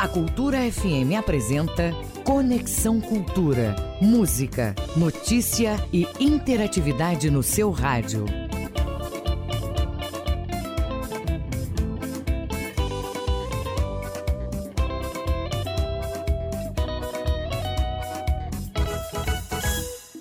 A 0.00 0.08
Cultura 0.08 0.56
FM 0.72 1.14
apresenta 1.18 1.92
Conexão 2.24 3.02
Cultura. 3.02 3.76
Música, 4.00 4.74
notícia 4.96 5.76
e 5.92 6.06
interatividade 6.18 7.30
no 7.30 7.42
seu 7.42 7.70
rádio. 7.70 8.24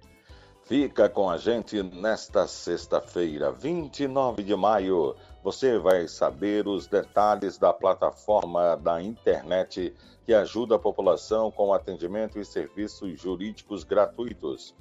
Fica 0.70 1.10
com 1.10 1.28
a 1.28 1.36
gente 1.36 1.82
nesta 1.82 2.46
sexta-feira, 2.46 3.52
29 3.52 4.44
de 4.44 4.56
maio. 4.56 5.16
Você 5.44 5.80
vai 5.80 6.08
saber 6.08 6.68
os 6.68 6.86
detalhes 6.86 7.58
da 7.58 7.74
plataforma 7.74 8.76
da 8.78 9.02
internet 9.02 9.92
que 10.28 10.32
ajuda 10.32 10.76
a 10.76 10.80
população 10.80 11.50
com 11.50 11.74
atendimento 11.74 12.38
e 12.38 12.46
serviços 12.46 13.20
jurídicos 13.20 13.84
gratuitos. 13.84 14.76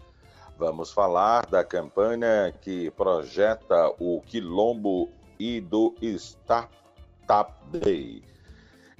Vamos 0.58 0.92
falar 0.92 1.46
da 1.46 1.64
campanha 1.64 2.52
que 2.60 2.90
projeta 2.90 3.88
o 3.98 4.20
Quilombo 4.20 5.08
e 5.40 5.58
do 5.58 5.94
Startup 6.02 7.54
Day, 7.72 8.22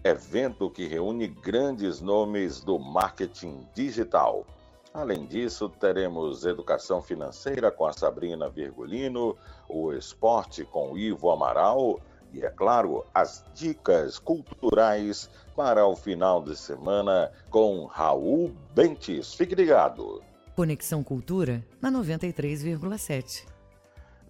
evento 0.02 0.70
que 0.70 0.86
reúne 0.86 1.26
grandes 1.28 2.00
nomes 2.00 2.62
do 2.62 2.78
marketing 2.78 3.68
digital. 3.74 4.46
Além 4.92 5.26
disso, 5.26 5.68
teremos 5.68 6.44
educação 6.44 7.02
financeira 7.02 7.70
com 7.70 7.86
a 7.86 7.92
Sabrina 7.92 8.48
Virgulino, 8.48 9.36
o 9.68 9.92
esporte 9.92 10.64
com 10.64 10.92
o 10.92 10.98
Ivo 10.98 11.30
Amaral 11.30 12.00
e, 12.32 12.42
é 12.42 12.50
claro, 12.50 13.04
as 13.14 13.44
dicas 13.54 14.18
culturais 14.18 15.30
para 15.54 15.86
o 15.86 15.94
final 15.94 16.42
de 16.42 16.56
semana 16.56 17.30
com 17.50 17.84
Raul 17.86 18.54
Bentes. 18.74 19.34
Fique 19.34 19.54
ligado. 19.54 20.22
Conexão 20.54 21.04
Cultura 21.04 21.64
na 21.80 21.90
93,7. 21.90 23.46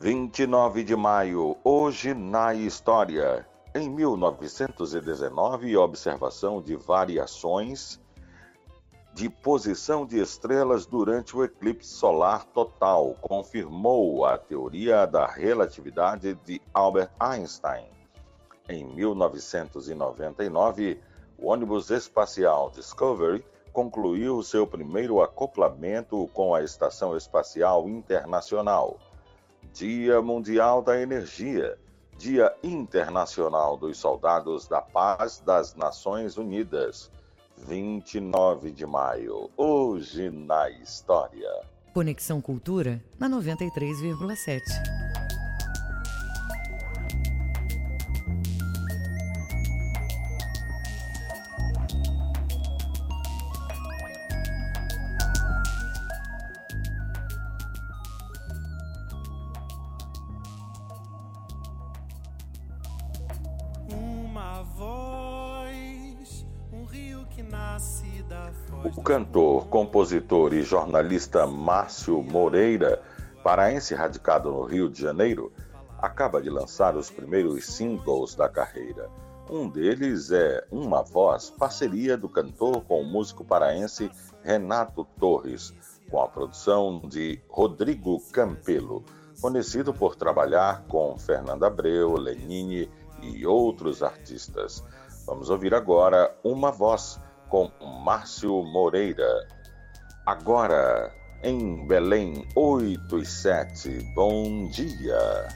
29 0.01 0.85
de 0.85 0.95
maio, 0.95 1.57
hoje 1.65 2.15
na 2.15 2.55
história. 2.55 3.47
Em 3.75 3.89
1919, 3.89 5.77
observação 5.77 6.63
de 6.63 6.77
variações 6.77 8.01
de 9.19 9.29
posição 9.29 10.07
de 10.07 10.21
estrelas 10.21 10.87
durante 10.87 11.37
o 11.37 11.43
eclipse 11.43 11.91
solar 11.91 12.45
total 12.45 13.17
confirmou 13.21 14.25
a 14.25 14.39
teoria 14.39 15.05
da 15.07 15.27
relatividade 15.27 16.39
de 16.45 16.63
Albert 16.73 17.11
Einstein. 17.19 17.89
Em 18.69 18.85
1999, 18.85 21.01
o 21.37 21.49
ônibus 21.49 21.91
espacial 21.91 22.71
Discovery 22.71 23.45
concluiu 23.73 24.41
seu 24.41 24.65
primeiro 24.65 25.21
acoplamento 25.21 26.31
com 26.33 26.55
a 26.55 26.63
Estação 26.63 27.17
Espacial 27.17 27.89
Internacional. 27.89 29.01
Dia 29.73 30.23
Mundial 30.23 30.81
da 30.81 30.97
Energia, 30.97 31.77
Dia 32.17 32.55
Internacional 32.63 33.77
dos 33.77 33.99
Soldados 33.99 34.69
da 34.69 34.81
Paz 34.81 35.43
das 35.45 35.75
Nações 35.75 36.37
Unidas. 36.37 37.11
29 37.67 38.71
de 38.71 38.87
maio, 38.87 39.51
hoje 39.57 40.31
na 40.31 40.71
história. 40.71 41.51
Conexão 41.93 42.41
Cultura 42.41 43.03
na 43.19 43.29
93,7. 43.29 45.08
Compositor 70.09 70.55
e 70.55 70.63
jornalista 70.63 71.47
Márcio 71.47 72.23
Moreira, 72.23 73.03
paraense 73.45 73.95
radicado 73.95 74.51
no 74.51 74.65
Rio 74.65 74.89
de 74.89 75.03
Janeiro, 75.03 75.53
acaba 75.99 76.41
de 76.41 76.49
lançar 76.49 76.97
os 76.97 77.11
primeiros 77.11 77.67
singles 77.67 78.35
da 78.35 78.49
carreira. 78.49 79.11
Um 79.51 79.69
deles 79.69 80.31
é 80.31 80.65
Uma 80.73 81.03
Voz, 81.03 81.51
parceria 81.51 82.17
do 82.17 82.27
cantor 82.27 82.81
com 82.85 83.03
o 83.03 83.05
músico 83.05 83.45
paraense 83.45 84.11
Renato 84.43 85.07
Torres, 85.21 85.75
com 86.11 86.23
a 86.23 86.27
produção 86.27 87.03
de 87.05 87.39
Rodrigo 87.47 88.19
Campelo, 88.33 89.05
conhecido 89.43 89.93
por 89.93 90.17
trabalhar 90.17 90.85
com 90.89 91.19
Fernanda 91.19 91.67
Abreu, 91.67 92.15
Lenine 92.15 92.91
e 93.21 93.47
outros 93.47 94.03
artistas. 94.03 94.83
Vamos 95.27 95.51
ouvir 95.51 95.75
agora 95.75 96.35
Uma 96.43 96.71
Voz 96.73 97.21
com 97.51 97.71
Márcio 98.03 98.63
Moreira. 98.63 99.58
Agora, 100.29 101.11
em 101.43 101.87
Belém, 101.87 102.45
8 102.55 103.19
e 103.19 103.25
7. 103.25 103.89
Bom 104.15 104.69
dia. 104.69 105.49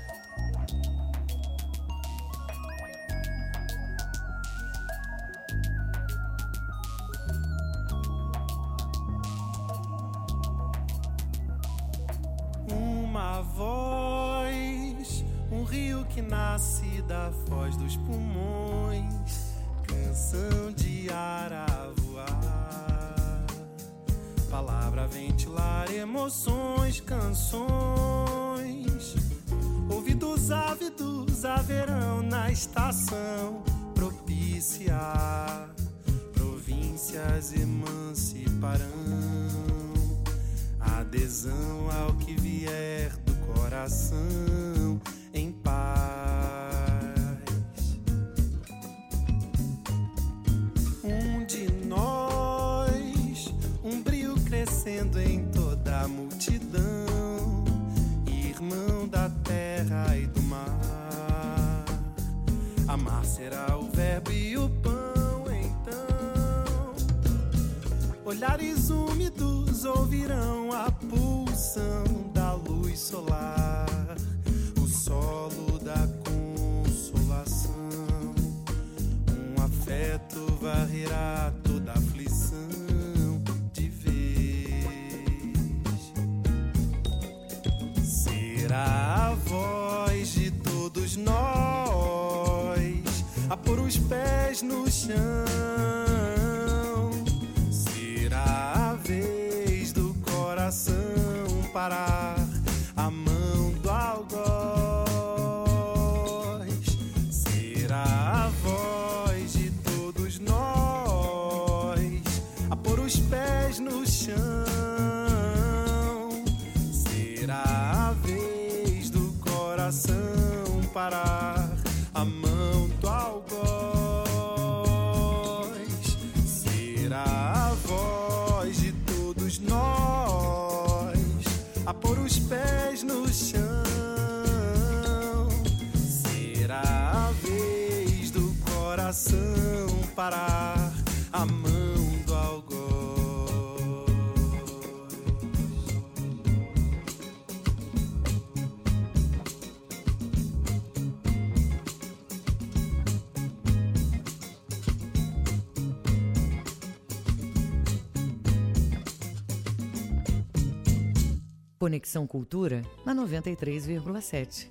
Conexão 161.93 162.27
Cultura 162.27 162.81
na 163.05 163.15
93,7. 163.15 164.71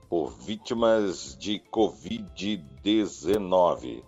por 0.09 0.31
vítimas 0.31 1.37
de 1.39 1.61
Covid-19. 1.71 4.03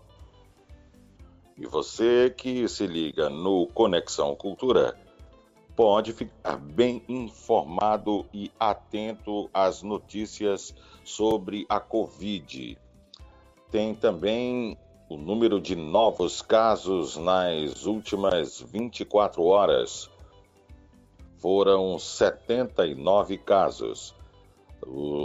E 1.58 1.66
você 1.66 2.34
que 2.34 2.66
se 2.66 2.86
liga 2.86 3.28
no 3.28 3.66
Conexão 3.66 4.34
Cultura 4.34 4.98
pode 5.74 6.12
ficar 6.12 6.56
bem 6.56 7.02
informado 7.08 8.26
e 8.32 8.50
atento 8.58 9.48
às 9.52 9.82
notícias 9.82 10.74
sobre 11.04 11.66
a 11.68 11.80
Covid. 11.80 12.78
Tem 13.70 13.94
também 13.94 14.76
o 15.08 15.16
número 15.16 15.60
de 15.60 15.74
novos 15.74 16.42
casos 16.42 17.16
nas 17.16 17.86
últimas 17.86 18.60
24 18.60 19.42
horas. 19.44 20.10
Foram 21.38 21.98
79 21.98 23.38
casos. 23.38 24.14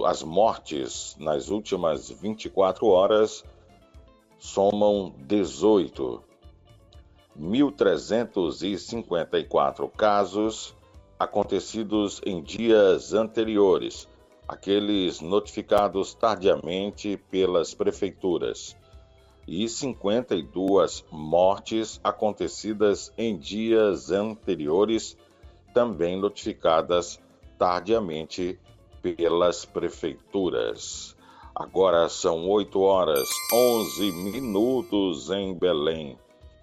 As 0.05 0.23
mortes 0.23 1.15
nas 1.19 1.49
últimas 1.49 2.09
24 2.09 2.88
horas 2.88 3.44
somam 4.38 5.13
18. 5.19 6.26
1.354 7.39 9.89
casos 9.92 10.75
acontecidos 11.19 12.19
em 12.25 12.42
dias 12.42 13.13
anteriores, 13.13 14.10
aqueles 14.48 15.22
notificados 15.22 16.13
tardiamente 16.13 17.18
pelas 17.30 17.74
prefeituras, 17.74 18.78
e 19.48 19.69
52 19.69 21.06
mortes 21.12 22.00
acontecidas 22.04 23.13
em 23.18 23.38
dias 23.38 24.12
anteriores, 24.12 25.18
também 25.74 26.19
notificadas 26.19 27.19
tardiamente 27.57 28.60
pelas 29.01 29.63
prefeituras. 29.63 31.16
Agora 31.56 32.10
são 32.10 32.45
8 32.48 32.80
horas 32.81 33.30
11 33.54 34.11
minutos 34.11 35.31
em 35.31 35.54
Belém. 35.54 36.18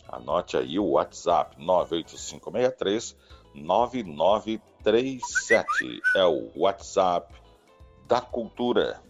Anote 0.09 0.57
aí 0.57 0.79
o 0.79 0.93
WhatsApp 0.93 1.57
98563 1.59 3.17
9937. 3.55 6.01
É 6.17 6.25
o 6.25 6.51
WhatsApp 6.57 7.35
da 8.07 8.21
Cultura. 8.21 9.03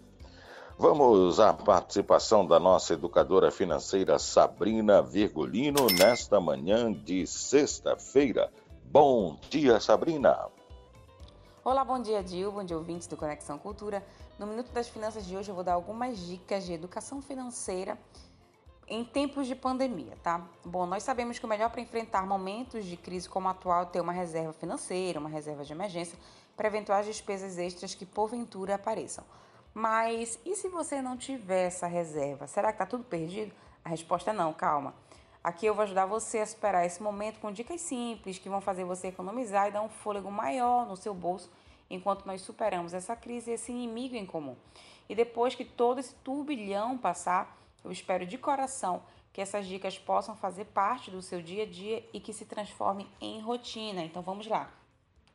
Vamos 0.76 1.38
à 1.38 1.52
participação 1.52 2.44
da 2.44 2.58
nossa 2.58 2.94
educadora 2.94 3.50
financeira 3.50 4.18
Sabrina 4.18 5.00
Virgulino 5.00 5.86
nesta 5.86 6.40
manhã 6.40 6.92
de 6.92 7.26
sexta-feira. 7.26 8.52
Bom 8.84 9.38
dia, 9.48 9.78
Sabrina. 9.78 10.48
Olá, 11.64 11.84
bom 11.84 12.02
dia, 12.02 12.22
Dil. 12.22 12.52
Bom 12.52 12.64
dia, 12.64 12.76
ouvintes 12.76 13.06
do 13.06 13.16
Conexão 13.16 13.56
Cultura. 13.56 14.04
No 14.38 14.46
Minuto 14.46 14.70
das 14.72 14.88
Finanças 14.88 15.24
de 15.24 15.36
hoje 15.36 15.48
eu 15.48 15.54
vou 15.54 15.64
dar 15.64 15.74
algumas 15.74 16.18
dicas 16.18 16.66
de 16.66 16.72
educação 16.72 17.22
financeira 17.22 17.96
em 18.86 19.04
tempos 19.04 19.46
de 19.46 19.54
pandemia, 19.54 20.16
tá? 20.22 20.46
Bom, 20.64 20.86
nós 20.86 21.02
sabemos 21.02 21.38
que 21.38 21.44
o 21.44 21.48
melhor 21.48 21.70
para 21.70 21.80
enfrentar 21.80 22.26
momentos 22.26 22.84
de 22.84 22.96
crise 22.96 23.28
como 23.28 23.48
a 23.48 23.52
atual 23.52 23.82
é 23.82 23.86
ter 23.86 24.00
uma 24.00 24.12
reserva 24.12 24.52
financeira, 24.52 25.18
uma 25.18 25.28
reserva 25.28 25.64
de 25.64 25.72
emergência 25.72 26.18
para 26.56 26.68
eventuais 26.68 27.06
despesas 27.06 27.58
extras 27.58 27.94
que 27.94 28.04
porventura 28.04 28.74
apareçam. 28.74 29.24
Mas 29.72 30.38
e 30.44 30.54
se 30.54 30.68
você 30.68 31.02
não 31.02 31.16
tiver 31.16 31.66
essa 31.66 31.86
reserva? 31.86 32.46
Será 32.46 32.68
que 32.68 32.74
está 32.74 32.86
tudo 32.86 33.04
perdido? 33.04 33.52
A 33.84 33.88
resposta 33.88 34.30
é 34.30 34.34
não, 34.34 34.52
calma. 34.52 34.94
Aqui 35.42 35.66
eu 35.66 35.74
vou 35.74 35.82
ajudar 35.82 36.06
você 36.06 36.38
a 36.38 36.46
superar 36.46 36.86
esse 36.86 37.02
momento 37.02 37.40
com 37.40 37.52
dicas 37.52 37.80
simples 37.80 38.38
que 38.38 38.48
vão 38.48 38.60
fazer 38.60 38.84
você 38.84 39.08
economizar 39.08 39.68
e 39.68 39.72
dar 39.72 39.82
um 39.82 39.88
fôlego 39.88 40.30
maior 40.30 40.86
no 40.86 40.96
seu 40.96 41.12
bolso 41.12 41.50
enquanto 41.90 42.24
nós 42.24 42.40
superamos 42.40 42.94
essa 42.94 43.14
crise 43.14 43.50
e 43.50 43.54
esse 43.54 43.70
inimigo 43.70 44.14
em 44.14 44.24
comum. 44.24 44.56
E 45.08 45.14
depois 45.14 45.54
que 45.54 45.64
todo 45.64 45.98
esse 45.98 46.14
turbilhão 46.16 46.96
passar, 46.96 47.58
eu 47.84 47.92
espero 47.92 48.26
de 48.26 48.38
coração 48.38 49.02
que 49.32 49.40
essas 49.40 49.66
dicas 49.66 49.98
possam 49.98 50.36
fazer 50.36 50.64
parte 50.66 51.10
do 51.10 51.20
seu 51.20 51.42
dia 51.42 51.64
a 51.64 51.66
dia 51.66 52.08
e 52.12 52.20
que 52.20 52.32
se 52.32 52.44
transformem 52.44 53.06
em 53.20 53.40
rotina. 53.40 54.02
Então 54.02 54.22
vamos 54.22 54.46
lá. 54.46 54.72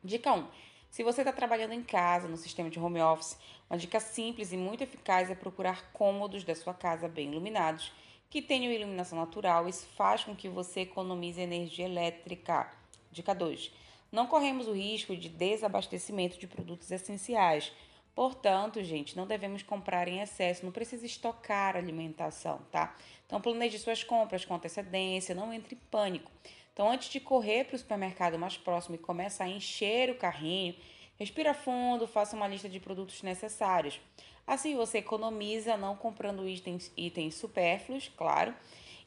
Dica 0.02 0.32
1. 0.32 0.46
Se 0.90 1.04
você 1.04 1.20
está 1.20 1.32
trabalhando 1.32 1.72
em 1.72 1.82
casa, 1.82 2.26
no 2.26 2.36
sistema 2.36 2.70
de 2.70 2.80
home 2.80 3.00
office, 3.00 3.38
uma 3.68 3.78
dica 3.78 4.00
simples 4.00 4.52
e 4.52 4.56
muito 4.56 4.82
eficaz 4.82 5.30
é 5.30 5.34
procurar 5.34 5.92
cômodos 5.92 6.42
da 6.42 6.54
sua 6.54 6.74
casa 6.74 7.06
bem 7.06 7.30
iluminados, 7.30 7.92
que 8.28 8.40
tenham 8.40 8.72
iluminação 8.72 9.18
natural. 9.18 9.68
Isso 9.68 9.86
faz 9.94 10.24
com 10.24 10.34
que 10.34 10.48
você 10.48 10.80
economize 10.80 11.40
energia 11.40 11.84
elétrica. 11.84 12.72
Dica 13.12 13.34
2. 13.34 13.70
Não 14.10 14.26
corremos 14.26 14.66
o 14.66 14.72
risco 14.72 15.14
de 15.14 15.28
desabastecimento 15.28 16.38
de 16.38 16.46
produtos 16.46 16.90
essenciais. 16.90 17.70
Portanto, 18.14 18.82
gente, 18.82 19.16
não 19.16 19.26
devemos 19.26 19.62
comprar 19.62 20.08
em 20.08 20.20
excesso, 20.20 20.64
não 20.64 20.72
precisa 20.72 21.06
estocar 21.06 21.76
alimentação, 21.76 22.60
tá? 22.70 22.96
Então, 23.26 23.40
planeje 23.40 23.78
suas 23.78 24.02
compras 24.02 24.44
com 24.44 24.54
antecedência, 24.54 25.34
não 25.34 25.52
entre 25.52 25.74
em 25.74 25.78
pânico. 25.90 26.30
Então, 26.72 26.90
antes 26.90 27.08
de 27.08 27.20
correr 27.20 27.64
para 27.64 27.76
o 27.76 27.78
supermercado 27.78 28.38
mais 28.38 28.56
próximo 28.56 28.94
e 28.94 28.98
começar 28.98 29.44
a 29.44 29.48
encher 29.48 30.10
o 30.10 30.16
carrinho, 30.16 30.74
respira 31.18 31.54
fundo, 31.54 32.06
faça 32.06 32.34
uma 32.34 32.48
lista 32.48 32.68
de 32.68 32.80
produtos 32.80 33.22
necessários. 33.22 34.00
Assim, 34.46 34.74
você 34.74 34.98
economiza 34.98 35.76
não 35.76 35.94
comprando 35.94 36.48
itens, 36.48 36.90
itens 36.96 37.36
supérfluos, 37.36 38.10
claro, 38.16 38.54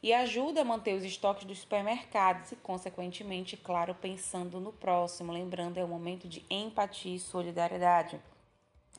e 0.02 0.12
ajuda 0.12 0.60
a 0.62 0.64
manter 0.64 0.94
os 0.94 1.04
estoques 1.04 1.44
dos 1.44 1.58
supermercados 1.58 2.52
e, 2.52 2.56
consequentemente, 2.56 3.56
claro, 3.56 3.94
pensando 3.94 4.60
no 4.60 4.72
próximo. 4.72 5.32
Lembrando, 5.32 5.78
é 5.78 5.84
um 5.84 5.88
momento 5.88 6.28
de 6.28 6.44
empatia 6.48 7.16
e 7.16 7.18
solidariedade. 7.18 8.20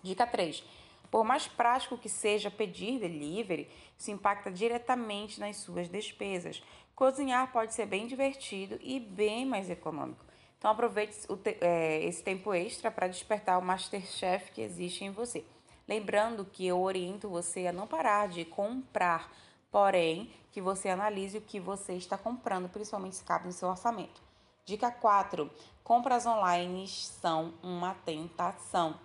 Dica 0.06 0.28
3. 0.28 0.64
Por 1.10 1.24
mais 1.24 1.48
prático 1.48 1.98
que 1.98 2.08
seja 2.08 2.52
pedir 2.52 3.00
delivery, 3.00 3.68
isso 3.98 4.12
impacta 4.12 4.52
diretamente 4.52 5.40
nas 5.40 5.58
suas 5.58 5.90
despesas. 5.90 6.62
Cozinhar 6.96 7.52
pode 7.52 7.74
ser 7.74 7.88
bem 7.88 8.06
divertido 8.06 8.78
e 8.82 9.00
bem 9.00 9.46
mais 9.46 9.70
econômico. 9.70 10.24
Então 10.58 10.70
aproveite 10.70 11.18
é, 11.60 12.04
esse 12.04 12.24
tempo 12.24 12.54
extra 12.54 12.92
para 12.92 13.08
despertar 13.08 13.58
o 13.58 13.62
Masterchef 13.62 14.52
que 14.52 14.62
existe 14.62 15.04
em 15.04 15.12
você. 15.12 15.44
Lembrando 15.88 16.46
que 16.46 16.66
eu 16.66 16.80
oriento 16.80 17.28
você 17.28 17.68
a 17.68 17.74
não 17.74 17.88
parar 17.88 18.28
de 18.28 18.46
comprar, 18.46 19.32
porém 19.72 20.32
que 20.52 20.62
você 20.62 20.90
analise 20.90 21.38
o 21.38 21.42
que 21.42 21.60
você 21.60 21.94
está 21.94 22.18
comprando, 22.18 22.70
principalmente 22.70 23.16
se 23.16 23.24
cabe 23.24 23.48
no 23.48 23.52
seu 23.52 23.70
orçamento. 23.70 24.22
Dica 24.66 24.92
4. 24.92 25.50
Compras 25.84 26.26
online 26.26 26.88
são 26.88 27.54
uma 27.62 27.94
tentação. 27.94 29.05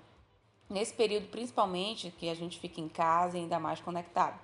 Nesse 0.71 0.95
período, 0.95 1.27
principalmente, 1.27 2.13
que 2.13 2.31
a 2.31 2.35
gente 2.35 2.61
fica 2.61 2.81
em 2.81 2.89
casa 2.89 3.37
e 3.37 3.41
ainda 3.41 3.59
mais 3.59 3.81
conectado. 3.81 4.39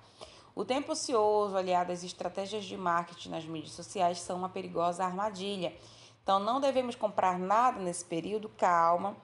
O 0.53 0.65
tempo 0.65 0.91
ocioso, 0.91 1.55
aliado 1.55 1.93
às 1.93 2.03
estratégias 2.03 2.65
de 2.65 2.75
marketing 2.75 3.29
nas 3.29 3.45
mídias 3.45 3.71
sociais, 3.71 4.19
são 4.19 4.37
uma 4.37 4.49
perigosa 4.49 5.05
armadilha. 5.05 5.73
Então, 6.21 6.37
não 6.37 6.59
devemos 6.59 6.95
comprar 6.95 7.39
nada 7.39 7.79
nesse 7.79 8.03
período, 8.03 8.49
calma. 8.57 9.15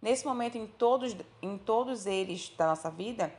Nesse 0.00 0.24
momento, 0.24 0.56
em 0.56 0.68
todos, 0.68 1.16
em 1.42 1.58
todos 1.58 2.06
eles 2.06 2.52
da 2.56 2.68
nossa 2.68 2.90
vida, 2.92 3.34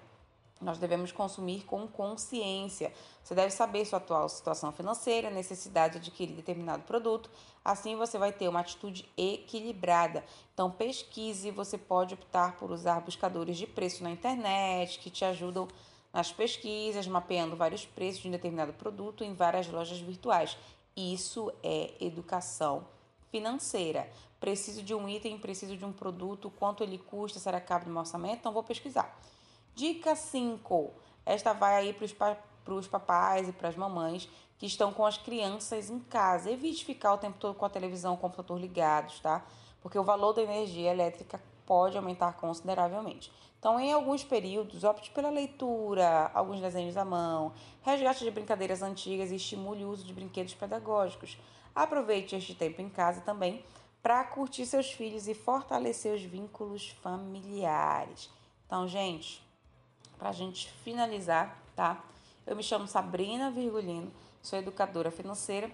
nós 0.63 0.77
devemos 0.77 1.12
consumir 1.12 1.63
com 1.65 1.88
consciência. 1.88 2.93
Você 3.24 3.36
deve 3.36 3.51
saber 3.51 3.86
sua 3.86 3.98
atual 3.98 4.27
situação 4.29 4.72
financeira, 4.72 5.29
necessidade 5.29 5.93
de 5.93 6.00
adquirir 6.00 6.36
determinado 6.36 6.84
produto. 6.84 7.29
Assim 7.63 7.96
você 7.96 8.17
vai 8.17 8.32
ter 8.32 8.48
uma 8.48 8.62
atitude 8.62 9.08
equilibrada. 9.17 10.24
Então 10.53 10.72
pesquise, 10.72 11.51
você 11.51 11.77
pode 11.77 12.13
optar 12.13 12.58
por 12.58 12.72
usar 12.72 13.01
buscadores 13.01 13.58
de 13.58 13.67
preço 13.67 14.03
na 14.03 14.12
internet 14.12 15.00
que 15.00 15.10
te 15.10 15.24
ajudam 15.25 15.67
nas 16.12 16.32
pesquisas, 16.32 17.08
mapeando 17.08 17.55
vários 17.55 17.86
preços 17.86 18.22
de 18.22 18.27
um 18.27 18.32
determinado 18.32 18.74
produto 18.74 19.24
em 19.24 19.34
várias 19.34 19.67
lojas 19.67 20.00
virtuais. 20.00 20.58
Isso 20.96 21.51
é 21.63 21.91
educação 22.00 22.86
financeira. 23.32 24.08
Preciso 24.39 24.84
de 24.84 24.93
um 24.93 25.10
item, 25.10 25.39
preciso 25.39 25.75
de 25.75 25.84
um 25.84 25.91
produto, 25.91 26.51
quanto 26.60 26.84
ele 26.84 27.00
custa, 27.00 27.39
será 27.39 27.60
que 27.60 27.67
cabe 27.67 27.86
no 27.86 27.91
meu 27.91 28.01
orçamento? 28.01 28.36
Então 28.36 28.51
vou 28.51 28.62
pesquisar. 28.62 29.17
Dica 29.75 30.15
5. 30.15 30.93
Esta 31.25 31.51
vai 31.51 31.75
aí 31.75 31.93
para 31.93 32.73
os 32.75 32.87
papais 32.87 33.49
e 33.49 33.51
para 33.51 33.69
as 33.69 33.75
mamães 33.75 34.29
que 34.57 34.67
estão 34.67 34.93
com 34.93 35.05
as 35.05 35.17
crianças 35.17 35.89
em 35.89 35.99
casa. 35.99 36.51
Evite 36.51 36.85
ficar 36.85 37.13
o 37.13 37.17
tempo 37.17 37.37
todo 37.39 37.55
com 37.55 37.65
a 37.65 37.69
televisão, 37.69 38.13
o 38.13 38.17
computador 38.17 38.59
ligados, 38.59 39.19
tá? 39.19 39.43
Porque 39.81 39.97
o 39.97 40.03
valor 40.03 40.33
da 40.33 40.43
energia 40.43 40.91
elétrica 40.91 41.41
pode 41.65 41.97
aumentar 41.97 42.33
consideravelmente. 42.33 43.31
Então, 43.57 43.79
em 43.79 43.91
alguns 43.91 44.23
períodos, 44.23 44.83
opte 44.83 45.09
pela 45.09 45.29
leitura, 45.29 46.29
alguns 46.33 46.61
desenhos 46.61 46.95
à 46.95 47.03
mão, 47.03 47.53
resgate 47.81 48.23
de 48.23 48.29
brincadeiras 48.29 48.81
antigas 48.81 49.31
e 49.31 49.37
estimule 49.37 49.85
o 49.85 49.89
uso 49.89 50.05
de 50.05 50.13
brinquedos 50.13 50.53
pedagógicos. 50.53 51.37
Aproveite 51.73 52.35
este 52.35 52.53
tempo 52.53 52.81
em 52.81 52.89
casa 52.89 53.21
também 53.21 53.65
para 54.03 54.23
curtir 54.25 54.65
seus 54.65 54.91
filhos 54.91 55.27
e 55.27 55.33
fortalecer 55.33 56.13
os 56.13 56.21
vínculos 56.21 56.89
familiares. 57.01 58.29
Então, 58.67 58.87
gente, 58.87 59.42
para 60.23 60.29
a 60.29 60.33
gente 60.33 60.71
finalizar, 60.85 61.61
tá? 61.75 62.01
Eu 62.47 62.55
me 62.55 62.63
chamo 62.63 62.87
Sabrina 62.87 63.51
Virgulino, 63.51 64.09
sou 64.41 64.57
educadora 64.57 65.11
financeira 65.11 65.69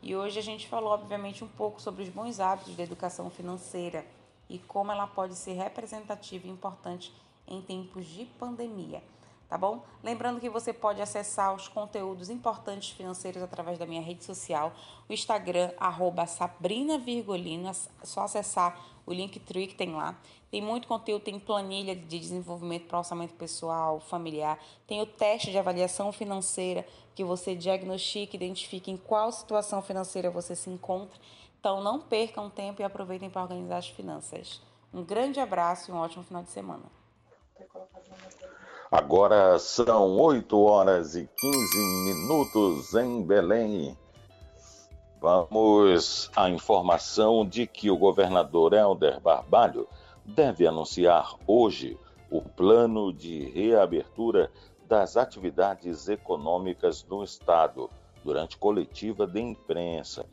e 0.00 0.16
hoje 0.16 0.38
a 0.38 0.42
gente 0.42 0.66
falou, 0.66 0.90
obviamente, 0.92 1.44
um 1.44 1.48
pouco 1.48 1.82
sobre 1.82 2.04
os 2.04 2.08
bons 2.08 2.40
hábitos 2.40 2.74
da 2.74 2.82
educação 2.82 3.28
financeira 3.28 4.06
e 4.48 4.58
como 4.58 4.90
ela 4.90 5.06
pode 5.06 5.34
ser 5.34 5.52
representativa 5.52 6.46
e 6.46 6.50
importante 6.50 7.12
em 7.46 7.60
tempos 7.60 8.06
de 8.06 8.24
pandemia, 8.24 9.02
tá 9.50 9.58
bom? 9.58 9.84
Lembrando 10.02 10.40
que 10.40 10.48
você 10.48 10.72
pode 10.72 11.02
acessar 11.02 11.54
os 11.54 11.68
conteúdos 11.68 12.30
importantes 12.30 12.88
financeiros 12.92 13.42
através 13.42 13.78
da 13.78 13.84
minha 13.84 14.00
rede 14.00 14.24
social, 14.24 14.72
o 15.10 15.12
Instagram, 15.12 15.72
arroba 15.76 16.24
Sabrina 16.24 16.98
Virgolino, 16.98 17.68
é 17.68 17.72
só 18.02 18.22
acessar 18.22 18.80
o 19.04 19.12
Linktree 19.12 19.66
que 19.66 19.74
tem 19.74 19.92
lá. 19.92 20.16
Tem 20.50 20.60
muito 20.60 20.88
conteúdo, 20.88 21.22
tem 21.22 21.38
planilha 21.38 21.94
de 21.94 22.18
desenvolvimento 22.18 22.86
para 22.86 22.98
orçamento 22.98 23.34
pessoal, 23.34 24.00
familiar, 24.00 24.58
tem 24.86 25.00
o 25.00 25.06
teste 25.06 25.52
de 25.52 25.58
avaliação 25.58 26.10
financeira 26.10 26.84
que 27.14 27.22
você 27.22 27.54
diagnostica, 27.54 28.34
identifica 28.34 28.90
em 28.90 28.96
qual 28.96 29.30
situação 29.30 29.80
financeira 29.80 30.28
você 30.28 30.56
se 30.56 30.68
encontra. 30.68 31.16
Então 31.60 31.80
não 31.80 32.00
percam 32.00 32.50
tempo 32.50 32.82
e 32.82 32.84
aproveitem 32.84 33.30
para 33.30 33.42
organizar 33.42 33.76
as 33.76 33.88
finanças. 33.88 34.60
Um 34.92 35.04
grande 35.04 35.38
abraço 35.38 35.90
e 35.90 35.94
um 35.94 35.98
ótimo 35.98 36.24
final 36.24 36.42
de 36.42 36.50
semana. 36.50 36.82
Agora 38.90 39.56
são 39.60 40.18
8 40.18 40.60
horas 40.60 41.14
e 41.14 41.28
15 41.38 41.78
minutos 41.78 42.94
em 42.94 43.22
Belém. 43.22 43.96
Vamos 45.20 46.28
à 46.34 46.50
informação 46.50 47.46
de 47.46 47.68
que 47.68 47.88
o 47.88 47.96
governador 47.96 48.72
Helder 48.72 49.20
Barbalho 49.20 49.86
deve 50.24 50.66
anunciar 50.66 51.34
hoje 51.46 51.98
o 52.30 52.40
plano 52.40 53.12
de 53.12 53.50
reabertura 53.50 54.50
das 54.88 55.16
atividades 55.16 56.08
econômicas 56.08 57.04
no 57.08 57.22
Estado 57.22 57.90
durante 58.24 58.56
coletiva 58.56 59.26
de 59.26 59.40
imprensa. 59.40 60.26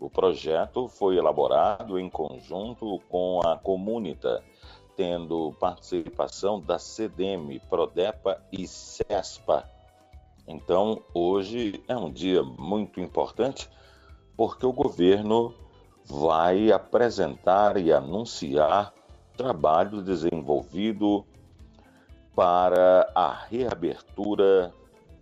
O 0.00 0.10
projeto 0.10 0.88
foi 0.88 1.16
elaborado 1.16 1.98
em 1.98 2.10
conjunto 2.10 3.00
com 3.08 3.40
a 3.44 3.56
Comunita, 3.56 4.42
tendo 4.96 5.54
participação 5.60 6.60
da 6.60 6.78
CDM, 6.78 7.60
Prodepa 7.68 8.42
e 8.50 8.66
CESPA. 8.66 9.68
Então, 10.46 11.02
hoje 11.14 11.82
é 11.86 11.96
um 11.96 12.10
dia 12.10 12.42
muito 12.42 13.00
importante 13.00 13.68
porque 14.36 14.66
o 14.66 14.72
governo 14.72 15.54
vai 16.04 16.72
apresentar 16.72 17.76
e 17.76 17.92
anunciar 17.92 18.92
trabalho 19.42 20.00
desenvolvido 20.00 21.26
para 22.32 23.10
a 23.12 23.32
reabertura 23.32 24.72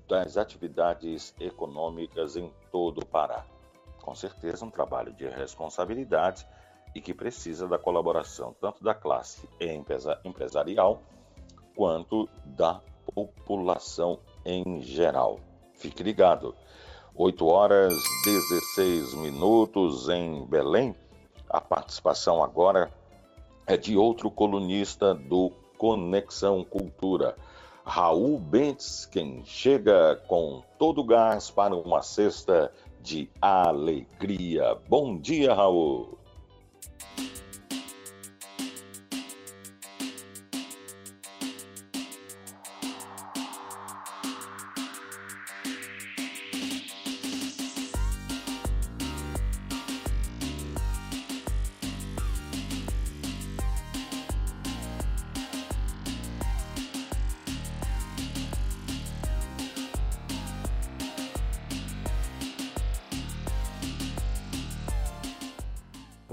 das 0.07 0.37
atividades 0.37 1.35
econômicas 1.41 2.37
em 2.37 2.53
todo 2.71 2.99
o 2.99 3.07
Pará. 3.07 3.47
Com 4.03 4.15
certeza, 4.15 4.67
um 4.67 4.71
trabalho 4.71 5.11
de 5.15 5.27
responsabilidade 5.27 6.47
e 6.95 7.01
que 7.01 7.15
precisa 7.15 7.67
da 7.67 7.79
colaboração 7.79 8.55
tanto 8.61 8.85
da 8.85 8.93
classe 8.93 9.49
empresarial 10.23 11.01
quanto 11.75 12.29
da 12.45 12.83
população 13.15 14.21
em 14.45 14.83
geral. 14.83 15.41
Fique 15.73 16.03
ligado. 16.03 16.55
8 17.15 17.47
horas 17.47 17.95
16 18.27 19.15
minutos 19.15 20.11
em 20.11 20.45
Belém. 20.45 20.95
A 21.49 21.61
participação 21.61 22.45
agora 22.45 23.00
é 23.71 23.77
de 23.77 23.97
outro 23.97 24.29
colunista 24.33 25.15
do 25.15 25.53
Conexão 25.79 26.65
Cultura, 26.65 27.37
Raul 27.85 28.37
Bentes, 28.37 29.07
quem 29.07 29.45
chega 29.45 30.17
com 30.27 30.61
todo 30.77 31.03
o 31.03 31.05
gás 31.05 31.53
para 31.53 31.77
uma 31.77 32.03
cesta 32.03 32.73
de 33.01 33.31
alegria. 33.41 34.77
Bom 34.89 35.17
dia, 35.17 35.55
Raul. 35.55 36.20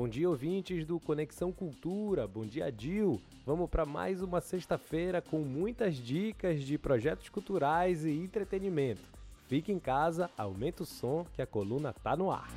Bom 0.07 0.11
dia, 0.11 0.29
ouvintes 0.29 0.85
do 0.85 1.01
Conexão 1.01 1.51
Cultura. 1.51 2.25
Bom 2.25 2.45
dia, 2.45 2.71
Dil. 2.71 3.19
Vamos 3.45 3.69
para 3.69 3.85
mais 3.85 4.21
uma 4.21 4.39
sexta-feira 4.39 5.21
com 5.21 5.39
muitas 5.39 5.97
dicas 5.97 6.63
de 6.63 6.77
projetos 6.77 7.27
culturais 7.27 8.05
e 8.05 8.11
entretenimento. 8.11 9.01
Fique 9.49 9.69
em 9.69 9.77
casa, 9.77 10.29
aumenta 10.37 10.83
o 10.83 10.85
som 10.85 11.25
que 11.33 11.41
a 11.41 11.45
coluna 11.45 11.91
tá 11.91 12.15
no 12.15 12.31
ar. 12.31 12.47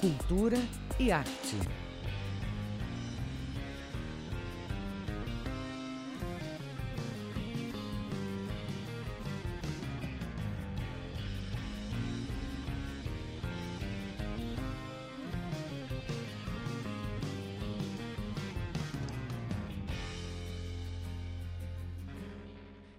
Cultura 0.00 0.58
e 0.98 1.12
arte. 1.12 1.85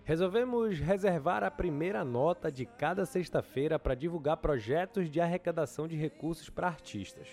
Resolvemos 0.07 0.79
reservar 0.79 1.43
a 1.43 1.51
primeira 1.51 2.01
nota 2.05 2.49
de 2.49 2.65
cada 2.65 3.05
sexta-feira 3.05 3.77
para 3.77 3.93
divulgar 3.93 4.37
projetos 4.37 5.11
de 5.11 5.19
arrecadação 5.19 5.85
de 5.85 5.97
recursos 5.97 6.49
para 6.49 6.67
artistas. 6.67 7.27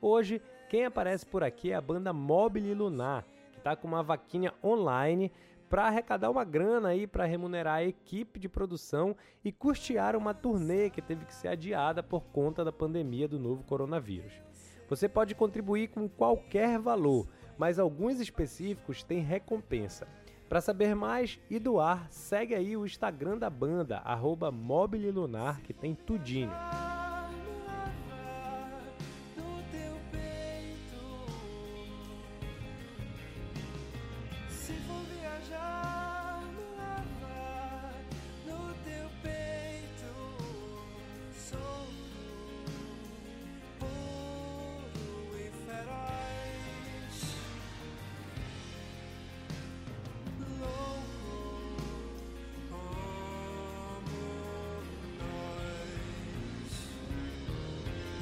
Hoje, 0.00 0.40
quem 0.68 0.84
aparece 0.84 1.26
por 1.26 1.42
aqui 1.42 1.72
é 1.72 1.74
a 1.74 1.80
banda 1.80 2.12
Mobile 2.12 2.72
Lunar, 2.72 3.24
que 3.50 3.58
está 3.58 3.74
com 3.74 3.88
uma 3.88 4.04
vaquinha 4.04 4.54
online 4.62 5.32
para 5.68 5.88
arrecadar 5.88 6.30
uma 6.30 6.44
grana 6.44 6.90
aí 6.90 7.04
para 7.04 7.24
remunerar 7.24 7.78
a 7.78 7.84
equipe 7.84 8.38
de 8.38 8.48
produção 8.48 9.16
e 9.44 9.50
custear 9.50 10.14
uma 10.14 10.32
turnê 10.32 10.88
que 10.88 11.02
teve 11.02 11.24
que 11.24 11.34
ser 11.34 11.48
adiada 11.48 12.00
por 12.00 12.22
conta 12.26 12.64
da 12.64 12.70
pandemia 12.70 13.26
do 13.26 13.40
novo 13.40 13.64
coronavírus. 13.64 14.40
Você 14.88 15.08
pode 15.08 15.34
contribuir 15.34 15.88
com 15.88 16.08
qualquer 16.08 16.78
valor, 16.78 17.26
mas 17.58 17.80
alguns 17.80 18.20
específicos 18.20 19.02
têm 19.02 19.18
recompensa. 19.18 20.06
Para 20.50 20.60
saber 20.60 20.96
mais 20.96 21.38
e 21.48 21.60
doar, 21.60 22.08
segue 22.10 22.56
aí 22.56 22.76
o 22.76 22.84
Instagram 22.84 23.38
da 23.38 23.48
banda, 23.48 23.98
arroba 23.98 24.50
Lunar, 24.50 25.60
que 25.62 25.72
tem 25.72 25.94
tudinho. 25.94 26.50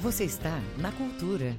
Você 0.09 0.23
está 0.23 0.59
na 0.79 0.91
cultura. 0.91 1.55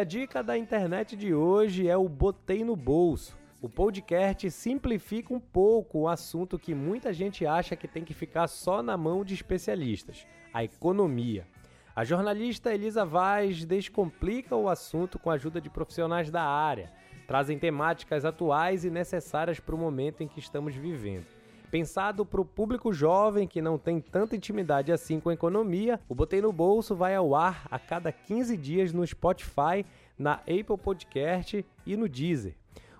A 0.00 0.04
dica 0.04 0.42
da 0.42 0.56
internet 0.56 1.14
de 1.14 1.34
hoje 1.34 1.86
é 1.86 1.94
o 1.94 2.08
Botei 2.08 2.64
no 2.64 2.74
Bolso. 2.74 3.36
O 3.60 3.68
podcast 3.68 4.50
simplifica 4.50 5.34
um 5.34 5.38
pouco 5.38 5.98
o 5.98 6.08
assunto 6.08 6.58
que 6.58 6.74
muita 6.74 7.12
gente 7.12 7.44
acha 7.44 7.76
que 7.76 7.86
tem 7.86 8.02
que 8.02 8.14
ficar 8.14 8.48
só 8.48 8.82
na 8.82 8.96
mão 8.96 9.22
de 9.22 9.34
especialistas: 9.34 10.26
a 10.54 10.64
economia. 10.64 11.46
A 11.94 12.02
jornalista 12.02 12.72
Elisa 12.72 13.04
Vaz 13.04 13.66
descomplica 13.66 14.56
o 14.56 14.70
assunto 14.70 15.18
com 15.18 15.28
a 15.28 15.34
ajuda 15.34 15.60
de 15.60 15.68
profissionais 15.68 16.30
da 16.30 16.44
área, 16.44 16.90
trazem 17.26 17.58
temáticas 17.58 18.24
atuais 18.24 18.86
e 18.86 18.90
necessárias 18.90 19.60
para 19.60 19.74
o 19.74 19.78
momento 19.78 20.22
em 20.22 20.28
que 20.28 20.40
estamos 20.40 20.74
vivendo. 20.74 21.26
Pensado 21.70 22.26
para 22.26 22.40
o 22.40 22.44
público 22.44 22.92
jovem 22.92 23.46
que 23.46 23.62
não 23.62 23.78
tem 23.78 24.00
tanta 24.00 24.34
intimidade 24.34 24.90
assim 24.90 25.20
com 25.20 25.28
a 25.28 25.34
economia, 25.34 26.00
o 26.08 26.14
Botei 26.16 26.42
no 26.42 26.52
Bolso 26.52 26.96
vai 26.96 27.14
ao 27.14 27.32
ar 27.32 27.66
a 27.70 27.78
cada 27.78 28.10
15 28.10 28.56
dias 28.56 28.92
no 28.92 29.06
Spotify, 29.06 29.86
na 30.18 30.34
Apple 30.34 30.76
Podcast 30.82 31.64
e 31.86 31.96
no 31.96 32.08
Deezer. 32.08 32.56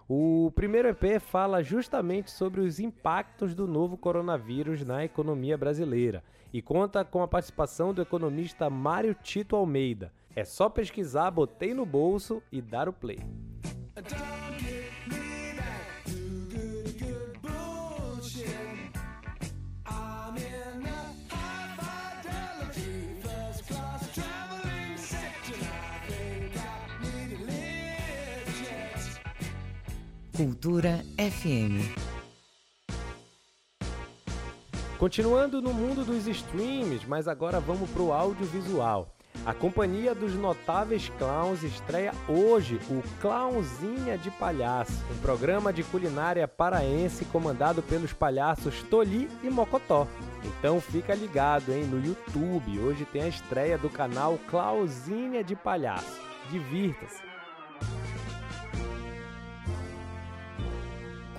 O 0.09 0.53
primeiro 0.55 0.89
EP 0.89 1.21
fala 1.21 1.63
justamente 1.63 2.31
sobre 2.31 2.61
os 2.61 2.79
impactos 2.79 3.55
do 3.55 3.67
novo 3.67 3.97
coronavírus 3.97 4.85
na 4.85 5.05
economia 5.05 5.59
brasileira 5.59 6.23
e 6.53 6.63
conta 6.63 7.05
com 7.05 7.23
a 7.23 7.29
participação 7.29 7.93
do 7.93 8.03
economista 8.03 8.71
Mário 8.71 9.15
Tito 9.15 9.57
Almeida. 9.57 10.13
É 10.35 10.45
só 10.45 10.69
pesquisar, 10.69 11.31
botei 11.33 11.75
no 11.75 11.85
bolso 11.85 12.41
e 12.53 12.63
dar 12.63 12.89
o 12.89 12.93
play. 12.93 13.19
Cultura 30.41 31.05
FM. 31.19 31.85
Continuando 34.99 35.61
no 35.61 35.75
mundo 35.75 36.03
dos 36.03 36.27
streams, 36.27 37.07
mas 37.07 37.29
agora 37.29 37.61
vamos 37.61 37.91
para 37.91 38.01
o 38.01 38.11
audiovisual. 38.11 39.15
A 39.45 39.53
Companhia 39.53 40.15
dos 40.15 40.33
Notáveis 40.33 41.11
Clowns 41.19 41.63
estreia 41.63 42.15
hoje 42.27 42.81
o 42.89 43.03
Clownzinha 43.21 44.17
de 44.17 44.31
Palhaço, 44.31 45.05
um 45.15 45.19
programa 45.21 45.75
de 45.75 45.85
culinária 45.85 46.49
paraense 46.49 47.27
comandado 47.27 47.83
pelos 47.83 48.15
palhaços 48.15 48.83
Toli 48.85 49.29
e 49.43 49.51
Mocotó. 49.51 50.09
Então 50.43 50.81
fica 50.81 51.15
ligado, 51.15 51.71
hein, 51.71 51.85
no 51.85 52.03
YouTube. 52.03 52.79
Hoje 52.79 53.05
tem 53.05 53.25
a 53.25 53.29
estreia 53.29 53.77
do 53.77 53.91
canal 53.91 54.39
Clauzinha 54.49 55.45
de 55.45 55.55
Palhaço. 55.55 56.19
Divirta-se! 56.51 57.30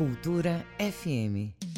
Cultura 0.02 0.66
FM. 0.80 1.71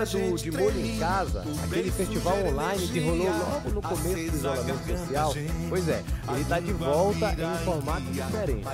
Lembra 0.00 0.30
do 0.30 0.36
De 0.36 0.50
Molho 0.50 0.80
em 0.80 0.98
Casa? 0.98 1.44
Aquele 1.62 1.90
festival 1.90 2.38
online 2.46 2.88
que 2.88 3.00
rolou 3.00 3.28
logo 3.28 3.70
no 3.70 3.82
começo 3.82 4.30
do 4.30 4.36
isolamento 4.36 4.98
social? 4.98 5.34
Pois 5.68 5.88
é, 5.88 6.02
ele 6.30 6.40
está 6.40 6.60
de 6.60 6.72
volta 6.72 7.36
em 7.38 7.44
um 7.44 7.56
formato 7.64 8.02
diferente. 8.02 8.66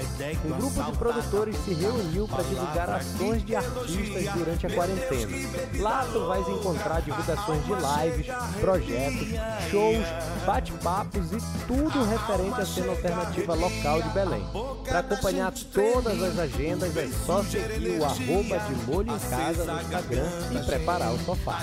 Um 0.45 0.57
grupo 0.57 0.83
de 0.85 0.99
produtores 0.99 1.57
se 1.65 1.75
reuniu 1.75 2.29
para 2.29 2.45
divulgar 2.45 2.91
ações 2.91 3.45
de 3.45 3.57
artistas 3.57 4.35
durante 4.35 4.67
a 4.67 4.71
quarentena. 4.71 5.49
Lá 5.81 6.07
tu 6.12 6.27
vais 6.27 6.49
encontrar 6.49 7.03
divulgações 7.03 7.65
de 7.65 7.73
lives, 7.73 8.27
projetos, 8.61 9.29
shows, 9.71 10.07
bate-papos 10.47 11.33
e 11.33 11.67
tudo 11.67 12.05
referente 12.05 12.61
à 12.61 12.65
cena 12.65 12.91
alternativa 12.93 13.55
local 13.55 14.01
de 14.01 14.09
Belém. 14.11 14.47
Para 14.85 15.01
acompanhar 15.01 15.53
todas 15.53 16.23
as 16.23 16.39
agendas 16.39 16.97
é 16.97 17.09
só 17.27 17.43
seguir 17.43 17.99
o 17.99 18.05
arroba 18.05 18.59
de 18.61 18.75
molho 18.87 19.13
em 19.13 19.19
casa 19.29 19.65
no 19.65 19.81
Instagram 19.81 20.31
e 20.53 20.67
preparar 20.67 21.13
o 21.13 21.19
sofá. 21.19 21.63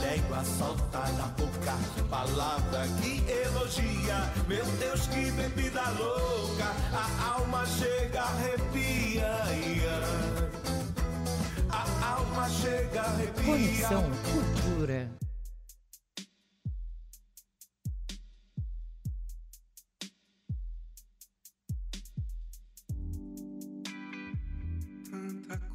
Légua 0.00 0.44
solta 0.44 0.98
na 1.12 1.26
boca, 1.38 1.74
palavra 2.08 2.86
que 3.00 3.22
elogia. 3.30 4.30
Meu 4.46 4.64
Deus, 4.78 5.06
que 5.06 5.30
bebida 5.30 5.82
louca, 5.90 6.66
a 6.92 7.34
alma 7.34 7.64
chega, 7.66 8.20
arrepia. 8.22 9.30
A 11.70 12.14
alma 12.14 12.48
chega, 12.48 13.00
arrepia. 13.00 13.44
Conexão 13.44 14.10
Cultura. 14.32 15.19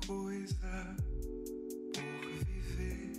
Coisa 0.08 0.96
por 1.94 2.46
viver. 2.46 3.12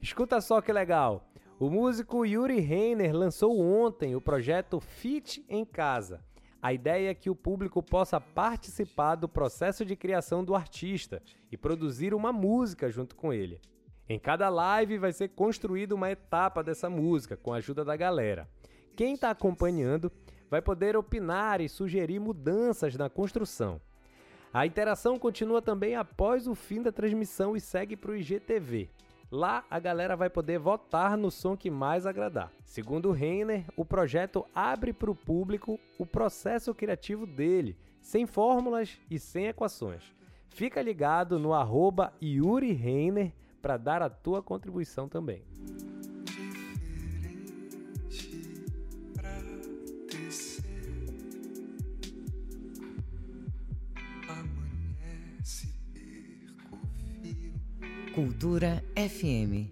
Escuta 0.00 0.40
só 0.40 0.60
que 0.60 0.72
legal. 0.72 1.28
O 1.58 1.70
músico 1.70 2.24
Yuri 2.24 2.60
Reiner 2.60 3.14
lançou 3.14 3.58
ontem 3.58 4.14
o 4.14 4.20
projeto 4.20 4.78
Fit 4.78 5.44
em 5.48 5.64
Casa. 5.64 6.22
A 6.60 6.72
ideia 6.72 7.10
é 7.10 7.14
que 7.14 7.30
o 7.30 7.34
público 7.34 7.82
possa 7.82 8.20
participar 8.20 9.14
do 9.14 9.28
processo 9.28 9.84
de 9.84 9.96
criação 9.96 10.44
do 10.44 10.54
artista 10.54 11.22
e 11.50 11.56
produzir 11.56 12.12
uma 12.12 12.32
música 12.32 12.90
junto 12.90 13.14
com 13.16 13.32
ele. 13.32 13.60
Em 14.08 14.18
cada 14.18 14.48
live 14.48 14.98
vai 14.98 15.12
ser 15.12 15.28
construída 15.28 15.94
uma 15.94 16.10
etapa 16.10 16.62
dessa 16.62 16.90
música 16.90 17.36
com 17.36 17.52
a 17.52 17.56
ajuda 17.56 17.84
da 17.84 17.96
galera. 17.96 18.48
Quem 18.94 19.14
está 19.14 19.30
acompanhando 19.30 20.10
vai 20.50 20.62
poder 20.62 20.96
opinar 20.96 21.60
e 21.60 21.68
sugerir 21.68 22.20
mudanças 22.20 22.96
na 22.96 23.10
construção. 23.10 23.80
A 24.56 24.64
interação 24.64 25.18
continua 25.18 25.60
também 25.60 25.96
após 25.96 26.48
o 26.48 26.54
fim 26.54 26.80
da 26.80 26.90
transmissão 26.90 27.54
e 27.54 27.60
segue 27.60 27.94
para 27.94 28.12
o 28.12 28.16
IGTV. 28.16 28.88
Lá 29.30 29.62
a 29.68 29.78
galera 29.78 30.16
vai 30.16 30.30
poder 30.30 30.58
votar 30.58 31.14
no 31.14 31.30
som 31.30 31.54
que 31.54 31.70
mais 31.70 32.06
agradar. 32.06 32.50
Segundo 32.64 33.12
Reiner, 33.12 33.66
o 33.76 33.84
projeto 33.84 34.46
abre 34.54 34.94
para 34.94 35.10
o 35.10 35.14
público 35.14 35.78
o 35.98 36.06
processo 36.06 36.74
criativo 36.74 37.26
dele, 37.26 37.76
sem 38.00 38.24
fórmulas 38.24 38.98
e 39.10 39.18
sem 39.18 39.46
equações. 39.46 40.02
Fica 40.48 40.80
ligado 40.80 41.38
no 41.38 41.52
arroba 41.52 42.14
Yuri 42.22 42.72
Reiner 42.72 43.34
para 43.60 43.76
dar 43.76 44.00
a 44.00 44.08
tua 44.08 44.42
contribuição 44.42 45.06
também. 45.06 45.44
Cultura 58.16 58.82
FM. 58.94 59.68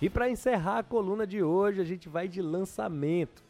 E 0.00 0.08
para 0.08 0.30
encerrar 0.30 0.78
a 0.78 0.82
coluna 0.84 1.26
de 1.26 1.42
hoje, 1.42 1.80
a 1.80 1.84
gente 1.84 2.08
vai 2.08 2.28
de 2.28 2.40
lançamento. 2.40 3.42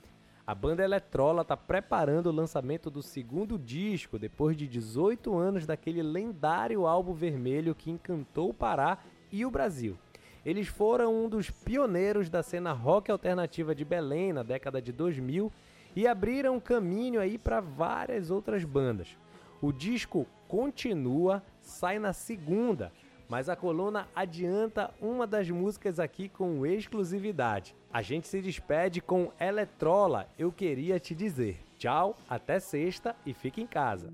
A 0.47 0.55
banda 0.55 0.83
Eletrola 0.83 1.43
está 1.43 1.55
preparando 1.55 2.29
o 2.29 2.33
lançamento 2.33 2.89
do 2.89 3.03
segundo 3.03 3.59
disco 3.59 4.19
depois 4.19 4.57
de 4.57 4.67
18 4.67 5.37
anos 5.37 5.67
daquele 5.67 6.03
lendário 6.03 6.87
álbum 6.87 7.13
vermelho 7.13 7.75
que 7.75 7.91
encantou 7.91 8.49
o 8.49 8.55
Pará 8.55 8.97
e 9.31 9.45
o 9.45 9.51
Brasil. 9.51 9.99
Eles 10.45 10.69
foram 10.69 11.25
um 11.25 11.29
dos 11.29 11.51
pioneiros 11.51 12.31
da 12.31 12.43
cena 12.43 12.73
rock 12.73 13.11
alternativa 13.11 13.75
de 13.75 13.85
Belém 13.85 14.33
na 14.33 14.43
década 14.43 14.81
de 14.81 14.93
2000 14.93 15.53
e 15.95 16.07
abriram 16.07 16.59
caminho 16.59 17.21
aí 17.21 17.37
para 17.37 17.61
várias 17.61 18.31
outras 18.31 18.65
bandas. 18.65 19.17
O 19.61 19.73
disco 19.73 20.27
continua, 20.49 21.43
sai 21.61 21.99
na 21.99 22.13
segunda, 22.13 22.91
mas 23.29 23.49
a 23.49 23.55
coluna 23.55 24.09
adianta 24.15 24.91
uma 25.01 25.27
das 25.27 25.49
músicas 25.51 26.01
aqui 26.01 26.29
com 26.29 26.65
exclusividade. 26.65 27.77
A 27.93 28.03
gente 28.03 28.27
se 28.27 28.41
despede 28.41 29.01
com 29.01 29.31
Eletrola, 29.39 30.27
eu 30.39 30.51
queria 30.51 30.99
te 30.99 31.15
dizer. 31.15 31.61
Tchau, 31.77 32.17
até 32.29 32.59
sexta 32.59 33.15
e 33.25 33.35
fique 33.35 33.61
em 33.61 33.67
casa. 33.67 34.13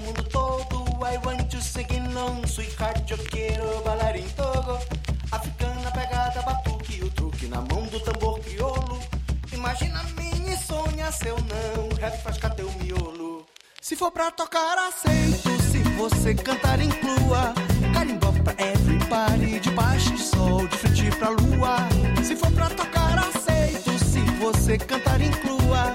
Mundo 0.00 0.22
todo. 0.24 0.80
I 1.04 1.18
want 1.24 1.50
to 1.50 1.60
sing 1.60 1.86
along, 1.90 2.46
sweetheart. 2.46 3.10
Eu 3.10 3.18
quero 3.18 3.82
bailar 3.82 4.16
em 4.16 4.28
togo. 4.30 4.78
Rap 12.00 12.16
faz 12.22 12.38
teu 12.56 12.72
miolo. 12.82 13.44
Se 13.78 13.94
for 13.94 14.10
pra 14.10 14.30
tocar, 14.30 14.78
aceito. 14.88 15.50
Se 15.70 15.82
você 15.98 16.34
cantar, 16.34 16.80
inclua. 16.80 17.52
Carimbó 17.92 18.32
pra 18.42 18.54
everybody. 18.58 19.60
De 19.60 20.18
sol, 20.18 20.66
de 20.66 20.76
frente 20.78 21.10
pra 21.18 21.28
lua. 21.28 21.76
Se 22.24 22.34
for 22.36 22.50
pra 22.52 22.70
tocar, 22.70 23.18
aceito. 23.18 23.90
Se 23.98 24.20
você 24.40 24.78
cantar, 24.78 25.20
inclua. 25.20 25.94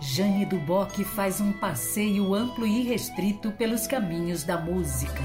Jane 0.00 0.46
Duboc 0.46 1.02
faz 1.04 1.40
um 1.40 1.52
passeio 1.52 2.32
amplo 2.32 2.66
e 2.66 2.82
restrito 2.82 3.50
pelos 3.52 3.86
caminhos 3.86 4.44
da 4.44 4.56
música. 4.56 5.20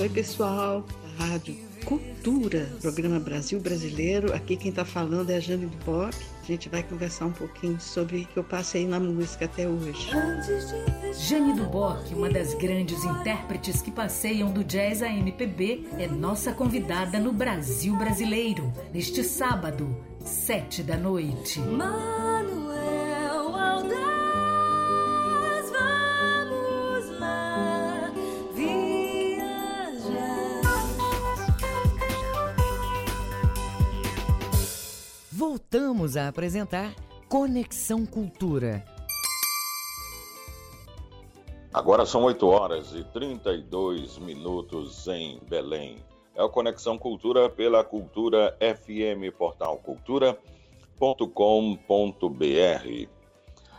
Oi, 0.00 0.08
pessoal, 0.08 0.84
Rádio 1.18 1.56
Cultura, 1.84 2.70
programa 2.80 3.20
Brasil 3.20 3.60
Brasileiro. 3.60 4.32
Aqui 4.34 4.56
quem 4.56 4.70
está 4.70 4.84
falando 4.84 5.28
é 5.28 5.36
a 5.36 5.40
Jane 5.40 5.66
Duboc. 5.66 6.14
A 6.42 6.46
gente 6.46 6.70
vai 6.70 6.82
conversar 6.82 7.26
um 7.26 7.32
pouquinho 7.32 7.78
sobre 7.78 8.22
o 8.22 8.26
que 8.26 8.38
eu 8.38 8.44
passei 8.44 8.86
na 8.86 8.98
música 8.98 9.44
até 9.44 9.68
hoje. 9.68 10.08
Jane 11.28 11.52
Duboc, 11.52 12.14
uma 12.14 12.30
das 12.30 12.54
grandes 12.54 13.04
intérpretes 13.04 13.82
que 13.82 13.90
passeiam 13.90 14.50
do 14.50 14.64
jazz 14.64 15.02
a 15.02 15.08
MPB, 15.08 15.86
é 15.98 16.06
nossa 16.06 16.52
convidada 16.52 17.18
no 17.18 17.32
Brasil 17.32 17.94
Brasileiro, 17.96 18.72
neste 18.92 19.22
sábado, 19.22 20.09
sete 20.24 20.82
da 20.82 20.96
noite. 20.96 21.60
Manuel 21.60 23.54
Aldaz, 23.54 24.00
vamos 25.70 27.18
lá 27.18 28.12
viajar. 28.54 28.80
Voltamos 35.32 36.16
a 36.16 36.28
apresentar 36.28 36.94
Conexão 37.28 38.04
Cultura. 38.04 38.84
Agora 41.72 42.04
são 42.04 42.24
8 42.24 42.46
horas 42.48 42.92
e 42.94 43.04
32 43.04 44.18
minutos 44.18 45.06
em 45.06 45.38
Belém. 45.48 45.98
É 46.34 46.42
o 46.42 46.48
Conexão 46.48 46.96
Cultura 46.96 47.50
pela 47.50 47.82
Cultura 47.84 48.56
FM, 48.60 49.36
portal 49.36 49.78
cultura.com.br. 49.78 50.30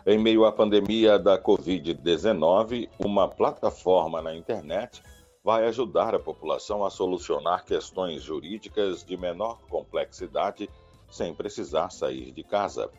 Em 0.05 0.17
meio 0.17 0.45
à 0.45 0.51
pandemia 0.51 1.17
da 1.17 1.41
Covid-19, 1.41 2.89
uma 2.99 3.27
plataforma 3.27 4.21
na 4.21 4.35
internet 4.35 5.01
vai 5.43 5.65
ajudar 5.65 6.13
a 6.13 6.19
população 6.19 6.83
a 6.83 6.89
solucionar 6.89 7.65
questões 7.65 8.21
jurídicas 8.21 9.03
de 9.03 9.15
menor 9.15 9.59
complexidade 9.69 10.69
sem 11.09 11.33
precisar 11.33 11.89
sair 11.89 12.31
de 12.31 12.43
casa. 12.43 12.89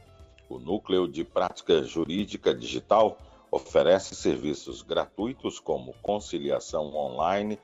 O 0.48 0.58
Núcleo 0.58 1.06
de 1.08 1.24
Prática 1.24 1.82
Jurídica 1.82 2.54
Digital 2.54 3.18
oferece 3.50 4.14
serviços 4.14 4.82
gratuitos 4.82 5.60
como 5.60 5.94
conciliação 6.02 6.94
online 6.94 7.58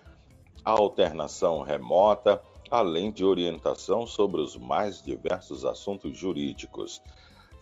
alternação 0.64 1.62
remota, 1.62 2.42
além 2.70 3.10
de 3.10 3.24
orientação 3.24 4.06
sobre 4.06 4.40
os 4.40 4.56
mais 4.56 5.02
diversos 5.02 5.64
assuntos 5.64 6.16
jurídicos. 6.16 7.02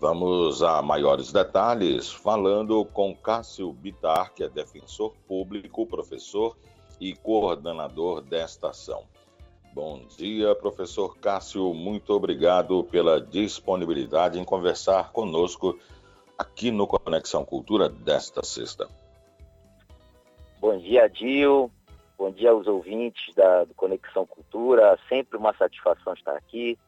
Vamos 0.01 0.63
a 0.63 0.83
maiores 0.83 1.33
detalhes 1.33 2.13
falando 2.13 2.85
com 2.85 3.15
Cássio 3.15 3.73
Bitar, 3.73 4.35
que 4.35 4.43
é 4.43 4.49
defensor 4.49 5.15
público, 5.27 5.87
professor 5.87 6.57
e 7.01 7.15
coordenador 7.15 8.21
desta 8.21 8.71
ação. 8.71 9.05
Bom 9.73 10.01
dia, 10.17 10.55
professor 10.55 11.17
Cássio. 11.19 11.73
Muito 11.73 12.13
obrigado 12.13 12.85
pela 12.85 13.21
disponibilidade 13.21 14.39
em 14.39 14.45
conversar 14.45 15.13
conosco 15.13 15.79
aqui 16.39 16.71
no 16.71 16.87
Conexão 16.87 17.45
Cultura 17.45 17.89
desta 17.89 18.43
sexta. 18.43 18.89
Bom 20.61 20.79
dia, 20.79 21.09
Dil. 21.09 21.71
Bom 22.19 22.31
dia 22.31 22.51
aos 22.51 22.67
ouvintes 22.67 23.35
da 23.35 23.65
do 23.65 23.75
Conexão 23.75 24.27
Cultura. 24.27 24.99
Sempre 25.09 25.37
uma 25.37 25.55
satisfação 25.55 26.15
estar 26.15 26.35
aqui. 26.37 26.79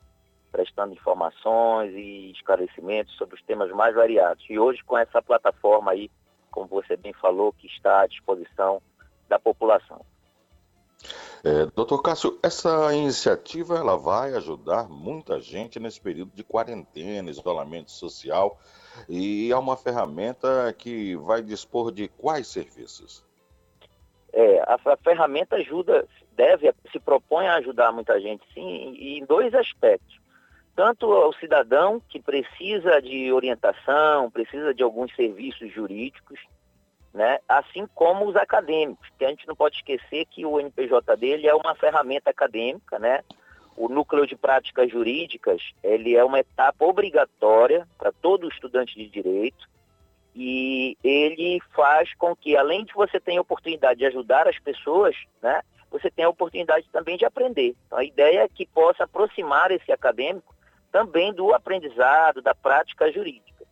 prestando 0.50 0.94
informações 0.94 1.92
e 1.94 2.30
esclarecimentos 2.32 3.14
sobre 3.16 3.36
os 3.36 3.42
temas 3.42 3.70
mais 3.72 3.94
variados. 3.94 4.42
E 4.48 4.58
hoje, 4.58 4.82
com 4.82 4.96
essa 4.96 5.20
plataforma 5.20 5.92
aí, 5.92 6.10
como 6.50 6.66
você 6.66 6.96
bem 6.96 7.12
falou, 7.12 7.52
que 7.52 7.66
está 7.66 8.00
à 8.00 8.06
disposição 8.06 8.80
da 9.28 9.38
população. 9.38 10.00
É, 11.44 11.66
doutor 11.66 12.02
Cássio, 12.02 12.38
essa 12.42 12.92
iniciativa 12.94 13.76
ela 13.76 13.96
vai 13.96 14.34
ajudar 14.34 14.88
muita 14.88 15.38
gente 15.40 15.78
nesse 15.78 16.00
período 16.00 16.32
de 16.34 16.42
quarentena, 16.42 17.30
isolamento 17.30 17.92
social, 17.92 18.58
e 19.08 19.52
é 19.52 19.56
uma 19.56 19.76
ferramenta 19.76 20.74
que 20.76 21.14
vai 21.16 21.42
dispor 21.42 21.92
de 21.92 22.08
quais 22.08 22.48
serviços? 22.48 23.24
É, 24.38 24.60
a, 24.60 24.78
a 24.92 24.96
ferramenta 24.98 25.56
ajuda, 25.56 26.06
deve, 26.36 26.72
se 26.92 27.00
propõe 27.00 27.48
a 27.48 27.56
ajudar 27.56 27.90
muita 27.90 28.20
gente, 28.20 28.46
sim, 28.54 28.94
em 28.96 29.24
dois 29.24 29.52
aspectos. 29.52 30.16
Tanto 30.76 31.08
o 31.08 31.32
cidadão 31.32 32.00
que 32.08 32.20
precisa 32.20 33.02
de 33.02 33.32
orientação, 33.32 34.30
precisa 34.30 34.72
de 34.72 34.80
alguns 34.80 35.12
serviços 35.16 35.72
jurídicos, 35.72 36.38
né? 37.12 37.40
assim 37.48 37.84
como 37.96 38.28
os 38.28 38.36
acadêmicos, 38.36 39.08
que 39.18 39.24
a 39.24 39.28
gente 39.28 39.48
não 39.48 39.56
pode 39.56 39.78
esquecer 39.78 40.24
que 40.26 40.46
o 40.46 40.60
NPJ 40.60 41.16
dele 41.16 41.48
é 41.48 41.54
uma 41.56 41.74
ferramenta 41.74 42.30
acadêmica, 42.30 42.96
né? 42.96 43.24
O 43.76 43.88
núcleo 43.88 44.24
de 44.24 44.36
práticas 44.36 44.88
jurídicas, 44.88 45.60
ele 45.82 46.14
é 46.14 46.24
uma 46.24 46.38
etapa 46.38 46.84
obrigatória 46.84 47.88
para 47.98 48.12
todo 48.12 48.48
estudante 48.48 48.94
de 48.94 49.08
direito 49.08 49.68
e 50.40 50.96
ele 51.02 51.60
faz 51.74 52.14
com 52.14 52.34
que, 52.36 52.56
além 52.56 52.84
de 52.84 52.94
você 52.94 53.18
ter 53.18 53.36
a 53.36 53.40
oportunidade 53.40 53.98
de 53.98 54.06
ajudar 54.06 54.46
as 54.46 54.56
pessoas, 54.60 55.16
né? 55.42 55.62
Você 55.90 56.08
tem 56.12 56.24
a 56.24 56.28
oportunidade 56.28 56.88
também 56.92 57.16
de 57.16 57.24
aprender. 57.24 57.74
Então, 57.86 57.98
a 57.98 58.04
ideia 58.04 58.44
é 58.44 58.48
que 58.48 58.64
possa 58.64 59.02
aproximar 59.02 59.72
esse 59.72 59.90
acadêmico 59.90 60.54
também 60.92 61.34
do 61.34 61.52
aprendizado, 61.52 62.40
da 62.40 62.54
prática 62.54 63.10
jurídica. 63.10 63.64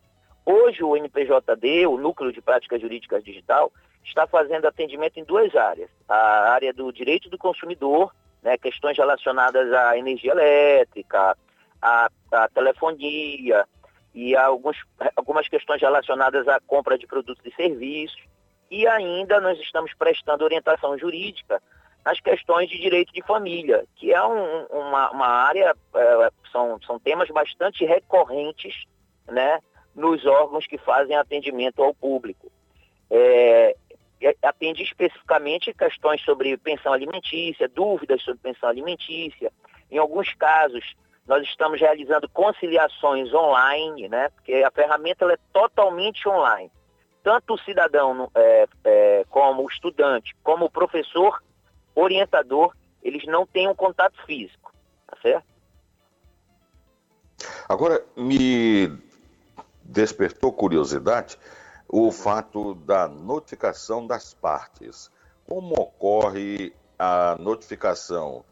Hoje 0.45 0.83
o 0.83 0.97
NPJD, 0.97 1.87
o 1.87 1.97
Núcleo 1.97 2.33
de 2.33 2.41
Práticas 2.41 2.81
Jurídicas 2.81 3.23
Digital, 3.23 3.71
está 4.03 4.27
fazendo 4.27 4.67
atendimento 4.67 5.17
em 5.17 5.23
duas 5.23 5.55
áreas. 5.55 5.89
A 6.09 6.51
área 6.51 6.73
do 6.73 6.91
direito 6.91 7.29
do 7.29 7.37
consumidor, 7.37 8.13
né, 8.43 8.57
questões 8.57 8.97
relacionadas 8.97 9.71
à 9.71 9.97
energia 9.97 10.31
elétrica, 10.31 11.37
à, 11.81 12.09
à 12.31 12.49
telefonia 12.49 13.65
e 14.17 14.35
alguns, 14.35 14.75
algumas 15.15 15.47
questões 15.47 15.79
relacionadas 15.79 16.47
à 16.47 16.59
compra 16.59 16.97
de 16.97 17.05
produtos 17.05 17.45
e 17.45 17.55
serviços. 17.55 18.19
E 18.69 18.87
ainda 18.87 19.39
nós 19.39 19.59
estamos 19.59 19.93
prestando 19.93 20.43
orientação 20.43 20.97
jurídica 20.97 21.61
nas 22.03 22.19
questões 22.19 22.67
de 22.67 22.79
direito 22.79 23.13
de 23.13 23.21
família, 23.21 23.85
que 23.95 24.11
é 24.11 24.23
um, 24.25 24.65
uma, 24.71 25.11
uma, 25.11 25.27
área, 25.27 25.71
é, 25.93 26.31
são, 26.51 26.81
são 26.81 26.97
temas 26.97 27.29
bastante 27.29 27.85
recorrentes, 27.85 28.85
né? 29.27 29.59
nos 29.93 30.25
órgãos 30.25 30.65
que 30.65 30.79
fazem 30.79 31.15
atendimento 31.15 31.83
ao 31.83 31.93
público. 31.93 32.51
É, 33.11 33.75
é, 34.19 34.35
atende 34.41 34.81
especificamente 34.81 35.71
questões 35.75 36.21
sobre 36.23 36.57
pensão 36.57 36.91
alimentícia, 36.91 37.69
dúvidas 37.69 38.23
sobre 38.23 38.41
pensão 38.41 38.67
alimentícia. 38.67 39.51
Em 39.91 39.99
alguns 39.99 40.33
casos, 40.33 40.95
nós 41.27 41.43
estamos 41.43 41.79
realizando 41.79 42.29
conciliações 42.29 43.33
online, 43.33 44.07
né? 44.07 44.29
porque 44.29 44.53
a 44.63 44.71
ferramenta 44.71 45.25
é 45.25 45.37
totalmente 45.51 46.27
online. 46.27 46.71
Tanto 47.21 47.55
o 47.55 47.59
cidadão 47.59 48.31
é, 48.33 48.67
é, 48.85 49.25
como 49.29 49.63
o 49.63 49.67
estudante, 49.67 50.33
como 50.41 50.65
o 50.65 50.69
professor, 50.69 51.43
orientador, 51.93 52.73
eles 53.03 53.25
não 53.25 53.45
têm 53.45 53.67
um 53.67 53.75
contato 53.75 54.15
físico, 54.25 54.73
tá 55.05 55.17
certo? 55.21 55.45
Agora, 57.67 58.03
me 58.15 58.87
despertou 59.83 60.53
curiosidade 60.53 61.37
o 61.87 62.11
fato 62.11 62.75
da 62.75 63.07
notificação 63.07 64.07
das 64.07 64.33
partes. 64.33 65.11
Como 65.45 65.73
ocorre 65.73 66.73
a 66.97 67.35
notificação 67.39 68.43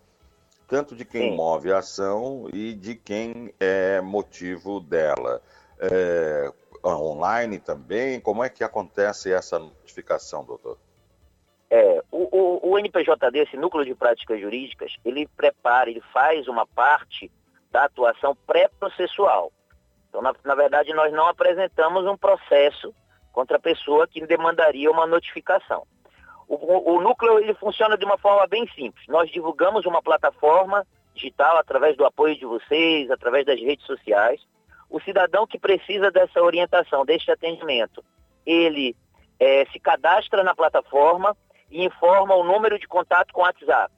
tanto 0.68 0.96
de 0.96 1.06
quem 1.06 1.32
Sim. 1.32 1.36
move 1.36 1.72
a 1.72 1.80
ação 1.80 2.50
e 2.54 2.74
de 2.74 2.96
quem 2.96 3.54
é 3.60 4.02
motivo 4.02 4.80
dela? 4.80 5.42
É, 5.80 6.52
online 6.84 7.60
também? 7.60 8.20
Como 8.20 8.44
é 8.44 8.50
que 8.50 8.64
acontece 8.64 9.32
essa 9.32 9.60
notificação, 9.60 10.44
doutor? 10.44 10.78
É, 11.70 12.04
o, 12.12 12.28
o, 12.32 12.72
o 12.72 12.80
NPJD, 12.80 13.40
esse 13.40 13.58
Núcleo 13.58 13.86
de 13.86 13.96
Práticas 13.96 14.40
Jurídicas, 14.40 14.96
ele 15.04 15.28
prepara, 15.36 15.90
ele 15.90 16.02
faz 16.14 16.48
uma 16.48 16.66
parte 16.66 17.32
da 17.72 17.86
atuação 17.86 18.36
pré-processual. 18.48 19.52
Então, 20.10 20.22
na, 20.22 20.34
na 20.44 20.56
verdade, 20.56 20.94
nós 20.94 21.12
não 21.12 21.28
apresentamos 21.28 22.06
um 22.06 22.16
processo 22.16 22.94
contra 23.34 23.58
a 23.58 23.60
pessoa 23.60 24.08
que 24.08 24.26
demandaria 24.26 24.90
uma 24.90 25.06
notificação. 25.06 25.86
O, 26.48 26.96
o, 26.96 27.02
núcleo 27.02 27.40
ele 27.40 27.54
funciona 27.56 27.98
de 27.98 28.06
uma 28.06 28.18
forma 28.18 28.46
bem 28.48 28.68
simples. 28.76 29.08
Nós 29.08 29.30
divulgamos 29.32 29.86
uma 29.86 30.02
plataforma 30.02 30.86
digital 31.14 31.58
através 31.58 31.98
do 31.98 32.06
apoio 32.06 32.38
de 32.38 32.46
vocês, 32.46 33.10
através 33.10 33.46
das 33.46 33.60
redes 33.60 33.86
sociais. 33.86 34.42
O 34.90 35.00
cidadão 35.02 35.48
que 35.48 35.58
precisa 35.58 36.12
dessa 36.12 36.42
orientação, 36.42 37.06
deste 37.06 37.32
atendimento, 37.32 38.04
ele 38.46 38.96
é, 39.40 39.66
se 39.72 39.80
cadastra 39.80 40.44
na 40.44 40.54
plataforma 40.54 41.36
e 41.72 41.84
informa 41.84 42.36
o 42.36 42.44
número 42.44 42.78
de 42.78 42.88
contato 42.88 43.34
com 43.34 43.42
o 43.42 43.44
WhatsApp. 43.44 43.92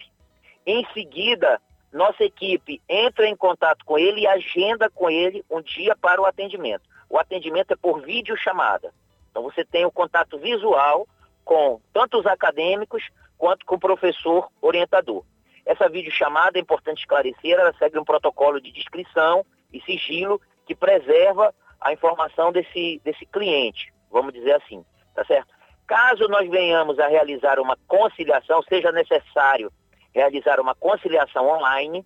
Em 0.65 0.85
seguida, 0.93 1.61
nossa 1.91 2.23
equipe 2.23 2.81
entra 2.87 3.27
em 3.27 3.35
contato 3.35 3.83
com 3.85 3.97
ele 3.97 4.21
e 4.21 4.27
agenda 4.27 4.89
com 4.89 5.09
ele 5.09 5.43
um 5.49 5.61
dia 5.61 5.95
para 5.95 6.21
o 6.21 6.25
atendimento. 6.25 6.83
O 7.09 7.17
atendimento 7.17 7.71
é 7.71 7.75
por 7.75 8.01
videochamada. 8.01 8.93
Então 9.29 9.43
você 9.43 9.63
tem 9.63 9.85
o 9.85 9.91
contato 9.91 10.37
visual 10.37 11.07
com 11.47 11.79
tanto 11.93 12.19
os 12.19 12.25
acadêmicos 12.25 13.01
quanto 13.37 13.65
com 13.65 13.75
o 13.75 13.79
professor 13.79 14.49
orientador. 14.61 15.23
Essa 15.65 15.87
videochamada, 15.87 16.59
é 16.59 16.61
importante 16.61 16.99
esclarecer, 16.99 17.57
ela 17.57 17.73
segue 17.79 17.97
um 17.97 18.03
protocolo 18.03 18.59
de 18.59 18.69
descrição 18.69 19.45
e 19.71 19.81
sigilo 19.81 20.41
que 20.65 20.75
preserva 20.75 21.55
a 21.79 21.93
informação 21.93 22.51
desse, 22.51 23.01
desse 23.03 23.25
cliente, 23.25 23.93
vamos 24.11 24.33
dizer 24.33 24.53
assim, 24.53 24.83
tá 25.15 25.23
certo? 25.23 25.47
Caso 25.87 26.27
nós 26.27 26.49
venhamos 26.49 26.99
a 26.99 27.07
realizar 27.07 27.59
uma 27.59 27.77
conciliação, 27.87 28.61
seja 28.63 28.91
necessário 28.91 29.71
realizar 30.13 30.59
uma 30.59 30.75
conciliação 30.75 31.47
online. 31.47 32.05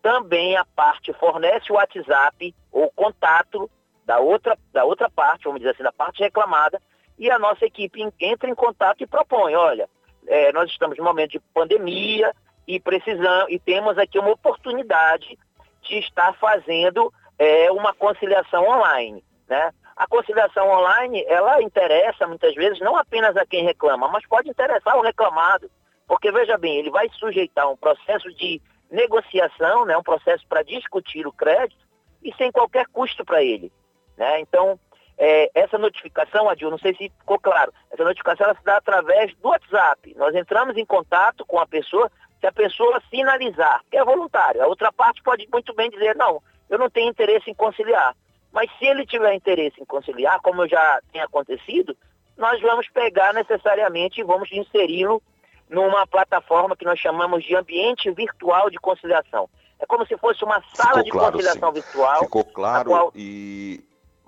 Também 0.00 0.56
a 0.56 0.64
parte 0.64 1.12
fornece 1.14 1.72
o 1.72 1.74
WhatsApp 1.74 2.54
ou 2.70 2.88
contato 2.92 3.68
da 4.04 4.20
outra, 4.20 4.56
da 4.72 4.84
outra 4.84 5.10
parte, 5.10 5.44
vamos 5.44 5.58
dizer 5.58 5.72
assim, 5.72 5.82
da 5.82 5.92
parte 5.92 6.22
reclamada, 6.22 6.80
e 7.18 7.30
a 7.30 7.38
nossa 7.38 7.64
equipe 7.64 8.02
entra 8.20 8.48
em 8.48 8.54
contato 8.54 9.02
e 9.02 9.06
propõe, 9.06 9.54
olha, 9.54 9.88
é, 10.26 10.52
nós 10.52 10.70
estamos 10.70 10.98
em 10.98 11.00
um 11.00 11.04
momento 11.04 11.32
de 11.32 11.40
pandemia 11.54 12.34
e 12.66 12.80
precisamos 12.80 13.50
e 13.50 13.58
temos 13.58 13.96
aqui 13.96 14.18
uma 14.18 14.32
oportunidade 14.32 15.38
de 15.82 15.98
estar 15.98 16.32
fazendo 16.34 17.12
é, 17.38 17.70
uma 17.70 17.94
conciliação 17.94 18.66
online, 18.68 19.24
né? 19.48 19.72
A 19.96 20.06
conciliação 20.06 20.68
online, 20.68 21.24
ela 21.26 21.62
interessa 21.62 22.26
muitas 22.26 22.54
vezes 22.54 22.78
não 22.80 22.96
apenas 22.96 23.34
a 23.34 23.46
quem 23.46 23.64
reclama, 23.64 24.08
mas 24.08 24.26
pode 24.26 24.50
interessar 24.50 24.94
o 24.98 25.00
reclamado. 25.00 25.70
Porque, 26.06 26.30
veja 26.30 26.58
bem, 26.58 26.76
ele 26.76 26.90
vai 26.90 27.08
sujeitar 27.18 27.70
um 27.70 27.76
processo 27.76 28.30
de 28.34 28.60
negociação, 28.90 29.86
né, 29.86 29.96
um 29.96 30.02
processo 30.02 30.46
para 30.46 30.62
discutir 30.62 31.26
o 31.26 31.32
crédito 31.32 31.80
e 32.22 32.32
sem 32.34 32.52
qualquer 32.52 32.86
custo 32.88 33.24
para 33.24 33.42
ele. 33.42 33.72
Né? 34.18 34.40
Então, 34.40 34.78
é, 35.18 35.50
essa 35.54 35.78
notificação, 35.78 36.48
Adil, 36.48 36.70
não 36.70 36.78
sei 36.78 36.94
se 36.94 37.10
ficou 37.18 37.38
claro, 37.38 37.72
essa 37.90 38.04
notificação 38.04 38.46
ela 38.46 38.54
se 38.54 38.64
dá 38.64 38.76
através 38.76 39.34
do 39.36 39.48
WhatsApp. 39.48 40.14
Nós 40.16 40.34
entramos 40.34 40.76
em 40.76 40.84
contato 40.84 41.44
com 41.46 41.58
a 41.58 41.66
pessoa, 41.66 42.10
se 42.40 42.46
a 42.46 42.52
pessoa 42.52 43.02
sinalizar, 43.08 43.82
que 43.90 43.96
é 43.96 44.04
voluntário. 44.04 44.62
A 44.62 44.66
outra 44.66 44.92
parte 44.92 45.22
pode 45.22 45.48
muito 45.50 45.74
bem 45.74 45.88
dizer, 45.90 46.14
não, 46.16 46.42
eu 46.68 46.78
não 46.78 46.90
tenho 46.90 47.10
interesse 47.10 47.50
em 47.50 47.54
conciliar. 47.54 48.14
Mas 48.52 48.70
se 48.78 48.84
ele 48.84 49.06
tiver 49.06 49.34
interesse 49.34 49.80
em 49.80 49.84
conciliar, 49.84 50.40
como 50.40 50.68
já 50.68 51.00
tem 51.12 51.20
acontecido, 51.22 51.96
nós 52.36 52.60
vamos 52.60 52.88
pegar 52.88 53.32
necessariamente 53.32 54.20
e 54.20 54.24
vamos 54.24 54.50
inseri-lo 54.52 55.22
numa 55.68 56.06
plataforma 56.06 56.76
que 56.76 56.84
nós 56.84 56.98
chamamos 56.98 57.42
de 57.42 57.56
ambiente 57.56 58.10
virtual 58.10 58.70
de 58.70 58.78
conciliação. 58.78 59.48
É 59.78 59.86
como 59.86 60.06
se 60.06 60.16
fosse 60.16 60.44
uma 60.44 60.62
sala 60.74 61.02
Ficou 61.02 61.02
de 61.02 61.10
claro, 61.10 61.32
conciliação 61.32 61.68
sim. 61.68 61.80
virtual. 61.80 62.20
Ficou 62.20 62.44
claro 62.44 62.90
qual... 62.90 63.12
e. 63.14 63.84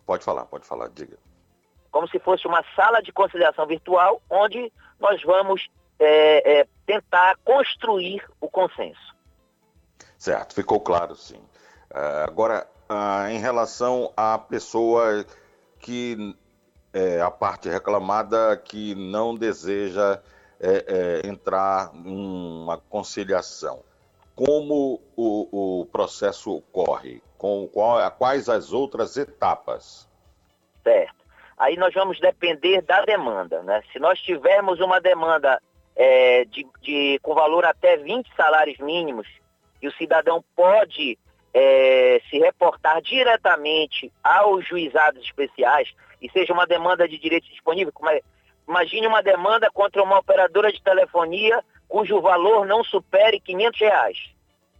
Pode 0.09 0.25
falar, 0.25 0.47
pode 0.47 0.67
falar, 0.67 0.89
diga. 0.89 1.19
Como 1.91 2.09
se 2.09 2.19
fosse 2.19 2.47
uma 2.47 2.65
sala 2.75 3.03
de 3.03 3.13
conciliação 3.13 3.67
virtual, 3.67 4.23
onde 4.31 4.73
nós 4.99 5.23
vamos 5.23 5.69
é, 5.99 6.61
é, 6.61 6.67
tentar 6.87 7.37
construir 7.45 8.27
o 8.41 8.49
consenso. 8.49 9.15
Certo, 10.17 10.55
ficou 10.55 10.81
claro, 10.81 11.15
sim. 11.15 11.37
Uh, 11.91 12.25
agora, 12.27 12.67
uh, 12.89 13.29
em 13.29 13.39
relação 13.39 14.11
à 14.17 14.39
pessoa 14.39 15.27
que 15.79 16.35
é, 16.95 17.21
a 17.21 17.31
parte 17.31 17.69
reclamada 17.69 18.57
que 18.57 18.95
não 18.95 19.37
deseja 19.37 20.23
é, 20.59 21.21
é, 21.23 21.29
entrar 21.29 21.93
numa 21.93 22.79
conciliação. 22.79 23.85
Como 24.39 25.03
o, 25.17 25.81
o 25.81 25.87
processo 25.87 26.55
ocorre? 26.55 27.21
Com 27.37 27.67
qual, 27.67 28.09
quais 28.13 28.49
as 28.49 28.73
outras 28.73 29.17
etapas? 29.17 30.09
Certo. 30.85 31.25
Aí 31.59 31.77
nós 31.77 31.93
vamos 31.93 32.21
depender 32.21 32.81
da 32.83 33.05
demanda. 33.05 33.65
Né? 33.65 33.83
Se 33.93 33.99
nós 33.99 34.21
tivermos 34.21 34.79
uma 34.79 35.01
demanda 35.01 35.61
é, 35.97 36.45
de, 36.45 36.65
de, 36.81 37.19
com 37.21 37.35
valor 37.35 37.65
até 37.65 37.97
20 37.97 38.31
salários 38.37 38.79
mínimos, 38.79 39.27
e 39.83 39.89
o 39.89 39.93
cidadão 39.95 40.45
pode 40.55 41.19
é, 41.53 42.21
se 42.31 42.39
reportar 42.39 43.03
diretamente 43.03 44.13
aos 44.23 44.65
juizados 44.69 45.25
especiais, 45.25 45.93
e 46.23 46.31
seja 46.31 46.53
uma 46.53 46.65
demanda 46.65 47.09
de 47.09 47.19
direito 47.19 47.49
disponível, 47.49 47.93
como 47.93 48.09
é, 48.11 48.21
imagine 48.69 49.09
uma 49.09 49.21
demanda 49.21 49.69
contra 49.73 50.01
uma 50.01 50.21
operadora 50.21 50.73
de 50.73 50.81
telefonia 50.81 51.61
cujo 51.89 52.21
valor 52.21 52.67
não 52.67 52.85
supere 52.85 53.41
500 53.41 53.81
reais. 53.81 54.19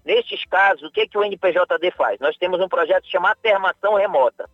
Nestes 0.05 0.45
casos, 0.45 0.89
o 0.89 0.91
que, 0.91 1.07
que 1.07 1.19
o 1.19 1.25
NPJD 1.25 1.91
faz? 1.93 2.19
Nós 2.21 2.37
temos 2.37 2.61
um 2.61 2.69
projeto 2.69 3.07
chamado 3.07 3.33
Atermação 3.33 3.95
Remota. 3.95 4.49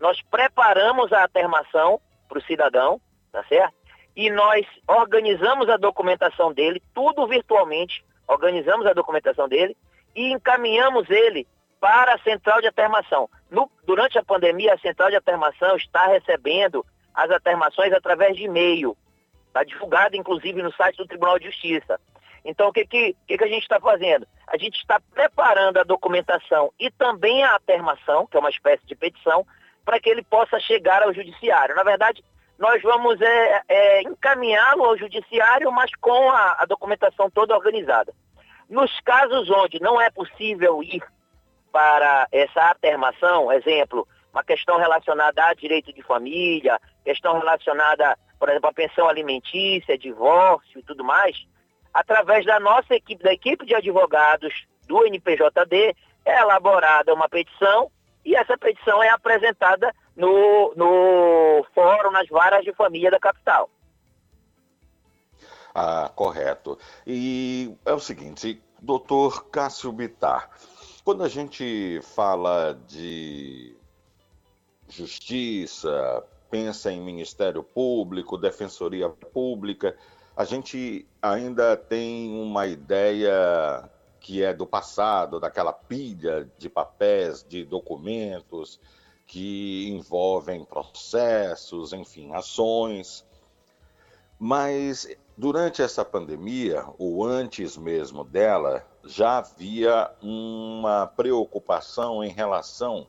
Nós 0.00 0.20
preparamos 0.22 1.12
a 1.12 1.24
atermação 1.24 2.00
para 2.28 2.38
o 2.38 2.42
cidadão, 2.42 3.00
tá 3.30 3.44
certo? 3.44 3.74
E 4.16 4.30
nós 4.30 4.66
organizamos 4.88 5.68
a 5.68 5.76
documentação 5.76 6.52
dele, 6.52 6.82
tudo 6.94 7.26
virtualmente, 7.26 8.04
organizamos 8.26 8.86
a 8.86 8.92
documentação 8.92 9.48
dele 9.48 9.76
e 10.14 10.32
encaminhamos 10.32 11.08
ele 11.10 11.46
para 11.80 12.14
a 12.14 12.18
central 12.18 12.60
de 12.60 12.66
atermação. 12.66 13.28
No, 13.50 13.70
durante 13.84 14.18
a 14.18 14.24
pandemia, 14.24 14.74
a 14.74 14.78
central 14.78 15.10
de 15.10 15.16
atermação 15.16 15.76
está 15.76 16.06
recebendo 16.06 16.84
as 17.14 17.30
atermações 17.30 17.92
através 17.92 18.36
de 18.36 18.44
e-mail. 18.44 18.96
Está 19.50 19.64
divulgado, 19.64 20.16
inclusive, 20.16 20.62
no 20.62 20.72
site 20.72 20.96
do 20.98 21.08
Tribunal 21.08 21.36
de 21.38 21.46
Justiça. 21.46 22.00
Então, 22.44 22.68
o 22.68 22.72
que, 22.72 22.86
que, 22.86 23.16
que, 23.26 23.36
que 23.36 23.44
a 23.44 23.48
gente 23.48 23.62
está 23.62 23.80
fazendo? 23.80 24.26
A 24.46 24.56
gente 24.56 24.78
está 24.78 25.00
preparando 25.12 25.78
a 25.78 25.82
documentação 25.84 26.72
e 26.78 26.88
também 26.90 27.42
a 27.42 27.56
atermação, 27.56 28.26
que 28.26 28.36
é 28.36 28.40
uma 28.40 28.48
espécie 28.48 28.86
de 28.86 28.94
petição, 28.94 29.44
para 29.84 29.98
que 29.98 30.08
ele 30.08 30.22
possa 30.22 30.60
chegar 30.60 31.02
ao 31.02 31.12
judiciário. 31.12 31.74
Na 31.74 31.82
verdade, 31.82 32.22
nós 32.58 32.80
vamos 32.80 33.20
é, 33.20 33.62
é, 33.68 34.02
encaminhá-lo 34.02 34.84
ao 34.84 34.96
judiciário, 34.96 35.70
mas 35.72 35.90
com 36.00 36.30
a, 36.30 36.56
a 36.60 36.64
documentação 36.64 37.28
toda 37.28 37.56
organizada. 37.56 38.14
Nos 38.68 39.00
casos 39.00 39.50
onde 39.50 39.80
não 39.80 40.00
é 40.00 40.10
possível 40.10 40.80
ir 40.82 41.02
para 41.72 42.28
essa 42.30 42.70
atermação, 42.70 43.52
exemplo, 43.52 44.06
uma 44.32 44.44
questão 44.44 44.78
relacionada 44.78 45.44
a 45.44 45.54
direito 45.54 45.92
de 45.92 46.02
família, 46.02 46.80
questão 47.04 47.38
relacionada, 47.38 48.16
por 48.40 48.48
exemplo, 48.48 48.70
a 48.70 48.72
pensão 48.72 49.06
alimentícia, 49.06 49.98
divórcio 49.98 50.80
e 50.80 50.82
tudo 50.82 51.04
mais, 51.04 51.46
através 51.92 52.46
da 52.46 52.58
nossa 52.58 52.94
equipe, 52.94 53.22
da 53.22 53.32
equipe 53.32 53.66
de 53.66 53.74
advogados 53.74 54.66
do 54.88 55.04
NPJD, 55.06 55.94
é 56.24 56.40
elaborada 56.40 57.12
uma 57.12 57.28
petição 57.28 57.92
e 58.24 58.34
essa 58.34 58.56
petição 58.56 59.02
é 59.02 59.10
apresentada 59.10 59.94
no, 60.16 60.72
no 60.74 61.66
fórum, 61.74 62.10
nas 62.10 62.28
varas 62.28 62.64
de 62.64 62.72
família 62.72 63.10
da 63.10 63.18
capital. 63.20 63.68
Ah, 65.74 66.10
correto. 66.14 66.78
E 67.06 67.76
é 67.84 67.92
o 67.92 68.00
seguinte, 68.00 68.60
doutor 68.80 69.50
Cássio 69.50 69.92
Bitar, 69.92 70.50
quando 71.04 71.22
a 71.22 71.28
gente 71.28 72.00
fala 72.14 72.78
de 72.88 73.76
justiça, 74.88 76.24
pensa 76.50 76.90
em 76.90 77.00
Ministério 77.00 77.62
Público, 77.62 78.36
Defensoria 78.36 79.08
Pública, 79.08 79.96
a 80.36 80.44
gente 80.44 81.06
ainda 81.20 81.76
tem 81.76 82.30
uma 82.40 82.66
ideia 82.66 83.88
que 84.20 84.42
é 84.42 84.52
do 84.52 84.66
passado, 84.66 85.40
daquela 85.40 85.72
pilha 85.72 86.50
de 86.58 86.68
papéis, 86.68 87.44
de 87.48 87.64
documentos 87.64 88.78
que 89.26 89.88
envolvem 89.88 90.64
processos, 90.64 91.92
enfim, 91.92 92.32
ações. 92.34 93.24
Mas 94.38 95.08
durante 95.36 95.80
essa 95.82 96.04
pandemia, 96.04 96.84
ou 96.98 97.24
antes 97.24 97.76
mesmo 97.76 98.24
dela, 98.24 98.84
já 99.04 99.38
havia 99.38 100.10
uma 100.20 101.06
preocupação 101.06 102.22
em 102.22 102.30
relação 102.30 103.06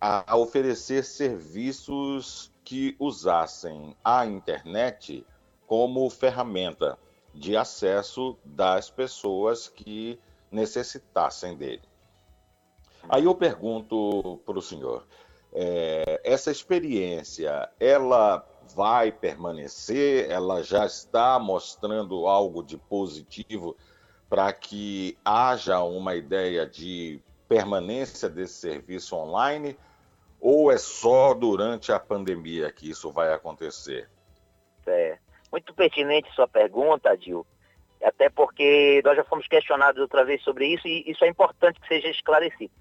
a 0.00 0.36
oferecer 0.36 1.04
serviços 1.04 2.50
que 2.64 2.96
usassem 2.98 3.94
a 4.02 4.24
internet 4.24 5.26
como 5.66 6.08
ferramenta 6.08 6.98
de 7.34 7.56
acesso 7.56 8.36
das 8.44 8.90
pessoas 8.90 9.68
que 9.68 10.18
necessitassem 10.50 11.56
dele. 11.56 11.82
Aí 13.08 13.24
eu 13.24 13.34
pergunto 13.34 14.40
para 14.44 14.58
o 14.58 14.62
senhor, 14.62 15.06
é, 15.52 16.20
essa 16.24 16.50
experiência, 16.50 17.68
ela 17.78 18.46
vai 18.74 19.10
permanecer? 19.10 20.30
Ela 20.30 20.62
já 20.62 20.86
está 20.86 21.38
mostrando 21.38 22.26
algo 22.26 22.62
de 22.62 22.76
positivo 22.76 23.76
para 24.28 24.52
que 24.52 25.18
haja 25.24 25.82
uma 25.82 26.14
ideia 26.14 26.66
de 26.66 27.20
permanência 27.48 28.28
desse 28.28 28.54
serviço 28.54 29.16
online? 29.16 29.76
Ou 30.40 30.72
é 30.72 30.78
só 30.78 31.34
durante 31.34 31.92
a 31.92 31.98
pandemia 31.98 32.72
que 32.72 32.88
isso 32.88 33.10
vai 33.12 33.32
acontecer? 33.32 34.08
É, 34.86 35.18
muito 35.52 35.74
pertinente 35.74 36.32
sua 36.34 36.48
pergunta, 36.48 37.10
Adil. 37.10 37.46
Até 38.02 38.30
porque 38.30 39.02
nós 39.04 39.16
já 39.16 39.24
fomos 39.24 39.46
questionados 39.46 40.00
outra 40.00 40.24
vez 40.24 40.42
sobre 40.42 40.66
isso 40.66 40.88
e 40.88 41.10
isso 41.10 41.22
é 41.24 41.28
importante 41.28 41.78
que 41.80 41.88
seja 41.88 42.08
esclarecido. 42.08 42.72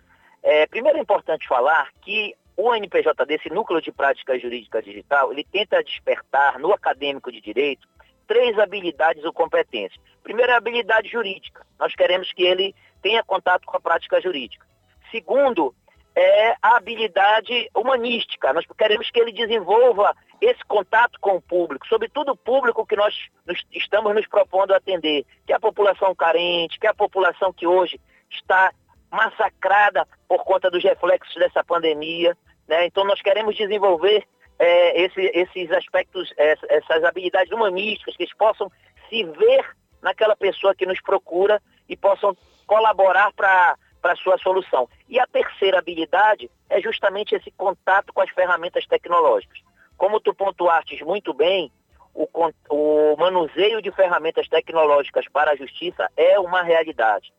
É, 0.41 0.65
primeiro 0.67 0.97
é 0.97 1.01
importante 1.01 1.47
falar 1.47 1.89
que 2.01 2.33
o 2.55 2.73
NPJD, 2.73 3.35
esse 3.35 3.49
Núcleo 3.49 3.81
de 3.81 3.91
Prática 3.91 4.39
Jurídica 4.39 4.81
Digital, 4.81 5.31
ele 5.31 5.43
tenta 5.43 5.83
despertar 5.83 6.59
no 6.59 6.73
acadêmico 6.73 7.31
de 7.31 7.41
direito 7.41 7.87
três 8.27 8.57
habilidades 8.59 9.23
ou 9.25 9.33
competências. 9.33 9.99
Primeiro 10.21 10.51
é 10.51 10.55
a 10.55 10.57
habilidade 10.57 11.09
jurídica. 11.09 11.65
Nós 11.79 11.95
queremos 11.95 12.31
que 12.31 12.43
ele 12.43 12.75
tenha 13.01 13.23
contato 13.23 13.65
com 13.65 13.75
a 13.75 13.81
prática 13.81 14.21
jurídica. 14.21 14.65
Segundo, 15.09 15.73
é 16.19 16.55
a 16.61 16.75
habilidade 16.75 17.69
humanística. 17.73 18.51
Nós 18.51 18.65
queremos 18.77 19.09
que 19.09 19.19
ele 19.19 19.31
desenvolva 19.31 20.13
esse 20.41 20.63
contato 20.65 21.17
com 21.19 21.35
o 21.35 21.41
público, 21.41 21.87
sobretudo 21.87 22.33
o 22.33 22.37
público 22.37 22.85
que 22.85 22.95
nós 22.95 23.15
nos, 23.45 23.65
estamos 23.71 24.13
nos 24.13 24.27
propondo 24.27 24.73
atender, 24.73 25.25
que 25.45 25.53
é 25.53 25.55
a 25.55 25.59
população 25.59 26.13
carente, 26.13 26.79
que 26.79 26.87
é 26.87 26.89
a 26.89 26.93
população 26.93 27.53
que 27.53 27.65
hoje 27.65 27.99
está 28.29 28.71
massacrada 29.11 30.05
por 30.27 30.43
conta 30.43 30.69
dos 30.69 30.83
reflexos 30.83 31.35
dessa 31.35 31.63
pandemia. 31.63 32.37
Né? 32.67 32.85
Então 32.85 33.05
nós 33.05 33.21
queremos 33.21 33.55
desenvolver 33.55 34.25
é, 34.57 35.01
esse, 35.01 35.21
esses 35.21 35.71
aspectos, 35.71 36.33
essas 36.37 37.03
habilidades 37.03 37.51
humanísticas, 37.51 38.15
que 38.17 38.23
eles 38.23 38.35
possam 38.35 38.69
se 39.09 39.23
ver 39.23 39.65
naquela 40.01 40.35
pessoa 40.35 40.75
que 40.75 40.85
nos 40.85 41.01
procura 41.01 41.61
e 41.87 41.95
possam 41.95 42.35
colaborar 42.67 43.31
para 43.33 43.75
para 44.01 44.15
sua 44.15 44.37
solução. 44.37 44.87
E 45.07 45.19
a 45.19 45.27
terceira 45.27 45.79
habilidade 45.79 46.49
é 46.69 46.81
justamente 46.81 47.35
esse 47.35 47.51
contato 47.51 48.13
com 48.13 48.21
as 48.21 48.29
ferramentas 48.29 48.85
tecnológicas. 48.85 49.59
Como 49.97 50.19
tu 50.19 50.33
pontuaste 50.33 51.03
muito 51.03 51.33
bem, 51.33 51.71
o, 52.13 52.27
o 52.69 53.15
manuseio 53.17 53.81
de 53.81 53.91
ferramentas 53.91 54.47
tecnológicas 54.47 55.25
para 55.31 55.51
a 55.51 55.55
justiça 55.55 56.09
é 56.15 56.39
uma 56.39 56.61
realidade. 56.61 57.31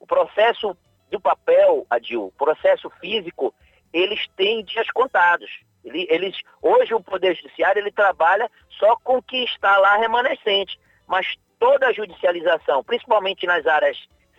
O 0.00 0.06
processo 0.06 0.76
do 1.10 1.20
papel, 1.20 1.86
Adil, 1.88 2.26
o 2.26 2.32
processo 2.32 2.90
físico, 3.00 3.54
eles 3.92 4.26
têm 4.36 4.64
dias 4.64 4.90
contados. 4.90 5.50
Eles, 5.84 6.36
hoje 6.60 6.92
o 6.92 7.00
Poder 7.00 7.34
Judiciário 7.34 7.80
ele 7.80 7.90
trabalha 7.90 8.50
só 8.78 8.96
com 8.96 9.18
o 9.18 9.22
que 9.22 9.44
está 9.44 9.76
lá 9.78 9.96
remanescente, 9.96 10.78
mas 11.06 11.34
toda 11.58 11.86
a 11.88 11.92
judicialização, 11.92 12.84
principalmente 12.84 13.46
nas 13.46 13.66
áreas 13.66 13.96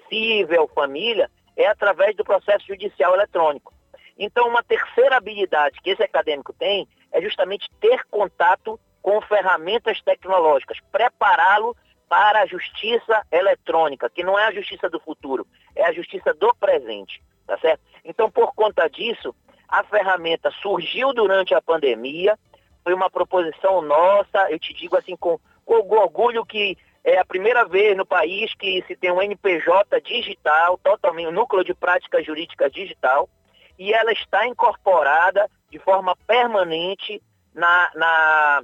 civil, 0.07 0.69
família, 0.73 1.29
é 1.59 1.67
através 1.67 2.15
do 2.15 2.23
processo 2.23 2.65
judicial 2.65 3.13
eletrônico. 3.13 3.73
Então, 4.17 4.47
uma 4.47 4.63
terceira 4.63 5.17
habilidade 5.17 5.79
que 5.81 5.89
esse 5.89 6.01
acadêmico 6.01 6.53
tem 6.53 6.87
é 7.11 7.21
justamente 7.21 7.69
ter 7.79 8.03
contato 8.09 8.79
com 9.01 9.21
ferramentas 9.21 10.01
tecnológicas, 10.01 10.77
prepará-lo 10.91 11.75
para 12.07 12.41
a 12.41 12.45
justiça 12.45 13.21
eletrônica, 13.31 14.09
que 14.09 14.23
não 14.23 14.37
é 14.37 14.45
a 14.45 14.51
justiça 14.51 14.89
do 14.89 14.99
futuro, 14.99 15.45
é 15.75 15.85
a 15.85 15.93
justiça 15.93 16.33
do 16.33 16.53
presente, 16.55 17.21
tá 17.45 17.57
certo? 17.59 17.81
Então, 18.03 18.31
por 18.31 18.53
conta 18.53 18.89
disso, 18.89 19.35
a 19.67 19.83
ferramenta 19.83 20.51
surgiu 20.61 21.13
durante 21.13 21.53
a 21.53 21.61
pandemia, 21.61 22.37
foi 22.83 22.93
uma 22.93 23.09
proposição 23.09 23.81
nossa, 23.81 24.49
eu 24.49 24.57
te 24.57 24.73
digo 24.73 24.97
assim 24.97 25.15
com, 25.15 25.39
com 25.65 25.75
orgulho 25.75 26.45
que 26.45 26.77
é 27.03 27.17
a 27.17 27.25
primeira 27.25 27.65
vez 27.65 27.95
no 27.95 28.05
país 28.05 28.53
que 28.55 28.83
se 28.87 28.95
tem 28.95 29.11
um 29.11 29.21
NPJ 29.21 30.01
digital, 30.01 30.77
totalmente, 30.77 31.27
um 31.27 31.31
núcleo 31.31 31.63
de 31.63 31.73
prática 31.73 32.21
jurídica 32.23 32.69
digital, 32.69 33.29
e 33.77 33.93
ela 33.93 34.11
está 34.11 34.45
incorporada 34.45 35.49
de 35.71 35.79
forma 35.79 36.15
permanente 36.27 37.21
na, 37.53 37.91
na, 37.95 38.63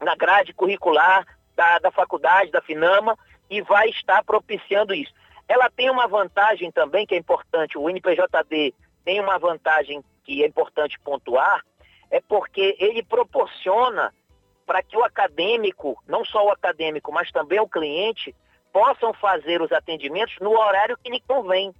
na 0.00 0.14
grade 0.14 0.52
curricular 0.52 1.26
da, 1.56 1.78
da 1.78 1.90
faculdade, 1.90 2.52
da 2.52 2.62
FINAMA, 2.62 3.18
e 3.50 3.60
vai 3.62 3.88
estar 3.88 4.22
propiciando 4.24 4.94
isso. 4.94 5.12
Ela 5.48 5.70
tem 5.70 5.90
uma 5.90 6.06
vantagem 6.06 6.70
também 6.70 7.06
que 7.06 7.14
é 7.14 7.18
importante, 7.18 7.78
o 7.78 7.88
NPJD 7.88 8.74
tem 9.04 9.20
uma 9.20 9.38
vantagem 9.38 10.04
que 10.24 10.42
é 10.42 10.46
importante 10.46 11.00
pontuar, 11.00 11.64
é 12.10 12.20
porque 12.20 12.76
ele 12.78 13.02
proporciona 13.02 14.12
para 14.68 14.82
que 14.82 14.98
o 14.98 15.02
acadêmico, 15.02 15.96
não 16.06 16.22
só 16.26 16.44
o 16.44 16.50
acadêmico, 16.50 17.10
mas 17.10 17.32
também 17.32 17.58
o 17.58 17.66
cliente, 17.66 18.36
possam 18.70 19.14
fazer 19.14 19.62
os 19.62 19.72
atendimentos 19.72 20.36
no 20.42 20.50
horário 20.50 20.98
que 21.02 21.10
lhe 21.10 21.22
convém. 21.26 21.74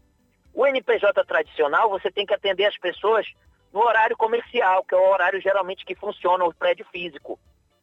O 0.55 0.67
NPJ 0.67 1.23
tradicional, 1.27 1.91
você 1.91 2.11
tem 2.11 2.25
que 2.25 2.33
atender 2.33 2.65
as 2.65 2.79
pessoas 2.79 3.27
no 3.75 3.81
horário 3.81 4.17
comercial, 4.17 4.83
que 4.85 4.95
é 4.95 4.99
o 4.99 5.11
horário 5.11 5.39
geralmente 5.39 5.85
que 5.85 5.95
funciona 5.95 6.43
o 6.47 6.55
prédio 6.55 6.87
físico. 6.91 7.39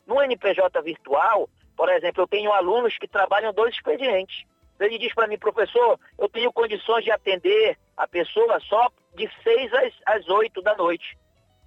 No 0.08 0.20
NPJ 0.24 0.82
virtual, 0.82 1.48
por 1.78 1.88
exemplo, 1.90 2.24
eu 2.24 2.28
tenho 2.28 2.52
alunos 2.52 2.98
que 2.98 3.08
trabalham 3.08 3.54
dois 3.54 3.76
expedientes. 3.76 4.44
Ele 4.80 4.98
diz 4.98 5.14
para 5.14 5.28
mim, 5.28 5.38
professor, 5.38 6.00
eu 6.18 6.28
tenho 6.28 6.52
condições 6.52 7.04
de 7.04 7.12
atender 7.12 7.78
a 7.96 8.08
pessoa 8.08 8.60
só 8.62 8.90
de 9.14 9.30
6 9.44 9.72
às, 9.72 9.94
às 10.08 10.28
8 10.28 10.64
da 10.64 10.76
noite. 10.76 11.16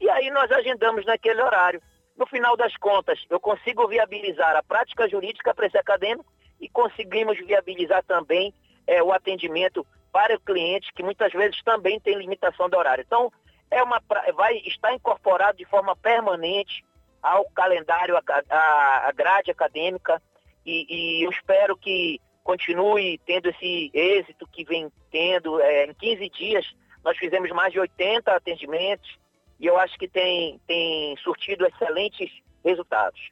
E 0.01 0.11
aí 0.11 0.29
nós 0.29 0.51
agendamos 0.51 1.07
naquele 1.07 1.41
horário. 1.41 1.81
No 2.19 2.27
final 2.27 2.57
das 2.57 2.77
contas, 2.77 3.25
eu 3.31 3.39
consigo 3.39 3.87
viabilizar 3.87 4.57
a 4.57 4.63
prática 4.63 5.09
jurídica 5.09 5.55
para 5.55 5.67
esse 5.67 5.79
acadêmico 5.79 6.27
e 6.61 6.69
conseguimos 6.69 7.39
viabilizar 7.39 8.03
também 8.03 8.53
é, 8.89 9.01
o 9.01 9.13
atendimento 9.13 9.87
para 10.13 10.35
o 10.35 10.41
cliente, 10.41 10.93
que 10.93 11.03
muitas 11.03 11.33
vezes 11.33 11.63
também 11.63 12.01
tem 12.01 12.19
limitação 12.19 12.69
de 12.69 12.77
horário. 12.77 13.05
Então, 13.07 13.33
é 13.71 13.81
uma, 13.85 14.03
vai 14.35 14.57
estar 14.67 14.93
incorporado 14.93 15.59
de 15.59 15.65
forma 15.67 15.95
permanente 15.95 16.85
ao 17.23 17.45
calendário, 17.51 18.17
a 18.17 19.13
grade 19.15 19.51
acadêmica, 19.53 20.21
e, 20.67 20.87
e, 20.89 21.25
eu 21.25 21.31
espero 21.31 21.77
que 21.77 22.21
continue 22.43 23.19
tendo 23.27 23.49
esse 23.49 23.91
êxito 23.95 24.47
que 24.49 24.65
vem 24.65 24.91
tendo. 25.11 25.61
É, 25.61 25.87
em 25.87 25.95
15 25.95 26.29
dias, 26.31 26.67
nós 27.05 27.17
fizemos 27.17 27.51
mais 27.51 27.73
de 27.73 27.81
80 27.81 28.31
atendimentos, 28.33 29.18
e 29.59 29.67
eu 29.67 29.77
acho 29.77 29.99
que 29.99 30.09
tem, 30.09 30.61
tem 30.67 31.17
surtido 31.19 31.67
excelentes 31.67 32.31
resultados. 32.65 33.31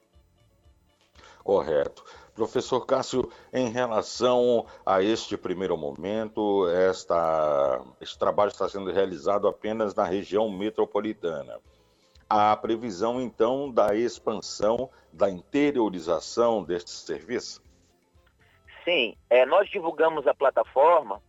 Correto. 1.42 2.04
Professor 2.34 2.84
Cássio, 2.84 3.32
em 3.52 3.70
relação 3.70 4.66
a 4.84 5.02
este 5.02 5.38
primeiro 5.38 5.76
momento, 5.76 6.68
esta, 6.68 7.80
este 8.00 8.18
trabalho 8.18 8.50
está 8.50 8.68
sendo 8.68 8.92
realizado 8.92 9.48
apenas 9.48 9.94
na 9.94 10.04
região 10.04 10.50
metropolitana. 10.50 11.58
Há 12.28 12.54
previsão, 12.56 13.20
então, 13.20 13.70
da 13.70 13.94
expansão, 13.94 14.90
da 15.12 15.30
interiorização 15.30 16.62
deste 16.62 16.90
serviço? 16.90 17.62
Sim, 18.84 19.16
é, 19.30 19.46
nós 19.46 19.70
divulgamos 19.70 20.26
a 20.26 20.34
plataforma 20.34 21.22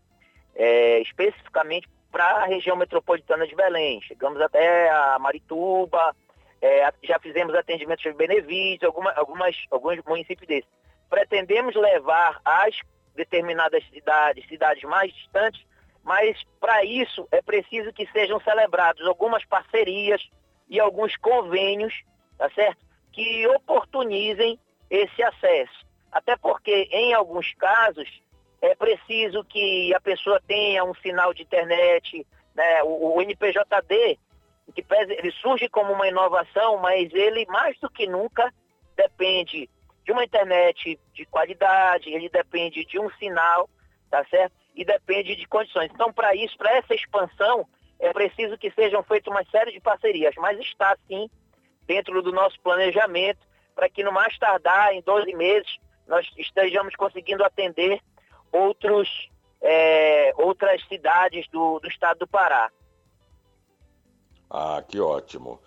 é, 0.57 0.99
especificamente 1.01 1.87
para 2.11 2.25
a 2.25 2.45
região 2.45 2.75
metropolitana 2.75 3.45
de 3.45 3.55
Belém. 3.55 4.01
Chegamos 4.01 4.41
até 4.41 4.89
a 4.89 5.17
Marituba, 5.19 6.15
é, 6.61 6.91
já 7.03 7.19
fizemos 7.19 7.53
atendimentos 7.55 8.03
de 8.03 8.13
Benevício, 8.13 8.87
alguma, 8.87 9.11
algumas, 9.11 9.55
alguns 9.71 10.03
municípios 10.05 10.47
desses 10.47 10.77
pretendemos 11.09 11.75
levar 11.75 12.39
às 12.43 12.75
determinadas 13.15 13.83
cidades, 13.89 14.47
cidades 14.47 14.83
mais 14.83 15.13
distantes, 15.13 15.65
mas 16.03 16.41
para 16.59 16.83
isso 16.83 17.27
é 17.31 17.41
preciso 17.41 17.91
que 17.91 18.07
sejam 18.11 18.39
celebrados 18.41 19.05
algumas 19.05 19.43
parcerias 19.45 20.21
e 20.69 20.79
alguns 20.79 21.15
convênios, 21.17 21.93
tá 22.37 22.49
certo? 22.51 22.77
Que 23.11 23.47
oportunizem 23.47 24.59
esse 24.89 25.23
acesso. 25.23 25.85
Até 26.11 26.37
porque, 26.37 26.87
em 26.91 27.13
alguns 27.13 27.53
casos, 27.55 28.07
é 28.61 28.75
preciso 28.75 29.43
que 29.43 29.93
a 29.93 29.99
pessoa 29.99 30.41
tenha 30.47 30.83
um 30.83 30.93
sinal 30.95 31.33
de 31.33 31.43
internet, 31.43 32.25
né? 32.55 32.83
o, 32.83 33.15
o 33.15 33.21
NPJD, 33.21 34.19
que 34.73 34.85
ele 34.89 35.31
surge 35.31 35.69
como 35.69 35.93
uma 35.93 36.07
inovação, 36.07 36.77
mas 36.77 37.13
ele, 37.13 37.45
mais 37.47 37.79
do 37.79 37.89
que 37.89 38.07
nunca, 38.07 38.53
depende 38.95 39.69
de 40.03 40.11
uma 40.11 40.23
internet 40.23 40.99
de 41.13 41.25
qualidade, 41.25 42.09
ele 42.09 42.29
depende 42.29 42.85
de 42.85 42.99
um 42.99 43.09
sinal, 43.11 43.69
tá 44.09 44.25
certo? 44.25 44.53
E 44.75 44.83
depende 44.85 45.35
de 45.35 45.47
condições. 45.47 45.91
Então, 45.93 46.11
para 46.11 46.35
isso, 46.35 46.57
para 46.57 46.77
essa 46.77 46.93
expansão, 46.93 47.67
é 47.99 48.11
preciso 48.13 48.57
que 48.57 48.71
sejam 48.71 49.03
feitas 49.03 49.31
uma 49.31 49.43
série 49.45 49.71
de 49.71 49.79
parcerias, 49.79 50.33
mas 50.37 50.59
está 50.59 50.95
sim 51.07 51.29
dentro 51.85 52.21
do 52.21 52.31
nosso 52.31 52.59
planejamento 52.61 53.39
para 53.75 53.89
que 53.89 54.03
no 54.03 54.11
mais 54.11 54.37
tardar, 54.39 54.93
em 54.93 55.01
12 55.01 55.33
meses, 55.35 55.77
nós 56.07 56.27
estejamos 56.37 56.95
conseguindo 56.95 57.43
atender 57.43 58.01
outros, 58.57 59.29
é, 59.61 60.33
outras 60.37 60.81
cidades 60.87 61.47
do, 61.49 61.79
do 61.79 61.87
estado 61.87 62.19
do 62.19 62.27
Pará. 62.27 62.71
Ah, 64.49 64.81
que 64.87 64.97
ótimo. 64.99 65.59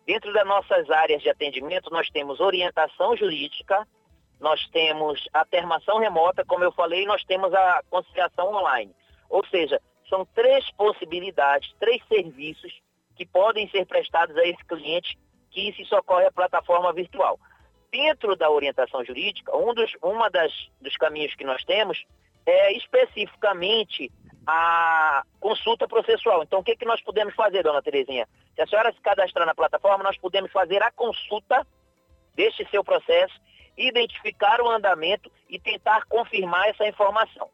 Dentro 0.07 0.33
das 0.33 0.47
nossas 0.47 0.91
áreas 0.91 1.23
de 1.23 1.29
atendimento, 1.29 1.91
nós 1.91 2.09
temos 2.11 2.41
orientação 2.41 3.17
jurídica, 3.17 3.87
nós 4.41 4.67
temos 4.69 5.29
a 5.33 5.45
termação 5.45 5.99
remota, 5.99 6.45
como 6.45 6.65
eu 6.65 6.73
falei, 6.73 7.05
nós 7.05 7.23
temos 7.25 7.53
a 7.53 7.83
conciliação 7.91 8.55
online. 8.55 8.95
Ou 9.29 9.45
seja, 9.47 9.81
são 10.09 10.25
três 10.35 10.69
possibilidades, 10.73 11.73
três 11.79 12.03
serviços 12.09 12.73
que 13.15 13.27
podem 13.27 13.69
ser 13.69 13.87
prestados 13.87 14.37
a 14.37 14.47
esse 14.47 14.65
cliente 14.65 15.17
que 15.51 15.73
se 15.75 15.85
socorre 15.85 16.27
à 16.27 16.33
plataforma 16.33 16.93
virtual. 16.93 17.39
Dentro 17.93 18.35
da 18.37 18.51
orientação 18.51 19.05
jurídica, 19.05 19.55
um 19.57 19.75
dos, 19.75 19.93
uma 20.03 20.31
das, 20.31 20.53
dos 20.81 20.97
caminhos 20.97 21.35
que 21.35 21.45
nós 21.45 21.63
temos 21.65 22.03
é 22.47 22.73
especificamente 22.73 24.11
a 24.47 25.23
consulta 25.39 25.87
processual. 25.87 26.43
Então, 26.43 26.61
o 26.61 26.65
que, 26.65 26.77
que 26.77 26.85
nós 26.85 27.01
podemos 27.03 27.35
fazer, 27.35 27.63
dona 27.63 27.83
Terezinha? 27.83 28.27
Se 28.61 28.65
a 28.65 28.67
senhora 28.67 28.93
se 28.93 29.01
cadastrar 29.01 29.47
na 29.47 29.55
plataforma, 29.55 30.05
nós 30.05 30.19
podemos 30.19 30.53
fazer 30.53 30.83
a 30.83 30.91
consulta 30.91 31.67
deste 32.35 32.69
seu 32.71 32.85
processo, 32.85 33.33
identificar 33.75 34.61
o 34.61 34.69
andamento 34.69 35.33
e 35.49 35.59
tentar 35.59 36.05
confirmar 36.05 36.69
essa 36.69 36.87
informação. 36.87 37.49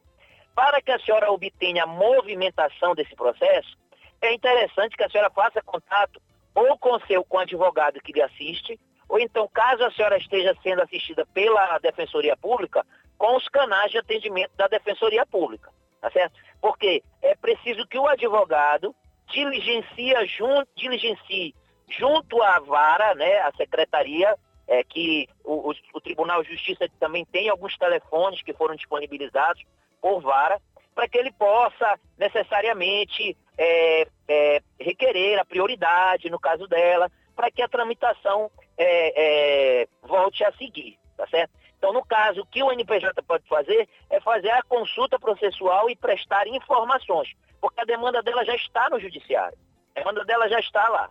Para 0.52 0.82
que 0.82 0.90
a 0.90 0.98
senhora 0.98 1.30
obtenha 1.30 1.84
a 1.84 1.86
movimentação 1.86 2.92
desse 2.92 3.14
processo, 3.14 3.78
é 4.20 4.34
interessante 4.34 4.96
que 4.96 5.04
a 5.04 5.08
senhora 5.08 5.30
faça 5.30 5.62
contato 5.62 6.20
ou 6.52 6.76
com 6.76 6.98
seu 7.06 7.22
com 7.24 7.36
o 7.36 7.40
advogado 7.40 8.00
que 8.00 8.12
lhe 8.12 8.22
assiste, 8.22 8.76
ou 9.08 9.20
então, 9.20 9.46
caso 9.46 9.84
a 9.84 9.92
senhora 9.92 10.18
esteja 10.18 10.56
sendo 10.60 10.82
assistida 10.82 11.24
pela 11.26 11.78
Defensoria 11.78 12.36
Pública, 12.36 12.84
com 13.16 13.36
os 13.36 13.48
canais 13.48 13.92
de 13.92 13.98
atendimento 13.98 14.56
da 14.56 14.66
Defensoria 14.66 15.24
Pública, 15.24 15.70
tá 16.00 16.10
certo? 16.10 16.34
Porque 16.60 17.04
é 17.22 17.36
preciso 17.36 17.86
que 17.86 17.96
o 17.96 18.08
advogado 18.08 18.92
diligencia 19.32 20.26
junto, 20.26 20.68
diligencie 20.76 21.54
junto 21.88 22.42
à 22.42 22.58
vara, 22.60 23.14
né, 23.14 23.38
a 23.40 23.52
secretaria, 23.52 24.36
é, 24.66 24.82
que 24.82 25.28
o, 25.44 25.70
o, 25.70 25.74
o 25.94 26.00
Tribunal 26.00 26.42
de 26.42 26.50
Justiça 26.50 26.88
também 26.98 27.24
tem 27.24 27.48
alguns 27.48 27.76
telefones 27.76 28.42
que 28.42 28.52
foram 28.52 28.74
disponibilizados 28.74 29.62
por 30.00 30.20
vara, 30.20 30.60
para 30.94 31.08
que 31.08 31.18
ele 31.18 31.32
possa 31.32 31.98
necessariamente 32.18 33.36
é, 33.58 34.08
é, 34.26 34.62
requerer 34.80 35.38
a 35.38 35.44
prioridade, 35.44 36.30
no 36.30 36.40
caso 36.40 36.66
dela, 36.66 37.10
para 37.34 37.50
que 37.50 37.62
a 37.62 37.68
tramitação 37.68 38.50
é, 38.78 39.82
é, 39.82 39.88
volte 40.02 40.42
a 40.42 40.52
seguir, 40.52 40.98
tá 41.16 41.26
certo? 41.28 41.52
Então, 41.78 41.92
no 41.92 42.04
caso, 42.04 42.40
o 42.40 42.46
que 42.46 42.62
o 42.62 42.72
NPJ 42.72 43.22
pode 43.22 43.46
fazer 43.48 43.88
é 44.10 44.20
fazer 44.20 44.50
a 44.50 44.62
consulta 44.62 45.18
processual 45.18 45.90
e 45.90 45.96
prestar 45.96 46.46
informações, 46.46 47.32
porque 47.60 47.80
a 47.80 47.84
demanda 47.84 48.22
dela 48.22 48.44
já 48.44 48.54
está 48.54 48.88
no 48.90 48.98
judiciário, 48.98 49.58
a 49.94 50.00
demanda 50.00 50.24
dela 50.24 50.48
já 50.48 50.58
está 50.58 50.88
lá, 50.88 51.10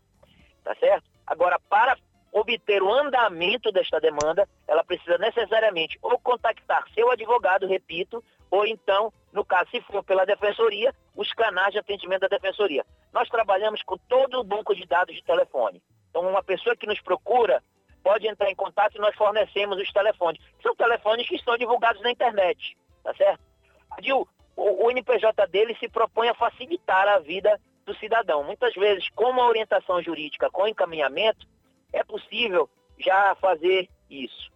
tá 0.64 0.76
certo? 0.76 1.06
Agora, 1.28 1.60
para 1.70 1.98
obter 2.32 2.84
o 2.84 2.94
andamento 2.94 3.72
desta 3.72 4.00
demanda, 4.00 4.48
ela 4.68 4.84
precisa 4.84 5.18
necessariamente 5.18 5.98
ou 6.02 6.20
contactar 6.20 6.84
seu 6.94 7.10
advogado, 7.10 7.66
repito, 7.66 8.22
ou 8.52 8.66
então, 8.66 9.12
no 9.32 9.46
caso, 9.46 9.70
se 9.72 9.82
for 9.82 10.04
pela 10.04 10.26
defensoria, 10.26 10.94
os 11.16 11.32
canais 11.34 11.72
de 11.72 11.80
atendimento 11.80 12.22
da 12.22 12.28
defensoria. 12.28 12.86
Nós 13.14 13.30
trabalhamos 13.30 13.82
com 13.84 13.98
todo 13.98 14.40
o 14.40 14.44
banco 14.44 14.76
de 14.76 14.86
dados 14.86 15.16
de 15.16 15.24
telefone. 15.24 15.82
Então, 16.10 16.30
uma 16.30 16.44
pessoa 16.44 16.76
que 16.76 16.86
nos 16.86 17.00
procura 17.02 17.64
pode 18.06 18.28
entrar 18.28 18.52
em 18.52 18.56
contato 18.56 18.96
e 18.96 19.00
nós 19.00 19.16
fornecemos 19.16 19.80
os 19.80 19.92
telefones. 19.92 20.40
São 20.62 20.76
telefones 20.76 21.28
que 21.28 21.36
estão 21.36 21.58
divulgados 21.58 22.04
na 22.04 22.12
internet, 22.12 22.78
tá 23.04 23.12
certo? 23.16 23.42
Adil, 23.90 24.28
o, 24.56 24.86
o 24.86 24.92
NPJ 24.92 25.48
dele 25.48 25.76
se 25.80 25.90
propõe 25.90 26.30
a 26.30 26.36
facilitar 26.36 27.08
a 27.08 27.18
vida 27.18 27.60
do 27.84 27.96
cidadão. 27.96 28.44
Muitas 28.44 28.76
vezes, 28.76 29.10
com 29.10 29.32
uma 29.32 29.48
orientação 29.48 30.04
jurídica, 30.04 30.52
com 30.52 30.68
encaminhamento, 30.68 31.48
é 31.92 32.04
possível 32.04 32.70
já 33.00 33.36
fazer 33.42 33.90
isso. 34.08 34.52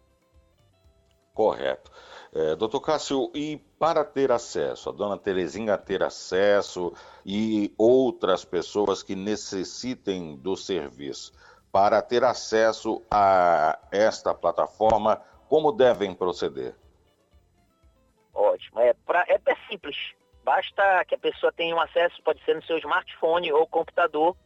Correto. 1.34 1.90
É, 2.32 2.54
doutor 2.54 2.80
Cássio, 2.80 3.32
e 3.34 3.56
para 3.80 4.04
ter 4.04 4.30
acesso, 4.30 4.90
a 4.90 4.92
dona 4.92 5.18
Terezinha 5.18 5.76
ter 5.76 6.04
acesso 6.04 6.92
e 7.26 7.74
outras 7.76 8.44
pessoas 8.44 9.02
que 9.02 9.16
necessitem 9.16 10.36
do 10.36 10.56
serviço, 10.56 11.32
para 11.72 12.02
ter 12.02 12.24
acesso 12.24 13.02
a 13.10 13.78
esta 13.92 14.34
plataforma, 14.34 15.22
como 15.48 15.72
devem 15.72 16.14
proceder? 16.14 16.74
Ótimo. 18.34 18.80
É, 18.80 18.92
pra, 19.06 19.24
é, 19.28 19.40
é 19.44 19.56
simples. 19.68 19.96
Basta 20.42 21.04
que 21.04 21.14
a 21.14 21.18
pessoa 21.18 21.52
tenha 21.52 21.74
um 21.74 21.80
acesso, 21.80 22.22
pode 22.22 22.42
ser 22.44 22.54
no 22.56 22.62
seu 22.64 22.78
smartphone 22.78 23.52
ou 23.52 23.66
computador, 23.66 24.36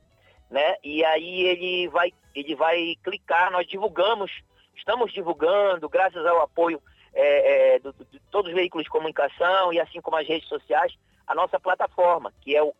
né? 0.50 0.76
E 0.82 1.04
aí 1.04 1.42
ele 1.42 1.88
vai, 1.88 2.12
ele 2.34 2.54
vai 2.54 2.96
clicar, 3.02 3.50
nós 3.50 3.66
divulgamos, 3.66 4.30
estamos 4.76 5.12
divulgando, 5.12 5.88
graças 5.88 6.24
ao 6.26 6.42
apoio 6.42 6.82
é, 7.14 7.76
é, 7.76 7.78
de 7.78 8.20
todos 8.30 8.50
os 8.50 8.54
veículos 8.54 8.84
de 8.84 8.90
comunicação 8.90 9.72
e 9.72 9.80
assim 9.80 10.00
como 10.00 10.16
as 10.16 10.26
redes 10.26 10.48
sociais, 10.48 10.94
a 11.26 11.34
nossa 11.34 11.58
plataforma, 11.58 12.32
que 12.40 12.54
é 12.54 12.62
o 12.62 12.74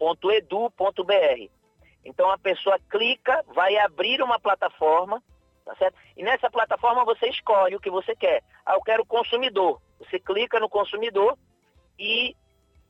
npjd.finama.edu.br. 0.00 1.50
Então 2.04 2.30
a 2.30 2.38
pessoa 2.38 2.78
clica, 2.88 3.44
vai 3.54 3.76
abrir 3.78 4.22
uma 4.22 4.38
plataforma 4.38 5.22
tá 5.66 5.74
certo? 5.74 5.98
E 6.16 6.22
nessa 6.22 6.48
plataforma 6.48 7.04
você 7.04 7.28
escolhe 7.28 7.74
o 7.74 7.80
que 7.80 7.90
você 7.90 8.14
quer. 8.14 8.42
Ah, 8.64 8.74
eu 8.74 8.82
quero 8.82 9.04
consumidor. 9.04 9.82
Você 9.98 10.20
clica 10.20 10.60
no 10.60 10.68
consumidor 10.68 11.36
e 11.98 12.36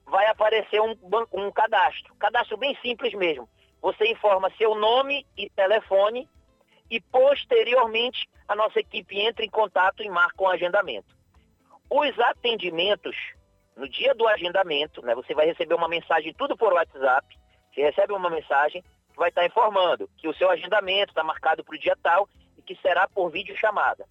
vai 0.04 0.26
aparecer 0.26 0.80
um, 0.80 0.94
um 1.32 1.50
cadastro. 1.50 2.14
Cadastro 2.16 2.58
bem 2.58 2.76
simples 2.82 3.14
mesmo. 3.14 3.48
Você 3.80 4.06
informa 4.10 4.52
seu 4.58 4.74
nome 4.74 5.26
e 5.36 5.48
telefone 5.50 6.28
e 6.90 7.00
posteriormente 7.00 8.28
a 8.46 8.54
nossa 8.54 8.78
equipe 8.78 9.18
entra 9.18 9.44
em 9.44 9.50
contato 9.50 10.02
e 10.02 10.10
marca 10.10 10.42
um 10.42 10.48
agendamento. 10.48 11.16
Os 11.88 12.18
atendimentos, 12.20 13.16
no 13.76 13.88
dia 13.88 14.14
do 14.14 14.26
agendamento, 14.26 15.02
né, 15.02 15.14
você 15.14 15.34
vai 15.34 15.46
receber 15.46 15.74
uma 15.74 15.88
mensagem 15.88 16.32
tudo 16.34 16.56
por 16.56 16.72
WhatsApp, 16.72 17.26
você 17.72 17.82
recebe 17.82 18.12
uma 18.12 18.30
mensagem 18.30 18.82
que 18.82 19.16
vai 19.16 19.28
estar 19.28 19.44
informando 19.44 20.08
que 20.16 20.26
o 20.26 20.34
seu 20.34 20.50
agendamento 20.50 21.10
está 21.10 21.22
marcado 21.22 21.62
para 21.62 21.76
o 21.76 21.78
dia 21.78 21.96
tal 22.02 22.28
que 22.66 22.76
será 22.82 23.08
por 23.08 23.30
videochamada. 23.30 24.04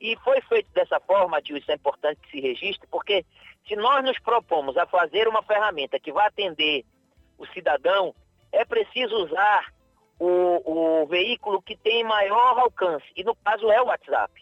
E 0.00 0.16
foi 0.18 0.40
feito 0.42 0.70
dessa 0.72 1.00
forma, 1.00 1.42
Dil, 1.42 1.56
isso 1.56 1.70
é 1.70 1.74
importante 1.74 2.20
que 2.20 2.30
se 2.30 2.40
registre, 2.40 2.86
porque 2.88 3.26
se 3.66 3.74
nós 3.74 4.04
nos 4.04 4.18
propomos 4.20 4.76
a 4.76 4.86
fazer 4.86 5.26
uma 5.26 5.42
ferramenta 5.42 5.98
que 5.98 6.12
vai 6.12 6.28
atender 6.28 6.84
o 7.36 7.44
cidadão, 7.48 8.14
é 8.52 8.64
preciso 8.64 9.16
usar 9.16 9.72
o, 10.18 11.02
o 11.02 11.06
veículo 11.06 11.60
que 11.60 11.76
tem 11.76 12.04
maior 12.04 12.58
alcance, 12.58 13.06
e 13.16 13.24
no 13.24 13.34
caso 13.34 13.70
é 13.70 13.82
o 13.82 13.86
WhatsApp. 13.86 14.32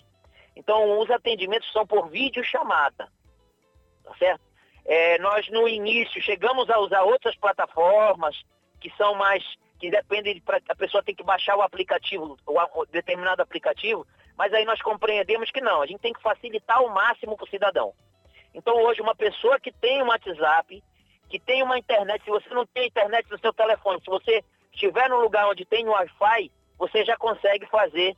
Então, 0.54 0.98
os 1.00 1.10
atendimentos 1.10 1.70
são 1.72 1.86
por 1.86 2.08
videochamada, 2.08 3.10
tá 4.04 4.14
certo? 4.18 4.45
É, 4.87 5.18
nós, 5.18 5.49
no 5.51 5.68
início, 5.68 6.22
chegamos 6.22 6.70
a 6.70 6.78
usar 6.78 7.03
outras 7.03 7.37
plataformas 7.37 8.41
que 8.80 8.91
são 8.97 9.14
mais 9.14 9.43
que 9.78 9.91
depende 9.91 10.32
de 10.32 10.43
a 10.68 10.74
pessoa 10.74 11.03
tem 11.03 11.14
que 11.14 11.22
baixar 11.22 11.57
o 11.57 11.62
aplicativo, 11.62 12.39
o 12.47 12.87
determinado 12.87 13.43
aplicativo, 13.43 14.07
mas 14.37 14.53
aí 14.55 14.64
nós 14.64 14.80
compreendemos 14.80 15.51
que 15.51 15.61
não, 15.61 15.82
a 15.82 15.87
gente 15.87 16.01
tem 16.01 16.12
que 16.12 16.22
facilitar 16.22 16.78
ao 16.78 16.89
máximo 16.89 17.37
para 17.37 17.45
o 17.45 17.49
cidadão. 17.49 17.93
Então 18.55 18.74
hoje 18.82 19.03
uma 19.03 19.14
pessoa 19.14 19.61
que 19.61 19.70
tem 19.70 20.03
um 20.03 20.07
WhatsApp, 20.07 20.82
que 21.28 21.39
tem 21.39 21.62
uma 21.62 21.78
internet, 21.78 22.24
se 22.24 22.30
você 22.30 22.49
não 22.55 22.64
tem 22.66 22.87
internet 22.87 23.30
no 23.30 23.39
seu 23.39 23.53
telefone, 23.53 24.01
se 24.01 24.07
você 24.07 24.43
estiver 24.72 25.11
num 25.11 25.20
lugar 25.20 25.49
onde 25.49 25.64
tem 25.64 25.87
Wi-Fi, 25.87 26.51
você 26.78 27.05
já 27.05 27.16
consegue 27.16 27.66
fazer 27.66 28.16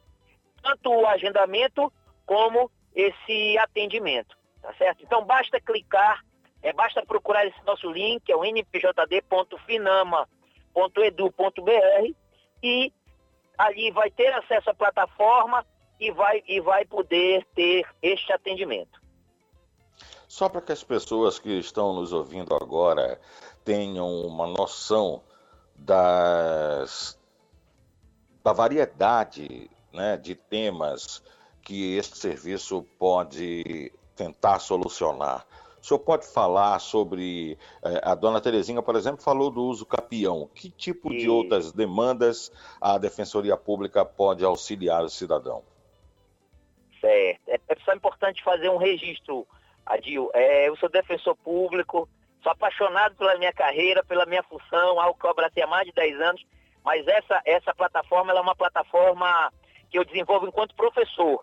tanto 0.62 0.93
o 0.93 1.07
agendamento 1.07 1.93
como 2.27 2.71
esse 2.95 3.57
atendimento, 3.59 4.37
tá 4.61 4.73
certo? 4.75 5.03
Então 5.05 5.25
basta 5.25 5.61
clicar, 5.61 6.25
é, 6.63 6.73
basta 6.73 7.05
procurar 7.07 7.47
esse 7.47 7.63
nosso 7.65 7.91
link, 7.91 8.29
é 8.31 8.37
o 8.37 8.45
npjd.finama.com 8.45 10.29
edu.br 10.97 12.15
e 12.63 12.93
ali 13.57 13.91
vai 13.91 14.11
ter 14.11 14.33
acesso 14.35 14.71
à 14.71 14.75
plataforma 14.75 15.67
e 15.99 16.11
vai, 16.13 16.43
e 16.47 16.61
vai 16.61 16.85
poder 16.85 17.45
ter 17.55 17.87
este 18.03 18.33
atendimento. 18.33 19.01
Só 20.29 20.49
para 20.49 20.61
que 20.61 20.73
as 20.73 20.85
pessoas 20.85 21.39
que 21.39 21.59
estão 21.59 21.95
nos 21.95 22.13
ouvindo 22.13 22.55
agora 22.55 23.21
tenham 23.65 24.09
uma 24.23 24.47
noção 24.47 25.23
das, 25.75 27.19
da 28.45 28.53
variedade 28.53 29.71
né, 29.93 30.17
de 30.17 30.35
temas 30.35 31.23
que 31.63 31.97
este 31.97 32.19
serviço 32.19 32.83
pode 32.99 33.93
tentar 34.15 34.59
solucionar. 34.59 35.47
O 35.89 35.97
senhor 35.97 36.01
pode 36.01 36.26
falar 36.26 36.78
sobre. 36.80 37.57
Eh, 37.82 38.01
a 38.03 38.14
dona 38.14 38.43
Terezinha, 38.43 38.82
por 38.82 38.95
exemplo, 38.95 39.22
falou 39.22 39.51
do 39.51 39.62
uso 39.62 39.86
capião. 39.86 40.47
Que 40.55 40.68
tipo 40.68 41.11
e... 41.11 41.16
de 41.16 41.30
outras 41.30 41.72
demandas 41.72 42.53
a 42.78 42.99
Defensoria 42.99 43.57
Pública 43.57 44.05
pode 44.05 44.45
auxiliar 44.45 45.03
o 45.03 45.09
cidadão? 45.09 45.64
Certo. 47.01 47.41
É, 47.49 47.55
é 47.55 47.76
só 47.86 47.95
importante 47.95 48.45
fazer 48.45 48.68
um 48.68 48.76
registro, 48.76 49.47
Adil. 49.86 50.30
É, 50.34 50.68
eu 50.68 50.76
sou 50.76 50.91
defensor 50.91 51.34
público, 51.36 52.07
sou 52.43 52.53
apaixonado 52.53 53.16
pela 53.16 53.39
minha 53.39 53.53
carreira, 53.55 54.05
pela 54.05 54.26
minha 54.26 54.43
função, 54.43 55.01
algo 55.01 55.18
que 55.18 55.24
eu 55.24 55.30
abracei 55.30 55.62
há 55.62 55.66
mais 55.66 55.86
de 55.86 55.93
10 55.93 56.20
anos, 56.20 56.47
mas 56.84 57.09
essa, 57.09 57.41
essa 57.47 57.74
plataforma 57.74 58.34
é 58.34 58.41
uma 58.43 58.55
plataforma 58.55 59.51
que 59.91 59.99
eu 59.99 60.05
desenvolvo 60.05 60.47
enquanto 60.47 60.74
professor, 60.74 61.43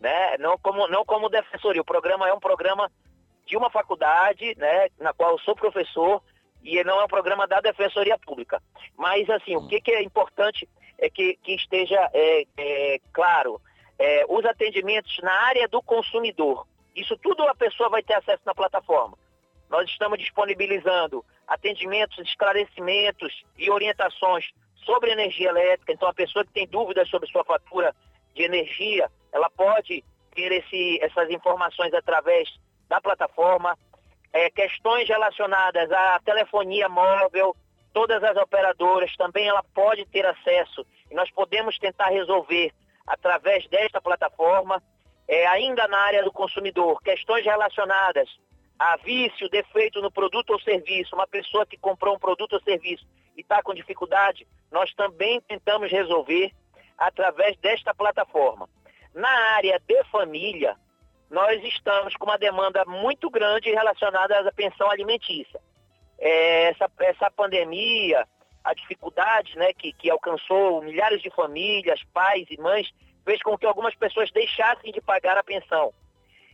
né? 0.00 0.38
não, 0.38 0.56
como, 0.56 0.88
não 0.88 1.04
como 1.04 1.28
defensoria. 1.28 1.82
O 1.82 1.84
programa 1.84 2.26
é 2.26 2.32
um 2.32 2.40
programa 2.40 2.90
de 3.52 3.56
uma 3.58 3.68
faculdade, 3.68 4.54
né, 4.56 4.88
na 4.98 5.12
qual 5.12 5.32
eu 5.32 5.38
sou 5.40 5.54
professor, 5.54 6.22
e 6.62 6.82
não 6.84 6.98
é 6.98 7.04
um 7.04 7.08
programa 7.08 7.46
da 7.46 7.60
Defensoria 7.60 8.16
Pública. 8.16 8.62
Mas, 8.96 9.28
assim, 9.28 9.54
o 9.54 9.68
que, 9.68 9.78
que 9.78 9.90
é 9.90 10.02
importante 10.02 10.66
é 10.98 11.10
que, 11.10 11.36
que 11.42 11.54
esteja 11.54 12.00
é, 12.14 12.46
é, 12.56 12.98
claro, 13.12 13.60
é, 13.98 14.24
os 14.26 14.42
atendimentos 14.46 15.18
na 15.22 15.34
área 15.48 15.68
do 15.68 15.82
consumidor. 15.82 16.66
Isso 16.96 17.14
tudo 17.18 17.42
a 17.42 17.54
pessoa 17.54 17.90
vai 17.90 18.02
ter 18.02 18.14
acesso 18.14 18.40
na 18.46 18.54
plataforma. 18.54 19.18
Nós 19.68 19.86
estamos 19.90 20.18
disponibilizando 20.18 21.22
atendimentos, 21.46 22.16
esclarecimentos 22.20 23.44
e 23.58 23.70
orientações 23.70 24.46
sobre 24.76 25.10
energia 25.10 25.50
elétrica. 25.50 25.92
Então, 25.92 26.08
a 26.08 26.14
pessoa 26.14 26.42
que 26.42 26.52
tem 26.54 26.66
dúvidas 26.66 27.06
sobre 27.10 27.28
sua 27.28 27.44
fatura 27.44 27.94
de 28.34 28.44
energia, 28.44 29.10
ela 29.30 29.50
pode 29.50 30.02
ter 30.34 30.52
esse, 30.52 30.98
essas 31.02 31.28
informações 31.28 31.92
através 31.92 32.48
da 32.92 33.00
plataforma, 33.00 33.74
é, 34.34 34.50
questões 34.50 35.08
relacionadas 35.08 35.90
à 35.90 36.20
telefonia 36.22 36.90
móvel, 36.90 37.56
todas 37.90 38.22
as 38.22 38.36
operadoras 38.36 39.16
também 39.16 39.48
ela 39.48 39.62
pode 39.74 40.04
ter 40.04 40.26
acesso 40.26 40.86
e 41.10 41.14
nós 41.14 41.30
podemos 41.30 41.78
tentar 41.78 42.08
resolver 42.08 42.70
através 43.06 43.66
desta 43.68 43.98
plataforma, 43.98 44.82
é, 45.26 45.46
ainda 45.46 45.88
na 45.88 45.96
área 46.00 46.22
do 46.22 46.30
consumidor, 46.30 47.00
questões 47.00 47.46
relacionadas 47.46 48.28
a 48.78 48.98
vício, 48.98 49.48
defeito 49.48 50.02
no 50.02 50.12
produto 50.12 50.50
ou 50.50 50.60
serviço, 50.60 51.14
uma 51.14 51.26
pessoa 51.26 51.64
que 51.64 51.78
comprou 51.78 52.16
um 52.16 52.18
produto 52.18 52.52
ou 52.52 52.60
serviço 52.60 53.06
e 53.34 53.40
está 53.40 53.62
com 53.62 53.72
dificuldade, 53.72 54.46
nós 54.70 54.92
também 54.92 55.40
tentamos 55.40 55.90
resolver 55.90 56.52
através 56.98 57.56
desta 57.56 57.94
plataforma. 57.94 58.68
Na 59.14 59.30
área 59.56 59.80
de 59.80 60.04
família, 60.04 60.76
nós 61.32 61.64
estamos 61.64 62.14
com 62.16 62.26
uma 62.26 62.36
demanda 62.36 62.84
muito 62.84 63.30
grande 63.30 63.70
relacionada 63.70 64.38
à 64.38 64.52
pensão 64.52 64.90
alimentícia. 64.90 65.58
É, 66.18 66.68
essa, 66.68 66.90
essa 67.00 67.30
pandemia, 67.30 68.28
a 68.62 68.74
dificuldade 68.74 69.56
né, 69.56 69.72
que, 69.72 69.94
que 69.94 70.10
alcançou 70.10 70.82
milhares 70.82 71.22
de 71.22 71.30
famílias, 71.30 72.04
pais 72.12 72.46
e 72.50 72.60
mães, 72.60 72.92
fez 73.24 73.42
com 73.42 73.56
que 73.56 73.64
algumas 73.64 73.94
pessoas 73.94 74.30
deixassem 74.30 74.92
de 74.92 75.00
pagar 75.00 75.38
a 75.38 75.42
pensão. 75.42 75.94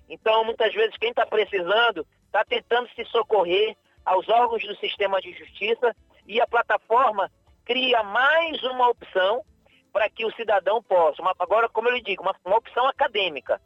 Então, 0.09 0.45
muitas 0.45 0.73
vezes, 0.73 0.97
quem 0.97 1.11
está 1.11 1.27
precisando 1.27 2.07
está 2.27 2.45
tentando 2.45 2.89
se 2.91 3.05
socorrer 3.07 3.77
aos 4.05 4.29
órgãos 4.29 4.65
do 4.65 4.77
sistema 4.77 5.21
de 5.21 5.33
justiça 5.33 5.95
e 6.25 6.41
a 6.41 6.47
plataforma 6.47 7.31
cria 7.65 8.05
mais 8.05 8.63
uma 8.63 8.89
opção 8.89 9.45
para 9.93 10.09
que 10.09 10.25
o 10.25 10.33
cidadão 10.37 10.81
possa, 10.81 11.21
uma, 11.21 11.35
agora, 11.37 11.69
como 11.69 11.89
eu 11.89 11.95
lhe 11.95 12.03
digo, 12.03 12.23
uma, 12.23 12.35
uma 12.45 12.59
opção 12.59 12.87
acadêmica, 12.87 13.61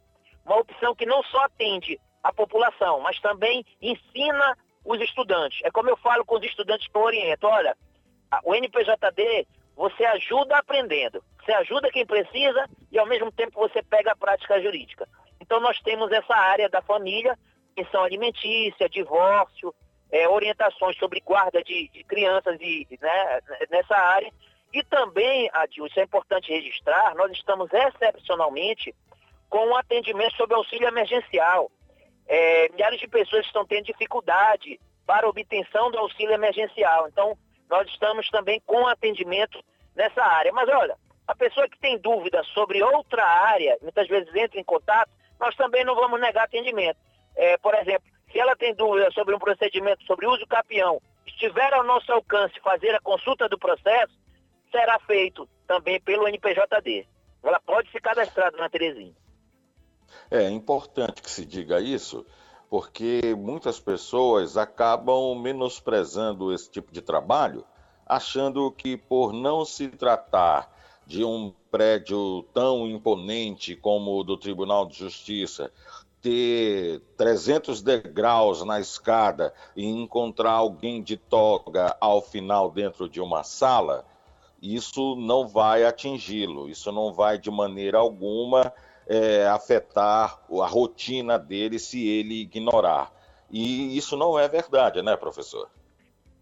uma 0.45 0.57
opção 0.57 0.95
que 0.95 1.05
não 1.05 1.23
só 1.23 1.45
atende 1.45 1.99
a 2.21 2.31
população, 2.31 2.99
mas 3.01 3.19
também 3.19 3.65
ensina 3.81 4.57
os 4.85 4.99
estudantes. 5.01 5.59
É 5.63 5.71
como 5.71 5.89
eu 5.89 5.97
falo 5.97 6.25
com 6.25 6.35
os 6.35 6.45
estudantes 6.45 6.87
que 6.87 6.97
eu 6.97 7.01
oriento, 7.01 7.47
olha, 7.47 7.75
o 8.43 8.55
NPJD, 8.55 9.47
você 9.75 10.05
ajuda 10.05 10.57
aprendendo, 10.57 11.23
você 11.43 11.51
ajuda 11.53 11.91
quem 11.91 12.05
precisa 12.05 12.69
e 12.91 12.99
ao 12.99 13.05
mesmo 13.05 13.31
tempo 13.31 13.59
você 13.59 13.81
pega 13.83 14.11
a 14.11 14.15
prática 14.15 14.61
jurídica. 14.61 15.07
Então 15.39 15.59
nós 15.59 15.79
temos 15.81 16.11
essa 16.11 16.35
área 16.35 16.69
da 16.69 16.81
família, 16.81 17.37
pensão 17.75 18.03
alimentícia, 18.03 18.89
divórcio, 18.89 19.73
é, 20.11 20.27
orientações 20.27 20.97
sobre 20.97 21.19
guarda 21.21 21.63
de, 21.63 21.89
de 21.89 22.03
crianças 22.03 22.57
e, 22.61 22.87
né, 23.01 23.39
nessa 23.69 23.95
área. 23.95 24.31
E 24.71 24.83
também, 24.83 25.49
Adil, 25.53 25.85
isso 25.85 25.99
é 25.99 26.03
importante 26.03 26.51
registrar, 26.51 27.15
nós 27.15 27.31
estamos 27.31 27.69
excepcionalmente 27.71 28.93
com 29.49 29.75
atendimento 29.75 30.35
sobre 30.35 30.55
auxílio 30.55 30.87
emergencial. 30.87 31.71
É, 32.27 32.69
milhares 32.69 32.99
de 32.99 33.07
pessoas 33.07 33.45
estão 33.45 33.65
tendo 33.65 33.85
dificuldade 33.85 34.79
para 35.05 35.27
obtenção 35.27 35.91
do 35.91 35.97
auxílio 35.97 36.33
emergencial. 36.33 37.07
Então, 37.07 37.37
nós 37.69 37.87
estamos 37.89 38.29
também 38.29 38.61
com 38.65 38.87
atendimento 38.87 39.63
nessa 39.95 40.23
área. 40.23 40.51
Mas 40.51 40.69
olha, 40.69 40.97
a 41.27 41.35
pessoa 41.35 41.67
que 41.67 41.79
tem 41.79 41.97
dúvida 41.97 42.43
sobre 42.53 42.81
outra 42.83 43.23
área, 43.25 43.77
muitas 43.81 44.07
vezes 44.07 44.33
entra 44.35 44.59
em 44.59 44.63
contato, 44.63 45.11
nós 45.39 45.55
também 45.55 45.83
não 45.83 45.95
vamos 45.95 46.19
negar 46.19 46.45
atendimento. 46.45 46.97
É, 47.35 47.57
por 47.57 47.73
exemplo, 47.75 48.07
se 48.31 48.39
ela 48.39 48.55
tem 48.55 48.73
dúvida 48.73 49.11
sobre 49.11 49.35
um 49.35 49.39
procedimento 49.39 50.03
sobre 50.05 50.27
uso 50.27 50.45
capião, 50.47 51.01
estiver 51.25 51.73
ao 51.73 51.83
nosso 51.83 52.11
alcance 52.11 52.59
fazer 52.59 52.93
a 52.95 53.01
consulta 53.01 53.47
do 53.47 53.57
processo, 53.57 54.13
será 54.71 54.99
feito 54.99 55.47
também 55.67 55.99
pelo 56.01 56.27
NPJD. 56.27 57.07
Ela 57.43 57.59
pode 57.59 57.91
se 57.91 57.99
cadastrar, 57.99 58.51
dona 58.51 58.69
Terezinha. 58.69 59.13
É 60.29 60.49
importante 60.49 61.21
que 61.21 61.29
se 61.29 61.45
diga 61.45 61.79
isso, 61.79 62.25
porque 62.69 63.35
muitas 63.37 63.79
pessoas 63.79 64.57
acabam 64.57 65.35
menosprezando 65.39 66.53
esse 66.53 66.69
tipo 66.69 66.91
de 66.91 67.01
trabalho, 67.01 67.63
achando 68.05 68.71
que 68.71 68.97
por 68.97 69.31
não 69.31 69.63
se 69.63 69.89
tratar 69.89 70.71
de 71.05 71.23
um 71.23 71.53
prédio 71.69 72.43
tão 72.53 72.87
imponente 72.87 73.75
como 73.75 74.17
o 74.17 74.23
do 74.23 74.37
Tribunal 74.37 74.85
de 74.85 74.97
Justiça, 74.97 75.71
ter 76.21 77.01
300 77.17 77.81
degraus 77.81 78.63
na 78.63 78.79
escada 78.79 79.53
e 79.75 79.85
encontrar 79.85 80.53
alguém 80.53 81.03
de 81.03 81.17
toga 81.17 81.95
ao 81.99 82.21
final 82.21 82.71
dentro 82.71 83.09
de 83.09 83.19
uma 83.19 83.43
sala, 83.43 84.05
isso 84.61 85.17
não 85.17 85.45
vai 85.45 85.83
atingi-lo, 85.83 86.69
isso 86.69 86.89
não 86.91 87.11
vai 87.11 87.37
de 87.37 87.51
maneira 87.51 87.97
alguma 87.97 88.73
é, 89.07 89.47
afetar 89.47 90.39
a 90.49 90.67
rotina 90.67 91.37
dele 91.37 91.79
se 91.79 92.07
ele 92.07 92.41
ignorar. 92.41 93.11
E 93.49 93.97
isso 93.97 94.17
não 94.17 94.39
é 94.39 94.47
verdade, 94.47 95.01
né, 95.01 95.15
professor? 95.15 95.69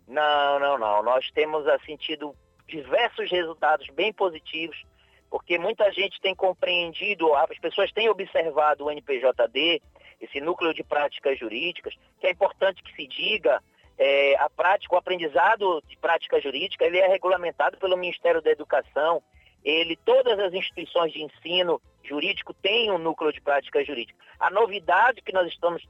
Não, 0.07 0.59
não, 0.59 0.77
não. 0.77 1.03
Nós 1.03 1.29
temos 1.31 1.67
assim, 1.67 1.97
tido 1.97 2.35
diversos 2.67 3.29
resultados 3.29 3.87
bem 3.89 4.13
positivos, 4.13 4.81
porque 5.29 5.57
muita 5.57 5.91
gente 5.91 6.19
tem 6.21 6.35
compreendido, 6.35 7.33
as 7.35 7.59
pessoas 7.59 7.91
têm 7.91 8.09
observado 8.09 8.85
o 8.85 8.91
NPJD, 8.91 9.81
esse 10.19 10.39
núcleo 10.39 10.73
de 10.73 10.83
práticas 10.83 11.37
jurídicas, 11.37 11.95
que 12.19 12.27
é 12.27 12.31
importante 12.31 12.83
que 12.83 12.93
se 12.93 13.07
diga, 13.07 13.61
é, 13.97 14.35
a 14.37 14.49
prática, 14.49 14.95
o 14.95 14.97
aprendizado 14.97 15.81
de 15.87 15.97
prática 15.97 16.39
jurídica, 16.41 16.85
ele 16.85 16.97
é 16.97 17.07
regulamentado 17.07 17.77
pelo 17.77 17.97
Ministério 17.97 18.41
da 18.41 18.51
Educação, 18.51 19.21
ele, 19.63 19.95
todas 19.97 20.39
as 20.39 20.53
instituições 20.53 21.11
de 21.13 21.23
ensino 21.23 21.81
jurídico 22.03 22.53
têm 22.53 22.91
um 22.91 22.97
núcleo 22.97 23.31
de 23.31 23.41
prática 23.41 23.83
jurídica. 23.83 24.17
A 24.39 24.49
novidade 24.49 25.21
que 25.21 25.31
nós 25.31 25.47
estamos 25.47 25.83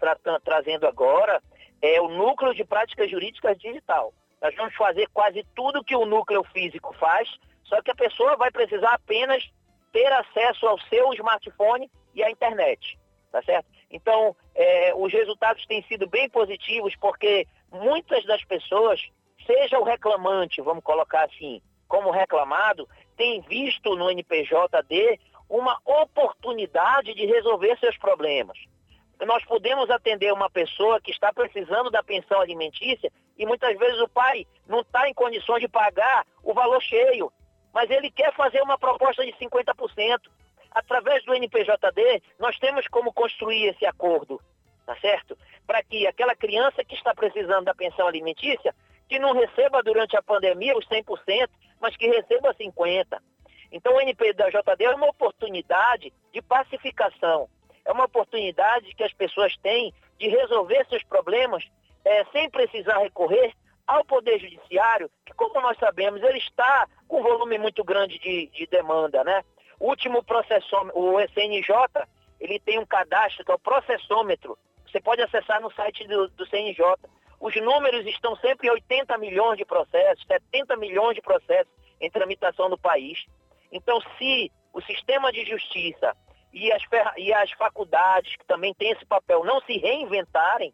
trazendo 0.43 0.85
agora 0.85 1.41
é 1.81 1.99
o 2.01 2.09
núcleo 2.09 2.53
de 2.53 2.63
práticas 2.63 3.09
jurídicas 3.09 3.57
digital. 3.57 4.13
Nós 4.41 4.55
vamos 4.55 4.75
fazer 4.75 5.07
quase 5.13 5.45
tudo 5.55 5.83
que 5.83 5.95
o 5.95 6.05
núcleo 6.05 6.43
físico 6.45 6.93
faz, 6.99 7.29
só 7.63 7.81
que 7.81 7.91
a 7.91 7.95
pessoa 7.95 8.35
vai 8.35 8.51
precisar 8.51 8.93
apenas 8.93 9.43
ter 9.91 10.11
acesso 10.11 10.67
ao 10.67 10.79
seu 10.81 11.13
smartphone 11.13 11.89
e 12.13 12.23
à 12.23 12.29
internet, 12.29 12.97
tá 13.31 13.41
certo? 13.43 13.67
Então, 13.89 14.35
é, 14.55 14.93
os 14.95 15.11
resultados 15.11 15.65
têm 15.65 15.83
sido 15.83 16.07
bem 16.07 16.29
positivos 16.29 16.95
porque 16.95 17.47
muitas 17.71 18.25
das 18.25 18.43
pessoas, 18.43 19.01
seja 19.45 19.79
o 19.79 19.83
reclamante, 19.83 20.61
vamos 20.61 20.83
colocar 20.83 21.25
assim, 21.25 21.61
como 21.87 22.09
reclamado, 22.09 22.87
tem 23.15 23.41
visto 23.41 23.95
no 23.95 24.09
NPJD 24.09 25.19
uma 25.49 25.77
oportunidade 25.85 27.13
de 27.13 27.25
resolver 27.25 27.77
seus 27.79 27.97
problemas. 27.97 28.57
Nós 29.25 29.45
podemos 29.45 29.89
atender 29.89 30.33
uma 30.33 30.49
pessoa 30.49 30.99
que 30.99 31.11
está 31.11 31.31
precisando 31.31 31.91
da 31.91 32.01
pensão 32.01 32.39
alimentícia 32.39 33.11
e 33.37 33.45
muitas 33.45 33.77
vezes 33.77 33.99
o 33.99 34.07
pai 34.07 34.47
não 34.67 34.79
está 34.81 35.07
em 35.09 35.13
condições 35.13 35.61
de 35.61 35.67
pagar 35.67 36.25
o 36.43 36.53
valor 36.53 36.81
cheio, 36.81 37.31
mas 37.73 37.89
ele 37.89 38.09
quer 38.09 38.33
fazer 38.33 38.61
uma 38.61 38.77
proposta 38.77 39.25
de 39.25 39.31
50%. 39.33 40.19
Através 40.71 41.23
do 41.25 41.33
NPJD, 41.33 42.23
nós 42.39 42.57
temos 42.57 42.87
como 42.87 43.13
construir 43.13 43.67
esse 43.67 43.85
acordo, 43.85 44.41
tá 44.85 44.95
certo? 45.01 45.37
Para 45.67 45.83
que 45.83 46.07
aquela 46.07 46.33
criança 46.33 46.83
que 46.83 46.95
está 46.95 47.13
precisando 47.13 47.65
da 47.65 47.75
pensão 47.75 48.07
alimentícia, 48.07 48.73
que 49.07 49.19
não 49.19 49.33
receba 49.33 49.83
durante 49.83 50.15
a 50.15 50.23
pandemia 50.23 50.77
os 50.77 50.87
100%, 50.87 51.49
mas 51.81 51.97
que 51.97 52.07
receba 52.07 52.53
50%. 52.53 53.19
Então 53.71 53.95
o 53.95 54.01
NPJD 54.01 54.83
é 54.83 54.95
uma 54.95 55.09
oportunidade 55.09 56.13
de 56.33 56.41
pacificação, 56.41 57.49
é 57.85 57.91
uma 57.91 58.05
oportunidade 58.05 58.93
que 58.93 59.03
as 59.03 59.13
pessoas 59.13 59.55
têm 59.57 59.93
de 60.19 60.27
resolver 60.27 60.85
seus 60.89 61.03
problemas 61.03 61.63
é, 62.03 62.25
sem 62.25 62.49
precisar 62.49 62.99
recorrer 62.99 63.53
ao 63.87 64.05
Poder 64.05 64.39
Judiciário, 64.39 65.09
que 65.25 65.33
como 65.33 65.59
nós 65.61 65.77
sabemos, 65.77 66.21
ele 66.21 66.37
está 66.37 66.87
com 67.07 67.19
um 67.19 67.23
volume 67.23 67.57
muito 67.57 67.83
grande 67.83 68.19
de, 68.19 68.47
de 68.47 68.67
demanda, 68.67 69.23
né? 69.23 69.43
O 69.79 69.89
último 69.89 70.23
processômetro, 70.23 70.99
o 70.99 71.17
CNJ, 71.33 71.73
ele 72.39 72.59
tem 72.59 72.79
um 72.79 72.85
cadastro 72.85 73.43
que 73.43 73.51
é 73.51 73.55
o 73.55 73.59
processômetro. 73.59 74.57
Você 74.89 75.01
pode 75.01 75.21
acessar 75.21 75.61
no 75.61 75.71
site 75.71 76.07
do, 76.07 76.27
do 76.29 76.45
CNJ. 76.47 76.83
Os 77.41 77.55
números 77.55 78.05
estão 78.05 78.35
sempre 78.35 78.67
em 78.67 78.69
80 78.69 79.17
milhões 79.17 79.57
de 79.57 79.65
processos, 79.65 80.23
70 80.27 80.77
milhões 80.77 81.15
de 81.15 81.21
processos 81.23 81.73
em 81.99 82.09
tramitação 82.09 82.69
no 82.69 82.77
país. 82.77 83.25
Então, 83.71 83.99
se 84.19 84.51
o 84.71 84.79
sistema 84.81 85.31
de 85.31 85.43
justiça 85.43 86.15
e 86.53 86.71
as, 86.71 86.83
e 87.17 87.33
as 87.33 87.51
faculdades, 87.53 88.35
que 88.35 88.45
também 88.45 88.75
têm 88.75 88.91
esse 88.91 89.03
papel, 89.07 89.43
não 89.43 89.59
se 89.61 89.75
reinventarem, 89.79 90.71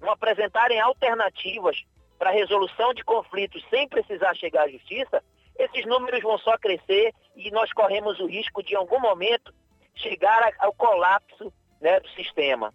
não 0.00 0.10
apresentarem 0.10 0.80
alternativas 0.80 1.80
para 2.18 2.30
a 2.30 2.34
resolução 2.34 2.92
de 2.92 3.04
conflitos 3.04 3.64
sem 3.70 3.88
precisar 3.88 4.34
chegar 4.34 4.64
à 4.64 4.68
justiça, 4.68 5.22
esses 5.56 5.86
números 5.86 6.22
vão 6.22 6.38
só 6.38 6.58
crescer 6.58 7.14
e 7.36 7.52
nós 7.52 7.72
corremos 7.72 8.18
o 8.18 8.26
risco 8.26 8.64
de, 8.64 8.74
em 8.74 8.76
algum 8.76 8.98
momento, 8.98 9.54
chegar 9.94 10.52
ao 10.58 10.72
colapso 10.72 11.52
né, 11.80 12.00
do 12.00 12.08
sistema. 12.10 12.74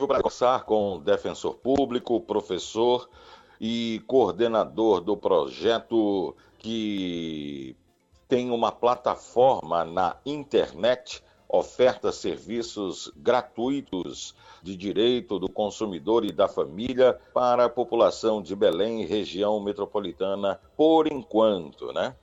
Vou 0.00 0.08
conversar 0.08 0.64
com 0.64 0.94
o 0.94 0.98
defensor 0.98 1.56
público, 1.56 2.18
professor 2.22 3.06
e 3.60 4.02
coordenador 4.06 5.02
do 5.02 5.14
projeto 5.14 6.34
que 6.58 7.76
tem 8.26 8.50
uma 8.50 8.72
plataforma 8.72 9.84
na 9.84 10.16
internet, 10.24 11.22
oferta 11.46 12.10
serviços 12.12 13.12
gratuitos 13.14 14.34
de 14.62 14.74
direito 14.74 15.38
do 15.38 15.50
consumidor 15.50 16.24
e 16.24 16.32
da 16.32 16.48
família 16.48 17.20
para 17.34 17.66
a 17.66 17.68
população 17.68 18.40
de 18.40 18.56
Belém 18.56 19.02
e 19.02 19.06
região 19.06 19.60
metropolitana, 19.60 20.58
por 20.78 21.12
enquanto, 21.12 21.92
né? 21.92 22.16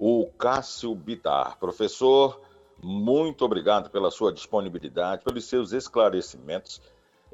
O 0.00 0.26
Cássio 0.36 0.92
Bitar. 0.96 1.60
Professor, 1.60 2.40
muito 2.82 3.44
obrigado 3.44 3.88
pela 3.88 4.10
sua 4.10 4.32
disponibilidade, 4.32 5.22
pelos 5.22 5.44
seus 5.44 5.72
esclarecimentos 5.72 6.82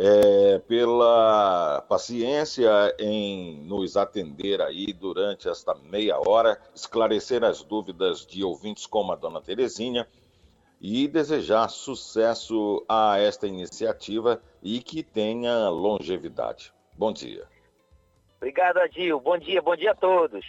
é, 0.03 0.59
pela 0.61 1.85
paciência 1.87 2.71
em 2.99 3.61
nos 3.67 3.99
atender 3.99 4.63
aí 4.63 4.95
durante 4.95 5.47
esta 5.47 5.75
meia 5.75 6.19
hora, 6.27 6.59
esclarecer 6.75 7.45
as 7.45 7.63
dúvidas 7.63 8.25
de 8.25 8.43
ouvintes 8.43 8.87
como 8.87 9.13
a 9.13 9.17
dona 9.17 9.43
Terezinha 9.43 10.09
e 10.81 11.07
desejar 11.07 11.69
sucesso 11.69 12.83
a 12.89 13.19
esta 13.19 13.47
iniciativa 13.47 14.43
e 14.63 14.81
que 14.81 15.03
tenha 15.03 15.69
longevidade. 15.69 16.73
Bom 16.97 17.13
dia. 17.13 17.47
Obrigado, 18.39 18.79
Adil. 18.79 19.21
Bom 19.21 19.37
dia, 19.37 19.61
bom 19.61 19.77
dia 19.77 19.91
a 19.91 19.95
todos. 19.95 20.47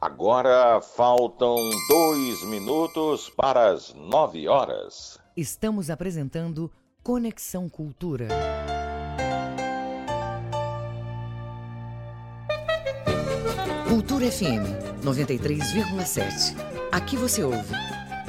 Agora 0.00 0.80
faltam 0.80 1.56
dois 1.90 2.42
minutos 2.44 3.28
para 3.28 3.68
as 3.68 3.92
nove 3.92 4.48
horas. 4.48 5.20
Estamos 5.36 5.90
apresentando 5.90 6.72
Conexão 7.02 7.68
Cultura. 7.70 8.28
Cultura 13.88 14.30
FM 14.30 15.02
93,7. 15.02 16.54
Aqui 16.92 17.16
você 17.16 17.42
ouve 17.42 17.74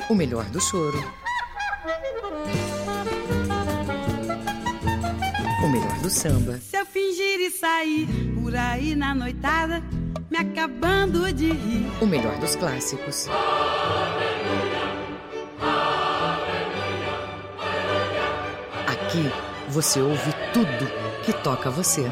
o 0.09 0.15
melhor 0.15 0.45
do 0.45 0.61
choro, 0.61 0.97
o 5.63 5.67
melhor 5.67 5.99
do 6.01 6.09
samba. 6.09 6.57
Se 6.59 6.78
eu 6.78 6.86
fingir 6.86 7.39
e 7.41 7.51
sair 7.51 8.07
por 8.41 8.55
aí 8.55 8.95
na 8.95 9.13
noitada, 9.13 9.84
me 10.30 10.38
acabando 10.38 11.32
de 11.34 11.51
rir. 11.51 11.91
O 12.01 12.07
melhor 12.07 12.38
dos 12.39 12.55
clássicos. 12.55 13.28
Ah! 13.30 14.09
Aqui 19.10 19.32
você 19.72 19.99
ouve 19.99 20.32
tudo 20.53 21.24
que 21.26 21.34
toca 21.34 21.72
você. 21.72 22.03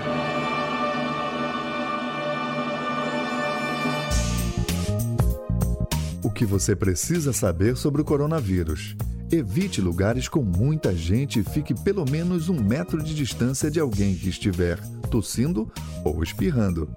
O 6.24 6.32
que 6.32 6.44
você 6.44 6.76
precisa 6.76 7.32
saber 7.32 7.78
sobre 7.78 8.02
o 8.02 8.04
coronavírus. 8.04 8.96
Evite 9.32 9.80
lugares 9.80 10.28
com 10.28 10.42
muita 10.42 10.96
gente 10.96 11.40
e 11.40 11.44
fique 11.44 11.76
pelo 11.76 12.04
menos 12.10 12.50
um 12.50 12.60
metro 12.60 13.04
de 13.04 13.14
distância 13.14 13.70
de 13.70 13.80
alguém 13.80 14.16
que 14.16 14.30
estiver 14.30 14.80
tossindo 15.12 15.72
ou 16.04 16.24
espirrando. 16.24 16.90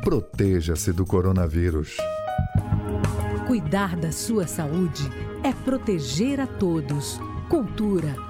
Proteja-se 0.00 0.92
do 0.92 1.04
coronavírus. 1.04 1.96
Cuidar 3.48 3.96
da 3.96 4.12
sua 4.12 4.46
saúde 4.46 5.10
é 5.42 5.52
proteger 5.52 6.38
a 6.38 6.46
todos. 6.46 7.18
Cultura, 7.48 8.29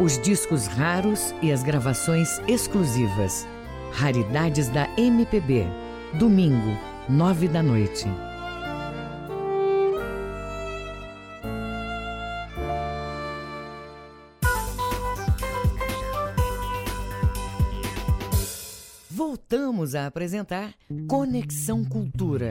Os 0.00 0.18
discos 0.18 0.66
raros 0.66 1.32
e 1.40 1.52
as 1.52 1.62
gravações 1.62 2.40
exclusivas. 2.48 3.46
Raridades 3.92 4.68
da 4.68 4.88
MPB. 4.98 5.66
Domingo, 6.18 6.76
nove 7.08 7.46
da 7.46 7.62
noite. 7.62 8.06
Voltamos 19.08 19.94
a 19.94 20.08
apresentar 20.08 20.74
Conexão 21.06 21.84
Cultura. 21.84 22.50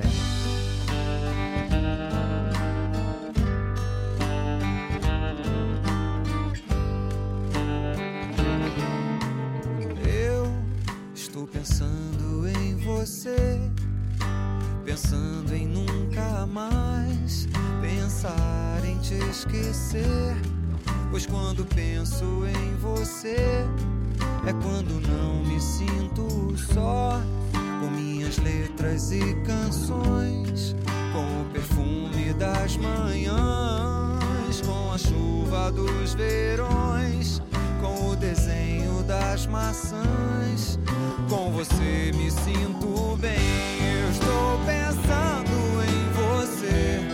Te 19.14 19.30
esquecer. 19.30 20.36
Pois 21.12 21.26
quando 21.26 21.66
penso 21.66 22.26
em 22.46 22.76
você, 22.78 23.66
é 24.48 24.54
quando 24.62 25.00
não 25.08 25.44
me 25.44 25.60
sinto 25.60 26.56
só. 26.74 27.22
Com 27.52 27.90
minhas 27.90 28.38
letras 28.38 29.12
e 29.12 29.36
canções, 29.46 30.74
com 31.12 31.42
o 31.42 31.46
perfume 31.52 32.34
das 32.34 32.78
manhãs, 32.78 34.62
com 34.66 34.92
a 34.92 34.98
chuva 34.98 35.70
dos 35.72 36.14
verões, 36.14 37.42
com 37.82 38.12
o 38.12 38.16
desenho 38.16 39.04
das 39.04 39.46
maçãs. 39.48 40.80
Com 41.30 41.52
você 41.52 42.12
me 42.16 42.32
sinto 42.32 43.18
bem. 43.18 43.34
Eu 44.02 44.10
estou 44.12 44.60
pensando 44.66 45.84
em 45.84 46.04
você, 46.14 47.13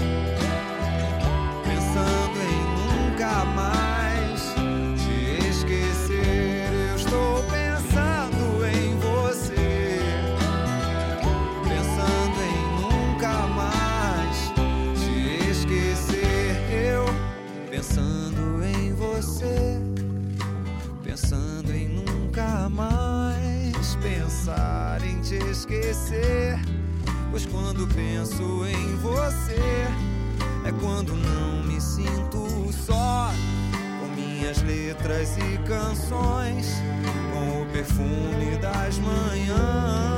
esquecer. 25.90 26.60
Pois 27.32 27.46
quando 27.46 27.88
penso 27.88 28.66
em 28.66 28.96
você, 28.98 29.88
é 30.66 30.72
quando 30.80 31.16
não 31.16 31.64
me 31.64 31.80
sinto 31.82 32.48
só. 32.72 33.32
Com 34.00 34.08
minhas 34.16 34.62
letras 34.62 35.38
e 35.38 35.58
canções, 35.68 36.82
com 37.34 37.62
o 37.62 37.66
perfume 37.68 38.58
das 38.58 38.98
manhãs, 39.00 40.09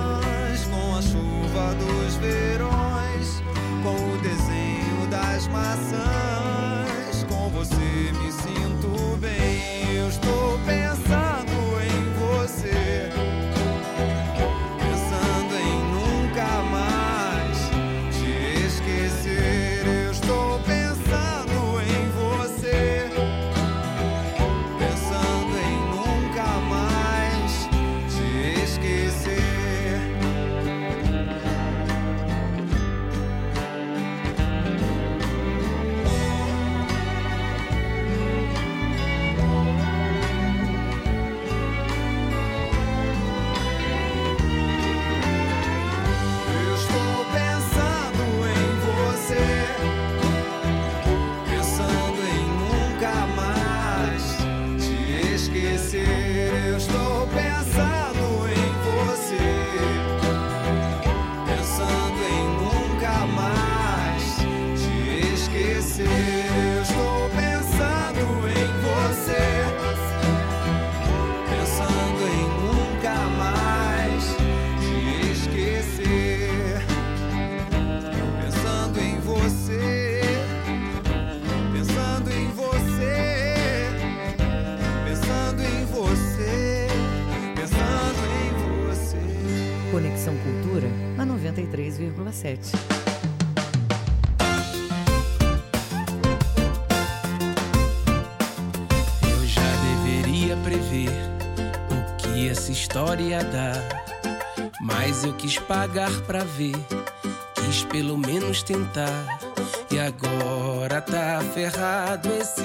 quis 105.51 105.59
pagar 105.59 106.11
pra 106.21 106.45
ver, 106.45 106.77
quis 107.55 107.83
pelo 107.83 108.17
menos 108.17 108.63
tentar. 108.63 109.39
E 109.91 109.99
agora 109.99 111.01
tá 111.01 111.41
ferrado 111.53 112.29
esse 112.31 112.60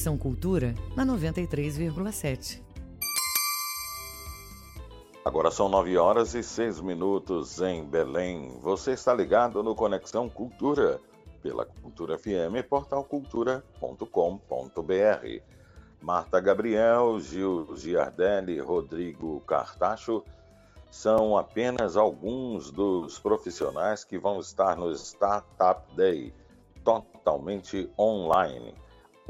Conexão 0.00 0.16
Cultura 0.16 0.74
na 0.96 1.04
93,7. 1.04 2.62
Agora 5.22 5.50
são 5.50 5.68
9 5.68 5.98
horas 5.98 6.34
e 6.34 6.42
6 6.42 6.80
minutos 6.80 7.60
em 7.60 7.84
Belém. 7.84 8.58
Você 8.62 8.92
está 8.92 9.12
ligado 9.12 9.62
no 9.62 9.74
Conexão 9.74 10.26
Cultura 10.26 10.98
pela 11.42 11.66
Cultura 11.66 12.16
FM, 12.16 12.66
portal 12.66 13.04
cultura.com.br. 13.04 14.00
Marta 16.00 16.40
Gabriel, 16.40 17.20
Gil 17.20 17.76
Giardelli, 17.76 18.58
Rodrigo 18.58 19.40
Cartacho 19.40 20.24
são 20.90 21.36
apenas 21.36 21.98
alguns 21.98 22.70
dos 22.70 23.18
profissionais 23.18 24.02
que 24.02 24.16
vão 24.16 24.40
estar 24.40 24.78
no 24.78 24.90
Startup 24.92 25.82
Day, 25.94 26.32
totalmente 26.82 27.90
online. 27.98 28.74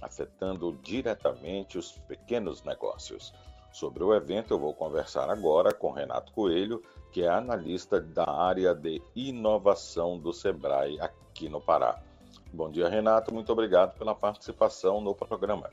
afetando 0.00 0.78
diretamente 0.82 1.78
os 1.78 1.92
pequenos 1.92 2.62
negócios. 2.62 3.32
Sobre 3.72 4.04
o 4.04 4.14
evento, 4.14 4.54
eu 4.54 4.58
vou 4.58 4.72
conversar 4.72 5.28
agora 5.28 5.74
com 5.74 5.90
Renato 5.90 6.32
Coelho, 6.32 6.82
que 7.12 7.22
é 7.22 7.28
analista 7.28 8.00
da 8.00 8.28
área 8.28 8.74
de 8.74 9.02
inovação 9.14 10.18
do 10.18 10.32
Sebrae 10.32 10.98
aqui 11.00 11.48
no 11.48 11.60
Pará. 11.60 12.00
Bom 12.52 12.70
dia, 12.70 12.88
Renato. 12.88 13.34
Muito 13.34 13.52
obrigado 13.52 13.98
pela 13.98 14.14
participação 14.14 15.00
no 15.00 15.12
programa. 15.12 15.70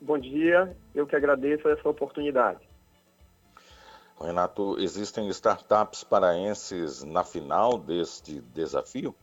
Bom 0.00 0.18
dia. 0.18 0.76
Eu 0.92 1.06
que 1.06 1.14
agradeço 1.14 1.68
essa 1.68 1.88
oportunidade. 1.88 2.67
Renato, 4.20 4.76
existem 4.78 5.28
startups 5.28 6.02
paraenses 6.04 7.04
na 7.04 7.24
final 7.24 7.78
deste 7.78 8.40
desafio? 8.52 9.14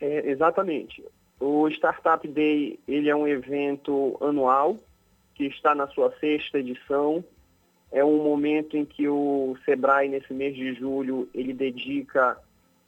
É, 0.00 0.28
exatamente. 0.28 1.04
O 1.38 1.68
Startup 1.68 2.26
Day 2.26 2.78
ele 2.88 3.08
é 3.08 3.14
um 3.14 3.28
evento 3.28 4.16
anual 4.20 4.76
que 5.34 5.44
está 5.44 5.74
na 5.74 5.86
sua 5.88 6.12
sexta 6.18 6.58
edição. 6.58 7.24
É 7.92 8.04
um 8.04 8.22
momento 8.22 8.76
em 8.76 8.84
que 8.84 9.08
o 9.08 9.56
Sebrae, 9.64 10.08
nesse 10.08 10.32
mês 10.32 10.56
de 10.56 10.74
julho, 10.74 11.28
ele 11.34 11.52
dedica 11.52 12.38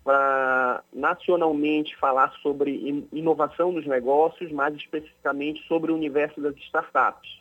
para 0.03 0.83
nacionalmente 0.93 1.95
falar 1.97 2.33
sobre 2.43 3.07
inovação 3.13 3.71
nos 3.71 3.87
negócios, 3.87 4.51
mais 4.51 4.75
especificamente 4.75 5.63
sobre 5.69 5.93
o 5.93 5.95
universo 5.95 6.41
das 6.41 6.57
startups. 6.57 7.39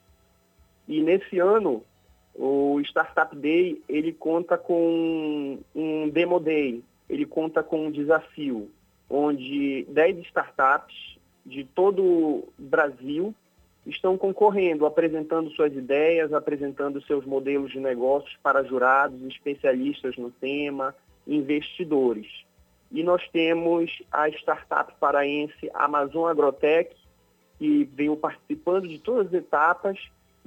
E 0.88 1.02
nesse 1.02 1.40
ano, 1.40 1.84
o 2.38 2.80
Startup 2.82 3.36
Day, 3.36 3.82
ele 3.90 4.14
conta 4.14 4.58
com 4.58 5.58
um 5.76 6.10
Demo 6.10 6.40
Day, 6.40 6.84
ele 7.10 7.26
conta 7.26 7.64
com 7.64 7.88
um 7.88 7.92
desafio, 7.92 8.70
onde 9.10 9.86
10 9.90 10.20
startups 10.28 11.18
de 11.46 11.64
todo 11.64 12.04
o 12.04 12.54
Brasil 12.58 13.34
estão 13.86 14.18
concorrendo, 14.18 14.86
apresentando 14.86 15.50
suas 15.52 15.74
ideias, 15.74 16.32
apresentando 16.32 17.02
seus 17.02 17.26
modelos 17.26 17.72
de 17.72 17.80
negócios 17.80 18.38
para 18.44 18.64
jurados, 18.64 19.20
especialistas 19.24 20.16
no 20.18 20.30
tema, 20.30 20.94
investidores. 21.26 22.28
E 22.92 23.02
nós 23.02 23.28
temos 23.30 23.92
a 24.12 24.30
startup 24.30 24.94
paraense 25.00 25.70
Amazon 25.74 26.30
Agrotech, 26.30 26.96
que 27.58 27.86
veio 27.86 28.16
participando 28.16 28.88
de 28.88 29.00
todas 29.00 29.28
as 29.28 29.34
etapas 29.34 29.98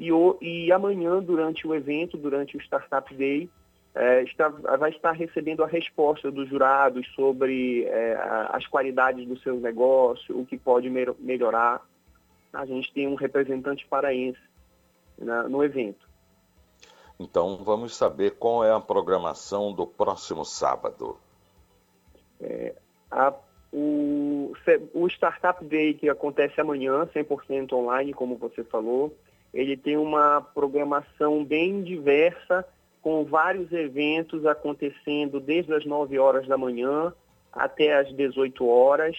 e, 0.00 0.10
o, 0.10 0.38
e 0.40 0.72
amanhã, 0.72 1.22
durante 1.22 1.66
o 1.66 1.74
evento, 1.74 2.16
durante 2.16 2.56
o 2.56 2.60
Startup 2.62 3.14
Day, 3.14 3.50
é, 3.94 4.22
está, 4.22 4.48
vai 4.48 4.88
estar 4.88 5.12
recebendo 5.12 5.62
a 5.62 5.66
resposta 5.66 6.30
dos 6.30 6.48
jurados 6.48 7.06
sobre 7.14 7.84
é, 7.84 8.18
as 8.48 8.66
qualidades 8.66 9.28
do 9.28 9.38
seu 9.40 9.60
negócio, 9.60 10.40
o 10.40 10.46
que 10.46 10.56
pode 10.56 10.88
melhorar. 10.88 11.86
A 12.50 12.64
gente 12.64 12.90
tem 12.94 13.06
um 13.06 13.14
representante 13.14 13.86
paraense 13.86 14.40
né, 15.18 15.42
no 15.50 15.62
evento. 15.62 16.08
Então, 17.18 17.58
vamos 17.58 17.94
saber 17.94 18.36
qual 18.38 18.64
é 18.64 18.72
a 18.72 18.80
programação 18.80 19.70
do 19.70 19.86
próximo 19.86 20.46
sábado. 20.46 21.18
É, 22.40 22.74
a, 23.10 23.34
o, 23.70 24.54
o 24.94 25.06
Startup 25.08 25.62
Day, 25.62 25.92
que 25.92 26.08
acontece 26.08 26.58
amanhã, 26.58 27.04
100% 27.14 27.74
online, 27.74 28.14
como 28.14 28.36
você 28.36 28.64
falou, 28.64 29.14
ele 29.52 29.76
tem 29.76 29.96
uma 29.96 30.40
programação 30.40 31.44
bem 31.44 31.82
diversa, 31.82 32.66
com 33.02 33.24
vários 33.24 33.72
eventos 33.72 34.44
acontecendo 34.46 35.40
desde 35.40 35.72
as 35.74 35.84
9 35.84 36.18
horas 36.18 36.46
da 36.46 36.58
manhã 36.58 37.12
até 37.52 37.98
as 37.98 38.14
18 38.14 38.66
horas, 38.66 39.16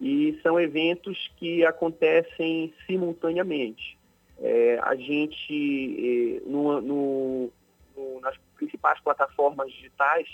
e 0.00 0.38
são 0.42 0.60
eventos 0.60 1.30
que 1.36 1.64
acontecem 1.64 2.72
simultaneamente. 2.86 3.98
É, 4.40 4.78
a 4.82 4.94
gente, 4.94 6.40
é, 6.44 6.48
no, 6.48 6.80
no, 6.80 7.50
no, 7.96 8.20
nas 8.20 8.36
principais 8.56 9.00
plataformas 9.00 9.72
digitais, 9.72 10.28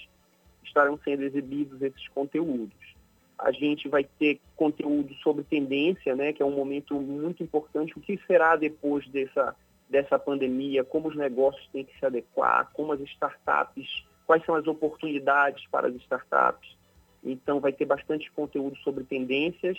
estarão 0.65 0.99
sendo 1.05 1.23
exibidos 1.23 1.81
esses 1.81 2.09
conteúdos. 2.09 2.95
A 3.43 3.53
gente 3.53 3.89
vai 3.89 4.05
ter 4.05 4.41
conteúdo 4.55 5.15
sobre 5.17 5.45
tendência, 5.45 6.15
né, 6.15 6.33
que 6.33 6.43
é 6.43 6.47
um 6.47 6.55
momento 6.55 6.95
muito 6.95 7.43
importante. 7.43 7.97
O 7.97 8.01
que 8.01 8.21
será 8.27 8.55
depois 8.55 9.07
dessa, 9.09 9.57
dessa 9.89 10.19
pandemia? 10.19 10.85
Como 10.85 11.09
os 11.09 11.17
negócios 11.17 11.67
têm 11.73 11.85
que 11.85 11.99
se 11.99 12.05
adequar? 12.05 12.71
Como 12.75 12.93
as 12.93 13.01
startups? 13.01 14.05
Quais 14.27 14.45
são 14.45 14.55
as 14.55 14.67
oportunidades 14.67 15.67
para 15.69 15.89
as 15.89 15.95
startups? 15.97 16.77
Então, 17.25 17.61
vai 17.61 17.73
ter 17.73 17.87
bastante 17.87 18.31
conteúdo 18.33 18.77
sobre 18.79 19.05
tendências. 19.05 19.79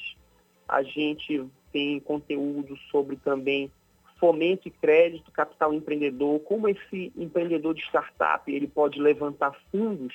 A 0.67 0.83
gente 0.83 1.45
tem 1.71 1.99
conteúdo 1.99 2.75
sobre 2.91 3.15
também 3.17 3.71
fomento 4.19 4.67
e 4.67 4.71
crédito, 4.71 5.31
capital 5.31 5.73
empreendedor, 5.73 6.39
como 6.41 6.69
esse 6.69 7.11
empreendedor 7.17 7.73
de 7.73 7.81
startup 7.81 8.49
ele 8.51 8.67
pode 8.67 9.01
levantar 9.01 9.51
fundos 9.71 10.13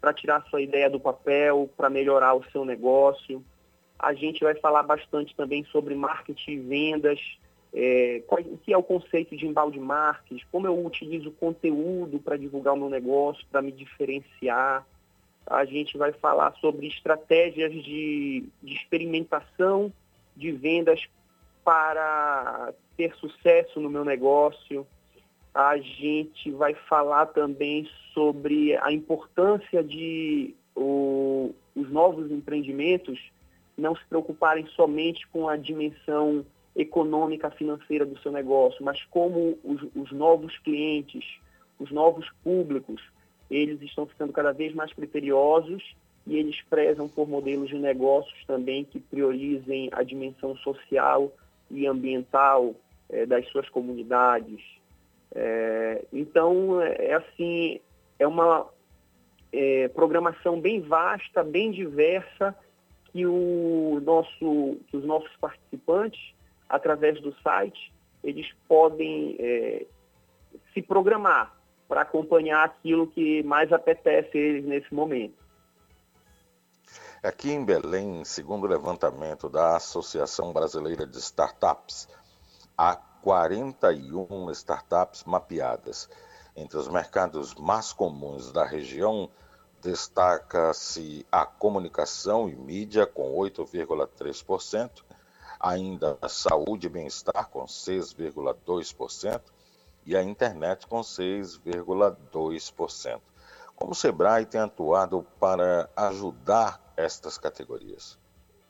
para 0.00 0.14
tirar 0.14 0.44
sua 0.48 0.60
ideia 0.60 0.88
do 0.88 0.98
papel, 0.98 1.68
para 1.76 1.90
melhorar 1.90 2.34
o 2.34 2.44
seu 2.50 2.64
negócio. 2.64 3.44
A 3.98 4.14
gente 4.14 4.42
vai 4.42 4.54
falar 4.54 4.82
bastante 4.82 5.34
também 5.36 5.64
sobre 5.64 5.94
marketing 5.94 6.52
e 6.52 6.58
vendas, 6.58 7.38
é, 7.72 8.22
qual, 8.26 8.40
o 8.40 8.58
que 8.58 8.72
é 8.72 8.76
o 8.76 8.82
conceito 8.82 9.36
de 9.36 9.46
embalde 9.46 9.78
marketing, 9.78 10.42
como 10.50 10.66
eu 10.66 10.84
utilizo 10.84 11.30
conteúdo 11.32 12.18
para 12.18 12.36
divulgar 12.36 12.74
o 12.74 12.78
meu 12.78 12.88
negócio, 12.88 13.46
para 13.50 13.62
me 13.62 13.70
diferenciar. 13.70 14.86
A 15.46 15.64
gente 15.64 15.98
vai 15.98 16.12
falar 16.12 16.54
sobre 16.60 16.86
estratégias 16.86 17.72
de, 17.72 18.44
de 18.62 18.74
experimentação 18.74 19.92
de 20.36 20.50
vendas 20.52 21.08
para 21.64 22.72
ter 22.96 23.14
sucesso 23.16 23.80
no 23.80 23.90
meu 23.90 24.04
negócio 24.04 24.86
a 25.54 25.76
gente 25.78 26.50
vai 26.52 26.74
falar 26.74 27.26
também 27.26 27.88
sobre 28.14 28.76
a 28.76 28.92
importância 28.92 29.82
de 29.82 30.54
o, 30.74 31.54
os 31.74 31.90
novos 31.90 32.30
empreendimentos 32.30 33.18
não 33.76 33.94
se 33.96 34.04
preocuparem 34.06 34.66
somente 34.68 35.26
com 35.28 35.48
a 35.48 35.56
dimensão 35.56 36.44
econômica 36.76 37.50
financeira 37.50 38.06
do 38.06 38.18
seu 38.20 38.30
negócio, 38.30 38.84
mas 38.84 39.02
como 39.06 39.58
os, 39.64 39.82
os 39.94 40.12
novos 40.12 40.56
clientes, 40.58 41.24
os 41.78 41.90
novos 41.90 42.28
públicos, 42.44 43.02
eles 43.50 43.80
estão 43.82 44.06
ficando 44.06 44.32
cada 44.32 44.52
vez 44.52 44.74
mais 44.74 44.92
criteriosos 44.92 45.82
e 46.26 46.36
eles 46.36 46.60
prezam 46.68 47.08
por 47.08 47.28
modelos 47.28 47.68
de 47.68 47.78
negócios 47.78 48.44
também 48.46 48.84
que 48.84 49.00
priorizem 49.00 49.88
a 49.92 50.02
dimensão 50.02 50.54
social 50.58 51.32
e 51.70 51.86
ambiental 51.86 52.74
é, 53.08 53.26
das 53.26 53.46
suas 53.48 53.68
comunidades. 53.68 54.60
É, 55.34 56.04
então, 56.12 56.80
é 56.80 57.14
assim, 57.14 57.80
é 58.18 58.26
uma 58.26 58.68
é, 59.52 59.88
programação 59.88 60.60
bem 60.60 60.80
vasta, 60.80 61.42
bem 61.42 61.70
diversa, 61.70 62.54
que, 63.06 63.26
o 63.26 64.00
nosso, 64.04 64.78
que 64.88 64.96
os 64.96 65.04
nossos 65.04 65.34
participantes, 65.36 66.34
através 66.68 67.20
do 67.20 67.34
site, 67.42 67.92
eles 68.22 68.46
podem 68.68 69.36
é, 69.38 69.86
se 70.72 70.82
programar 70.82 71.56
para 71.88 72.02
acompanhar 72.02 72.64
aquilo 72.64 73.06
que 73.08 73.42
mais 73.42 73.72
apetece 73.72 74.36
eles 74.38 74.64
nesse 74.64 74.92
momento. 74.94 75.40
Aqui 77.22 77.50
em 77.50 77.64
Belém, 77.64 78.24
segundo 78.24 78.64
o 78.64 78.68
levantamento 78.68 79.48
da 79.48 79.76
Associação 79.76 80.52
Brasileira 80.52 81.06
de 81.06 81.18
Startups, 81.18 82.08
há 82.78 82.96
41 83.22 84.50
startups 84.52 85.24
mapeadas. 85.24 86.08
Entre 86.56 86.76
os 86.76 86.88
mercados 86.88 87.54
mais 87.54 87.92
comuns 87.92 88.50
da 88.52 88.64
região, 88.64 89.30
destaca-se 89.80 91.24
a 91.30 91.46
comunicação 91.46 92.48
e 92.48 92.56
mídia, 92.56 93.06
com 93.06 93.36
8,3%, 93.36 95.04
ainda 95.58 96.18
a 96.20 96.28
saúde 96.28 96.86
e 96.86 96.90
bem-estar, 96.90 97.48
com 97.48 97.64
6,2%, 97.64 99.40
e 100.06 100.16
a 100.16 100.22
internet, 100.22 100.86
com 100.86 101.00
6,2%. 101.00 103.20
Como 103.76 103.92
o 103.92 103.94
Sebrae 103.94 104.44
tem 104.44 104.60
atuado 104.60 105.24
para 105.38 105.88
ajudar 105.96 106.92
estas 106.96 107.38
categorias? 107.38 108.18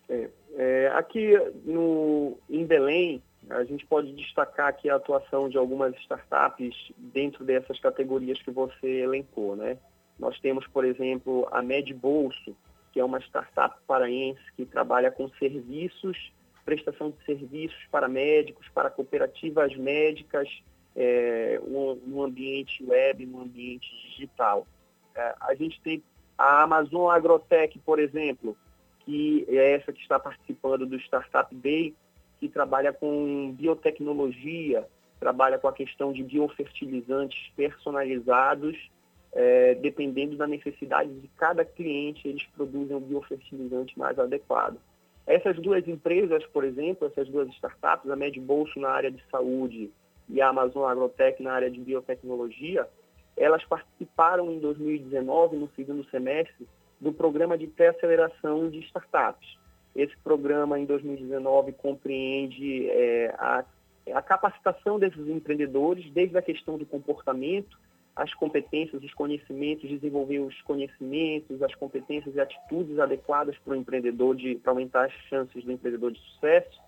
É, 0.08 0.30
é, 0.56 0.88
aqui 0.88 1.36
no, 1.64 2.36
em 2.48 2.64
Belém, 2.64 3.22
a 3.50 3.64
gente 3.64 3.84
pode 3.86 4.12
destacar 4.12 4.68
aqui 4.68 4.88
a 4.88 4.96
atuação 4.96 5.48
de 5.48 5.58
algumas 5.58 5.94
startups 5.96 6.92
dentro 6.96 7.44
dessas 7.44 7.78
categorias 7.80 8.40
que 8.40 8.50
você 8.50 9.00
elencou, 9.00 9.56
né? 9.56 9.76
Nós 10.18 10.38
temos, 10.40 10.66
por 10.68 10.84
exemplo, 10.84 11.48
a 11.50 11.62
Med 11.62 11.92
Bolso, 11.94 12.56
que 12.92 13.00
é 13.00 13.04
uma 13.04 13.18
startup 13.20 13.76
paraense 13.86 14.40
que 14.56 14.64
trabalha 14.64 15.10
com 15.10 15.28
serviços, 15.30 16.32
prestação 16.64 17.10
de 17.10 17.24
serviços 17.24 17.78
para 17.90 18.08
médicos, 18.08 18.68
para 18.68 18.90
cooperativas 18.90 19.74
médicas, 19.76 20.48
é, 20.94 21.60
no 22.06 22.22
ambiente 22.22 22.84
web, 22.84 23.24
no 23.26 23.42
ambiente 23.42 23.88
digital. 24.08 24.66
É, 25.14 25.34
a 25.40 25.54
gente 25.54 25.80
tem 25.80 26.02
a 26.36 26.62
Amazon 26.62 27.10
Agrotech, 27.10 27.78
por 27.80 27.98
exemplo, 27.98 28.56
que 29.00 29.44
é 29.48 29.72
essa 29.72 29.92
que 29.92 30.00
está 30.00 30.18
participando 30.18 30.86
do 30.86 30.96
Startup 30.96 31.54
Day, 31.54 31.94
que 32.40 32.48
trabalha 32.48 32.92
com 32.92 33.52
biotecnologia, 33.52 34.86
trabalha 35.20 35.58
com 35.58 35.68
a 35.68 35.72
questão 35.72 36.10
de 36.10 36.22
biofertilizantes 36.24 37.52
personalizados, 37.54 38.90
é, 39.32 39.74
dependendo 39.74 40.36
da 40.36 40.46
necessidade 40.46 41.12
de 41.12 41.28
cada 41.36 41.64
cliente, 41.64 42.26
eles 42.26 42.42
produzem 42.56 42.96
um 42.96 43.00
biofertilizante 43.00 43.96
mais 43.98 44.18
adequado. 44.18 44.78
Essas 45.26 45.56
duas 45.58 45.86
empresas, 45.86 46.44
por 46.46 46.64
exemplo, 46.64 47.06
essas 47.06 47.28
duas 47.28 47.48
startups, 47.50 48.10
a 48.10 48.16
MedBolso 48.16 48.80
na 48.80 48.88
área 48.88 49.10
de 49.10 49.22
saúde 49.30 49.90
e 50.28 50.40
a 50.40 50.48
Amazon 50.48 50.88
Agrotech 50.88 51.42
na 51.42 51.52
área 51.52 51.70
de 51.70 51.78
biotecnologia, 51.78 52.88
elas 53.36 53.62
participaram 53.64 54.50
em 54.50 54.58
2019, 54.58 55.56
no 55.56 55.68
segundo 55.76 56.04
semestre, 56.10 56.66
do 56.98 57.12
programa 57.12 57.56
de 57.56 57.66
pré-aceleração 57.66 58.68
de 58.68 58.80
startups. 58.80 59.59
Esse 59.94 60.16
programa, 60.18 60.78
em 60.78 60.84
2019, 60.84 61.72
compreende 61.72 62.88
é, 62.88 63.34
a 63.38 63.64
a 64.12 64.22
capacitação 64.22 64.98
desses 64.98 65.28
empreendedores, 65.28 66.10
desde 66.10 66.36
a 66.36 66.42
questão 66.42 66.78
do 66.78 66.86
comportamento, 66.86 67.78
as 68.14 68.34
competências, 68.34 69.02
os 69.02 69.14
conhecimentos, 69.14 69.88
desenvolver 69.88 70.40
os 70.40 70.60
conhecimentos, 70.62 71.62
as 71.62 71.74
competências 71.74 72.34
e 72.34 72.40
atitudes 72.40 72.98
adequadas 72.98 73.56
para 73.58 73.72
o 73.72 73.76
empreendedor, 73.76 74.36
para 74.62 74.72
aumentar 74.72 75.06
as 75.06 75.12
chances 75.28 75.64
do 75.64 75.72
empreendedor 75.72 76.12
de 76.12 76.20
sucesso. 76.20 76.80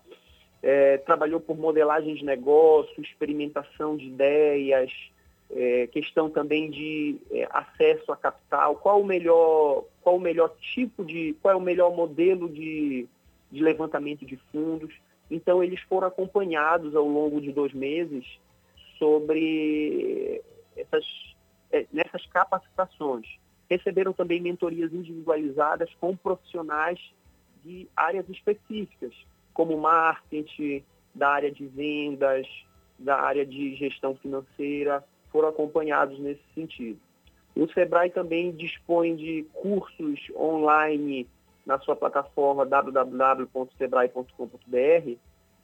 É, 0.61 0.97
trabalhou 0.97 1.39
por 1.39 1.57
modelagem 1.57 2.15
de 2.15 2.23
negócio, 2.23 3.01
experimentação 3.01 3.97
de 3.97 4.05
ideias, 4.05 4.91
é, 5.51 5.87
questão 5.87 6.29
também 6.29 6.69
de 6.69 7.17
é, 7.31 7.47
acesso 7.51 8.11
a 8.11 8.17
capital, 8.17 8.75
qual 8.75 9.01
o 9.01 9.05
melhor, 9.05 9.85
qual 10.03 10.17
o 10.17 10.21
melhor 10.21 10.53
tipo 10.59 11.03
de, 11.03 11.35
qual 11.41 11.53
é 11.53 11.57
o 11.57 11.61
melhor 11.61 11.95
modelo 11.95 12.49
de, 12.49 13.07
de 13.51 13.63
levantamento 13.63 14.25
de 14.25 14.37
fundos. 14.51 14.93
Então 15.31 15.63
eles 15.63 15.79
foram 15.81 16.07
acompanhados 16.07 16.95
ao 16.95 17.07
longo 17.07 17.39
de 17.39 17.51
dois 17.51 17.73
meses 17.73 18.25
sobre 18.99 20.41
essas, 20.75 21.05
é, 21.71 21.85
nessas 21.91 22.25
capacitações. 22.27 23.25
Receberam 23.69 24.13
também 24.13 24.41
mentorias 24.41 24.93
individualizadas 24.93 25.89
com 25.99 26.15
profissionais 26.15 26.99
de 27.63 27.87
áreas 27.95 28.27
específicas, 28.29 29.13
como 29.53 29.77
marketing, 29.77 30.83
da 31.15 31.29
área 31.29 31.51
de 31.51 31.65
vendas, 31.65 32.47
da 32.99 33.19
área 33.19 33.45
de 33.45 33.75
gestão 33.75 34.15
financeira, 34.15 35.03
foram 35.31 35.49
acompanhados 35.49 36.19
nesse 36.19 36.43
sentido. 36.53 36.99
O 37.55 37.71
Sebrae 37.71 38.09
também 38.09 38.51
dispõe 38.51 39.15
de 39.15 39.45
cursos 39.53 40.19
online 40.35 41.27
na 41.65 41.79
sua 41.79 41.95
plataforma 41.95 42.65
www.sebrae.com.br, 42.65 45.17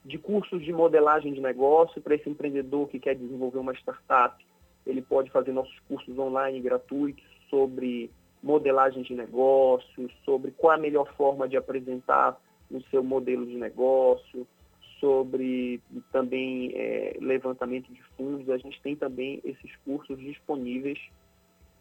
de 0.04 0.18
cursos 0.18 0.64
de 0.64 0.72
modelagem 0.72 1.34
de 1.34 1.40
negócio 1.40 2.00
para 2.00 2.14
esse 2.14 2.30
empreendedor 2.30 2.88
que 2.88 2.98
quer 2.98 3.14
desenvolver 3.16 3.58
uma 3.58 3.74
startup. 3.74 4.42
Ele 4.86 5.02
pode 5.02 5.30
fazer 5.30 5.52
nossos 5.52 5.78
cursos 5.80 6.18
online 6.18 6.58
gratuitos 6.60 7.22
sobre 7.50 8.10
modelagem 8.42 9.02
de 9.02 9.14
negócio, 9.14 10.10
sobre 10.24 10.52
qual 10.52 10.74
a 10.74 10.78
melhor 10.78 11.12
forma 11.16 11.46
de 11.48 11.56
apresentar 11.56 12.40
o 12.70 12.80
seu 12.84 13.02
modelo 13.02 13.44
de 13.44 13.56
negócio, 13.56 14.46
sobre 14.98 15.82
também 16.12 16.72
é, 16.74 17.16
levantamento 17.20 17.92
de 17.92 18.02
fundos. 18.16 18.48
A 18.48 18.56
gente 18.56 18.80
tem 18.80 18.96
também 18.96 19.40
esses 19.44 19.76
cursos 19.84 20.18
disponíveis 20.18 20.98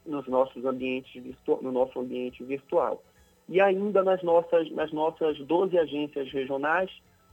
nos 0.10 0.28
nossos 0.28 0.66
ambientes 0.66 1.24
no 1.62 1.72
nosso 1.72 2.00
ambiente 2.00 2.44
virtual. 2.44 3.04
E 3.48 3.60
ainda 3.60 4.04
nas 4.04 4.22
nossas, 4.22 4.70
nas 4.72 4.92
nossas 4.92 5.38
12 5.40 5.78
agências 5.78 6.32
regionais, 6.32 6.92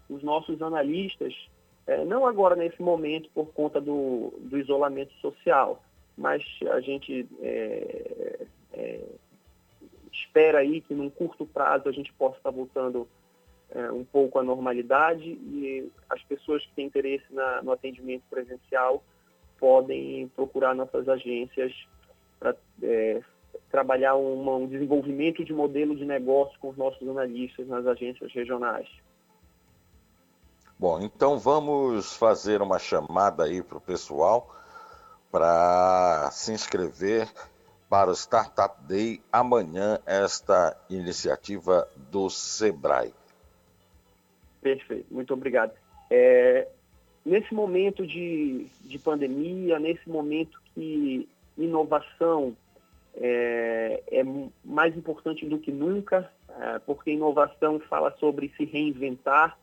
os 0.09 0.23
nossos 0.23 0.62
analistas, 0.62 1.35
é, 1.86 2.05
não 2.05 2.27
agora 2.27 2.57
nesse 2.57 2.81
momento 2.81 3.28
por 3.35 3.53
conta 3.53 3.81
do, 3.81 4.32
do 4.40 4.59
isolamento 4.59 5.12
social, 5.15 5.82
mas 6.16 6.43
a 6.73 6.81
gente 6.81 7.27
é, 7.40 8.47
é, 8.73 9.01
espera 10.11 10.59
aí 10.59 10.81
que 10.81 10.94
num 10.94 11.11
curto 11.11 11.44
prazo 11.44 11.89
a 11.89 11.93
gente 11.93 12.12
possa 12.15 12.39
estar 12.39 12.51
voltando 12.51 13.07
é, 13.70 13.90
um 13.90 14.05
pouco 14.05 14.39
à 14.39 14.43
normalidade 14.43 15.28
e 15.28 15.90
as 16.09 16.23
pessoas 16.23 16.65
que 16.65 16.73
têm 16.74 16.86
interesse 16.86 17.27
na, 17.31 17.62
no 17.62 17.73
atendimento 17.73 18.23
presencial 18.31 19.03
podem 19.59 20.28
procurar 20.28 20.74
nossas 20.74 21.09
agências 21.09 21.73
para 22.38 22.54
é, 22.82 23.20
trabalhar 23.70 24.14
uma, 24.14 24.56
um 24.56 24.66
desenvolvimento 24.66 25.44
de 25.44 25.52
modelo 25.52 25.96
de 25.96 26.04
negócio 26.04 26.58
com 26.60 26.70
os 26.70 26.76
nossos 26.76 27.06
analistas 27.08 27.66
nas 27.66 27.86
agências 27.86 28.32
regionais. 28.32 28.88
Bom, 30.78 31.00
então 31.00 31.38
vamos 31.38 32.14
fazer 32.16 32.60
uma 32.60 32.78
chamada 32.78 33.44
aí 33.44 33.62
para 33.62 33.78
o 33.78 33.80
pessoal 33.80 34.54
para 35.30 36.30
se 36.32 36.52
inscrever 36.52 37.28
para 37.88 38.10
o 38.10 38.14
Startup 38.14 38.74
Day 38.86 39.20
amanhã, 39.32 39.98
esta 40.04 40.76
iniciativa 40.90 41.88
do 42.10 42.28
Sebrae. 42.28 43.14
Perfeito, 44.60 45.06
muito 45.12 45.32
obrigado. 45.32 45.72
É, 46.10 46.68
nesse 47.24 47.54
momento 47.54 48.06
de, 48.06 48.66
de 48.82 48.98
pandemia, 48.98 49.78
nesse 49.78 50.08
momento 50.08 50.60
que 50.74 51.28
inovação 51.58 52.56
é, 53.14 54.02
é 54.08 54.24
mais 54.64 54.96
importante 54.96 55.46
do 55.46 55.58
que 55.58 55.72
nunca, 55.72 56.30
é, 56.58 56.78
porque 56.80 57.10
inovação 57.10 57.80
fala 57.80 58.14
sobre 58.18 58.52
se 58.56 58.64
reinventar, 58.64 59.58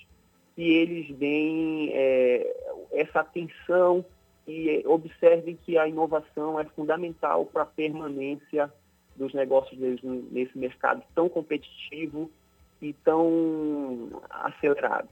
que 0.55 0.62
eles 0.62 1.16
deem 1.16 1.90
é, 1.93 2.77
essa 2.93 3.20
atenção 3.20 4.05
e 4.47 4.82
observem 4.86 5.56
que 5.65 5.78
a 5.78 5.86
inovação 5.86 6.59
é 6.59 6.65
fundamental 6.65 7.47
para 7.47 7.62
a 7.62 7.66
permanência 7.66 8.73
dos 9.15 9.32
negócios 9.35 9.78
deles 9.78 10.01
nesse 10.02 10.56
mercado 10.56 11.02
tão 11.15 11.28
competitivo 11.28 12.31
e 12.80 12.92
tão 12.92 14.22
acelerado. 14.30 15.09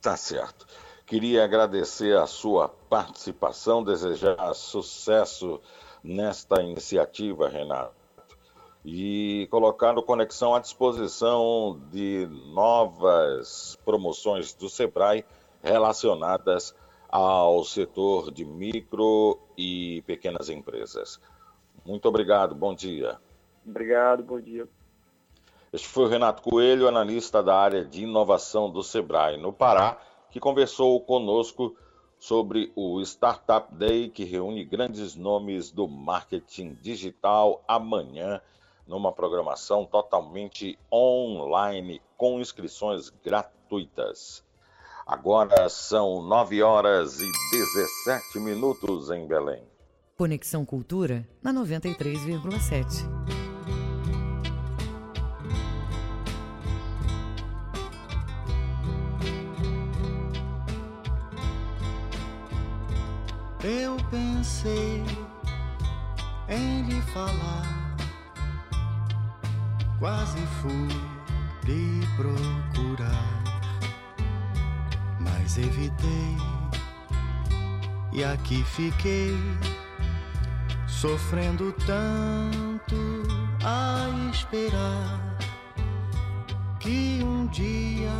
Tá 0.00 0.16
certo. 0.16 0.66
Queria 1.06 1.44
agradecer 1.44 2.16
a 2.16 2.26
sua 2.26 2.68
participação, 2.68 3.82
desejar 3.82 4.54
sucesso 4.54 5.60
nesta 6.02 6.62
iniciativa, 6.62 7.48
Renato, 7.48 7.94
e 8.84 9.46
colocar 9.50 9.98
o 9.98 10.02
Conexão 10.02 10.54
à 10.54 10.60
disposição 10.60 11.80
de 11.90 12.26
novas 12.54 13.76
promoções 13.84 14.54
do 14.54 14.68
SEBRAE 14.68 15.24
relacionadas 15.62 16.74
ao 17.08 17.64
setor 17.64 18.30
de 18.30 18.44
micro 18.44 19.38
e 19.58 20.02
pequenas 20.06 20.48
empresas. 20.48 21.20
Muito 21.84 22.06
obrigado, 22.08 22.54
bom 22.54 22.74
dia. 22.74 23.18
Obrigado, 23.66 24.22
bom 24.22 24.40
dia. 24.40 24.66
Este 25.72 25.86
foi 25.86 26.06
o 26.06 26.08
Renato 26.08 26.42
Coelho, 26.42 26.88
analista 26.88 27.42
da 27.42 27.54
área 27.54 27.84
de 27.84 28.02
inovação 28.02 28.68
do 28.68 28.82
SEBRAE 28.82 29.36
no 29.36 29.52
Pará 29.52 29.98
que 30.30 30.40
conversou 30.40 31.00
conosco 31.00 31.76
sobre 32.18 32.72
o 32.74 33.00
Startup 33.02 33.72
Day, 33.74 34.08
que 34.08 34.24
reúne 34.24 34.64
grandes 34.64 35.14
nomes 35.14 35.70
do 35.70 35.88
marketing 35.88 36.74
digital 36.80 37.64
amanhã, 37.66 38.40
numa 38.86 39.12
programação 39.12 39.84
totalmente 39.84 40.78
online, 40.92 42.02
com 42.16 42.40
inscrições 42.40 43.08
gratuitas. 43.08 44.44
Agora 45.06 45.68
são 45.68 46.22
9 46.22 46.62
horas 46.62 47.20
e 47.20 47.30
17 47.52 48.40
minutos 48.40 49.10
em 49.10 49.26
Belém. 49.26 49.62
Conexão 50.16 50.64
Cultura 50.64 51.26
na 51.42 51.52
93,7. 51.52 53.29
Pensei 64.50 65.04
em 66.48 66.82
lhe 66.82 67.00
falar. 67.12 67.96
Quase 69.98 70.38
fui 70.60 70.88
lhe 71.64 72.06
procurar, 72.16 73.44
mas 75.20 75.56
evitei. 75.56 76.36
E 78.12 78.24
aqui 78.24 78.64
fiquei 78.64 79.38
sofrendo 80.88 81.72
tanto 81.86 82.96
a 83.64 84.30
esperar 84.30 85.36
que 86.80 87.20
um 87.22 87.46
dia 87.46 88.10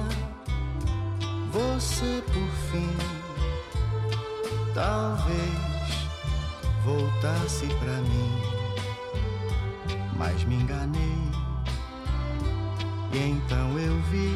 você 1.50 2.22
por 2.26 2.48
fim 2.70 2.96
talvez 4.74 5.69
voltasse 6.84 7.66
pra 7.66 7.96
mim, 7.96 8.42
mas 10.16 10.44
me 10.44 10.56
enganei 10.56 11.30
e 13.12 13.18
então 13.18 13.76
eu 13.76 14.00
vi 14.02 14.32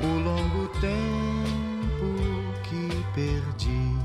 o 0.00 0.20
longo 0.20 0.68
tempo 0.80 2.06
que 2.62 3.04
perdi. 3.14 3.96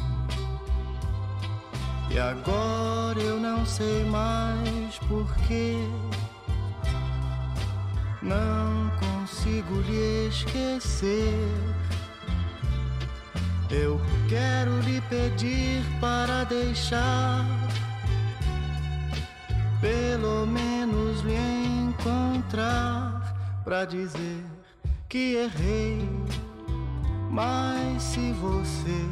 E 2.10 2.18
agora 2.18 3.20
eu 3.20 3.40
não 3.40 3.64
sei 3.66 4.04
mais 4.06 4.98
porquê. 5.08 5.78
Não 8.24 8.90
consigo 9.00 9.82
lhe 9.82 10.30
esquecer. 10.30 11.48
Eu 13.84 14.00
quero 14.30 14.80
lhe 14.82 15.02
pedir 15.02 15.84
para 16.00 16.46
deixar 16.46 17.46
pelo 19.82 20.48
menos 20.48 21.22
lhe 21.22 21.36
encontrar 21.36 23.36
para 23.66 23.84
dizer 23.84 24.46
que 25.10 25.36
errei. 25.36 26.10
Mas 27.30 28.02
se 28.02 28.32
você 28.32 29.06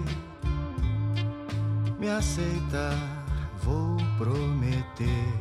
me 1.99 2.10
aceitar, 2.10 2.98
vou 3.61 3.98
prometer 4.18 5.34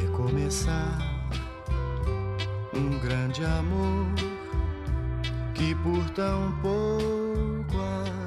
recomeçar 0.00 0.98
um 2.72 2.98
grande 2.98 3.44
amor 3.44 4.35
que 5.56 5.74
por 5.76 6.10
tão 6.10 6.52
pouco 6.60 7.78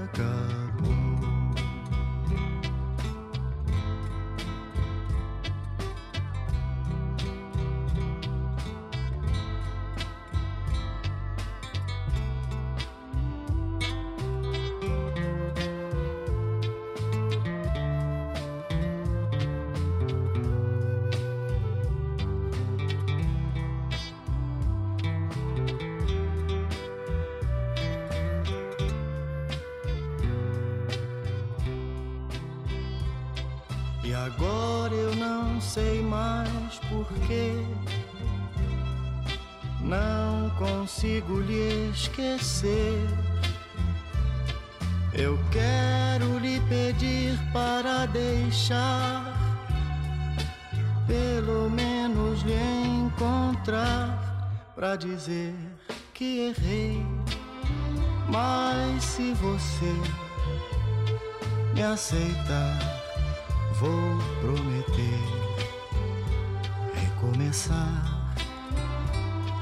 acaba. 0.04 0.69
Consigo 41.00 41.40
lhe 41.40 41.90
esquecer. 41.92 43.08
Eu 45.14 45.40
quero 45.50 46.38
lhe 46.40 46.60
pedir 46.62 47.40
para 47.54 48.06
deixar, 48.06 49.24
pelo 51.08 51.70
menos 51.70 52.42
lhe 52.44 52.54
encontrar, 53.06 54.70
para 54.76 54.96
dizer 54.98 55.56
que 56.14 56.50
errei. 56.50 57.06
Mas 58.28 59.04
se 59.04 59.34
você 59.34 59.94
me 61.74 61.82
aceitar, 61.82 62.99
vou 63.80 64.18
prometer 64.42 65.20
recomeçar 66.94 68.20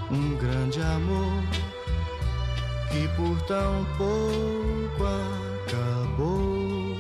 um 0.10 0.36
grande 0.38 0.82
amor 0.82 1.44
que 2.90 3.08
por 3.16 3.40
tão 3.44 3.86
pouco 3.96 5.04
acabou, 5.68 6.98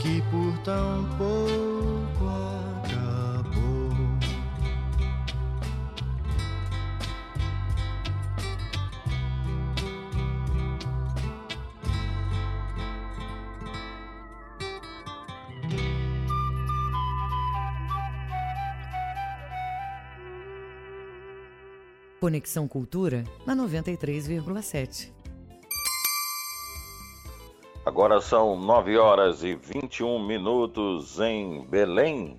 que 0.00 0.20
por 0.30 0.58
tão 0.64 1.04
pouco 1.16 1.67
Conexão 22.28 22.68
Cultura 22.68 23.24
na 23.46 23.56
93,7. 23.56 25.10
Agora 27.86 28.20
são 28.20 28.54
9 28.54 28.98
horas 28.98 29.42
e 29.42 29.54
21 29.54 30.26
minutos 30.26 31.18
em 31.20 31.64
Belém. 31.64 32.38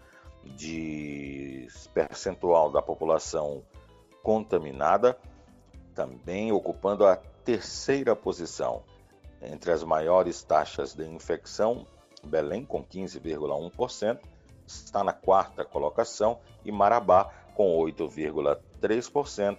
de 0.45 1.67
percentual 1.93 2.71
da 2.71 2.81
população 2.81 3.65
contaminada, 4.23 5.19
também 5.95 6.53
ocupando 6.53 7.05
a 7.07 7.17
terceira 7.17 8.15
posição. 8.15 8.85
Entre 9.41 9.73
as 9.73 9.83
maiores 9.83 10.45
taxas 10.45 10.95
de 10.95 11.05
infecção, 11.05 11.85
Belém, 12.25 12.65
com 12.65 12.85
15,1%, 12.85 14.21
está 14.65 15.03
na 15.03 15.13
quarta 15.13 15.65
colocação, 15.65 16.39
e 16.65 16.71
Marabá, 16.71 17.29
com 17.57 17.77
8,3%, 17.79 19.59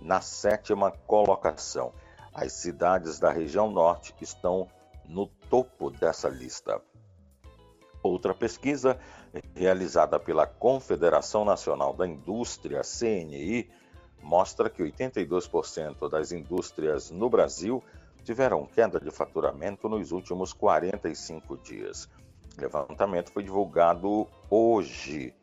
na 0.00 0.22
sétima 0.22 0.90
colocação. 1.06 1.92
As 2.34 2.52
cidades 2.52 3.18
da 3.18 3.30
região 3.30 3.70
norte 3.70 4.14
estão 4.20 4.68
no 5.04 5.26
topo 5.26 5.90
dessa 5.90 6.28
lista. 6.28 6.80
Outra 8.02 8.34
pesquisa 8.34 8.98
realizada 9.54 10.18
pela 10.18 10.46
Confederação 10.46 11.44
Nacional 11.44 11.94
da 11.94 12.06
Indústria, 12.06 12.80
CNI, 12.82 13.70
mostra 14.22 14.70
que 14.70 14.82
82% 14.82 16.08
das 16.08 16.32
indústrias 16.32 17.10
no 17.10 17.28
Brasil 17.28 17.82
tiveram 18.24 18.66
queda 18.66 18.98
de 18.98 19.10
faturamento 19.10 19.88
nos 19.88 20.10
últimos 20.10 20.52
45 20.52 21.56
dias. 21.58 22.08
O 22.56 22.60
levantamento 22.60 23.30
foi 23.30 23.42
divulgado 23.42 24.26
hoje 24.48 25.34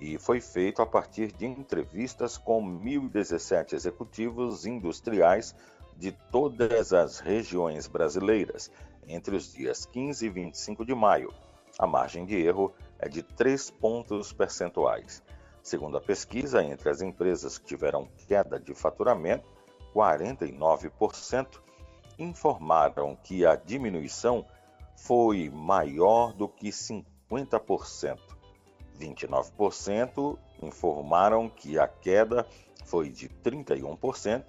e 0.00 0.18
foi 0.18 0.40
feito 0.40 0.82
a 0.82 0.86
partir 0.86 1.32
de 1.32 1.46
entrevistas 1.46 2.36
com 2.36 2.62
1.017 2.62 3.74
executivos 3.74 4.66
industriais 4.66 5.54
de 6.02 6.10
todas 6.10 6.92
as 6.92 7.20
regiões 7.20 7.86
brasileiras 7.86 8.72
entre 9.06 9.36
os 9.36 9.52
dias 9.52 9.86
15 9.86 10.26
e 10.26 10.28
25 10.28 10.84
de 10.84 10.92
maio. 10.96 11.32
A 11.78 11.86
margem 11.86 12.26
de 12.26 12.34
erro 12.34 12.74
é 12.98 13.08
de 13.08 13.22
3 13.22 13.70
pontos 13.70 14.32
percentuais. 14.32 15.22
Segundo 15.62 15.96
a 15.96 16.00
pesquisa, 16.00 16.60
entre 16.60 16.90
as 16.90 17.02
empresas 17.02 17.56
que 17.56 17.66
tiveram 17.66 18.08
queda 18.26 18.58
de 18.58 18.74
faturamento, 18.74 19.48
49% 19.94 21.60
informaram 22.18 23.14
que 23.14 23.46
a 23.46 23.54
diminuição 23.54 24.44
foi 24.96 25.50
maior 25.50 26.32
do 26.32 26.48
que 26.48 26.70
50%. 26.70 28.18
29% 28.98 30.36
informaram 30.60 31.48
que 31.48 31.78
a 31.78 31.86
queda 31.86 32.44
foi 32.84 33.08
de 33.08 33.28
31% 33.28 34.44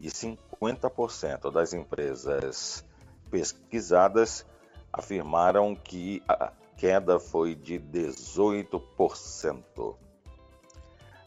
e 0.00 0.08
50% 0.08 1.50
das 1.50 1.72
empresas 1.72 2.84
pesquisadas 3.30 4.44
afirmaram 4.92 5.74
que 5.74 6.22
a 6.28 6.52
queda 6.76 7.18
foi 7.18 7.54
de 7.54 7.80
18%. 7.80 9.96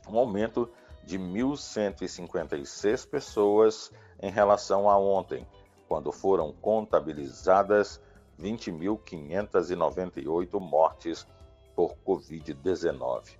um 0.09 0.19
aumento 0.19 0.67
de 1.05 1.19
1.156 1.19 3.07
pessoas 3.07 3.93
em 4.23 4.31
relação 4.31 4.89
a 4.89 4.99
ontem, 4.99 5.47
quando 5.87 6.11
foram 6.11 6.53
contabilizadas 6.53 8.01
20.598 8.41 10.61
mortes 10.61 11.27
por 11.75 11.97
Covid-19. 12.07 13.37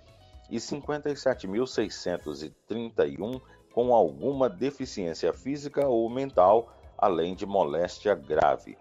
e 0.50 0.56
57.631 0.56 3.40
com 3.76 3.94
alguma 3.94 4.48
deficiência 4.48 5.34
física 5.34 5.86
ou 5.86 6.08
mental, 6.08 6.72
além 6.96 7.34
de 7.34 7.44
moléstia 7.44 8.14
grave. 8.14 8.78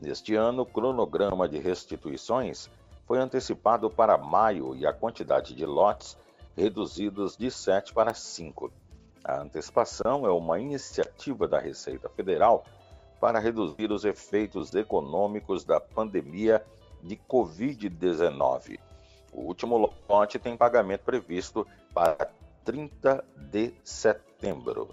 Neste 0.00 0.34
ano, 0.34 0.62
o 0.62 0.66
cronograma 0.66 1.48
de 1.48 1.56
restituições 1.58 2.68
foi 3.06 3.18
antecipado 3.18 3.88
para 3.88 4.18
maio 4.18 4.74
e 4.74 4.84
a 4.84 4.92
quantidade 4.92 5.54
de 5.54 5.64
lotes 5.64 6.18
reduzidos 6.56 7.36
de 7.36 7.48
7 7.48 7.94
para 7.94 8.12
5. 8.12 8.72
A 9.22 9.40
antecipação 9.40 10.26
é 10.26 10.30
uma 10.32 10.58
iniciativa 10.58 11.46
da 11.46 11.60
Receita 11.60 12.08
Federal 12.08 12.64
para 13.20 13.38
reduzir 13.38 13.92
os 13.92 14.04
efeitos 14.04 14.74
econômicos 14.74 15.62
da 15.64 15.78
pandemia 15.78 16.60
de 17.00 17.16
Covid-19. 17.30 18.80
O 19.32 19.42
último 19.42 19.92
lote 20.08 20.40
tem 20.40 20.56
pagamento 20.56 21.04
previsto 21.04 21.64
para 21.94 22.32
30 22.64 23.24
de 23.50 23.72
setembro. 23.84 24.88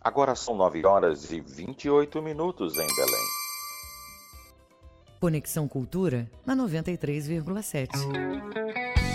Agora 0.00 0.34
são 0.34 0.56
9 0.56 0.84
horas 0.84 1.32
e 1.32 1.40
28 1.40 2.22
minutos 2.22 2.74
em 2.74 2.96
Belém. 2.96 3.26
Conexão 5.20 5.66
Cultura 5.66 6.30
na 6.44 6.54
93,7. 6.54 9.05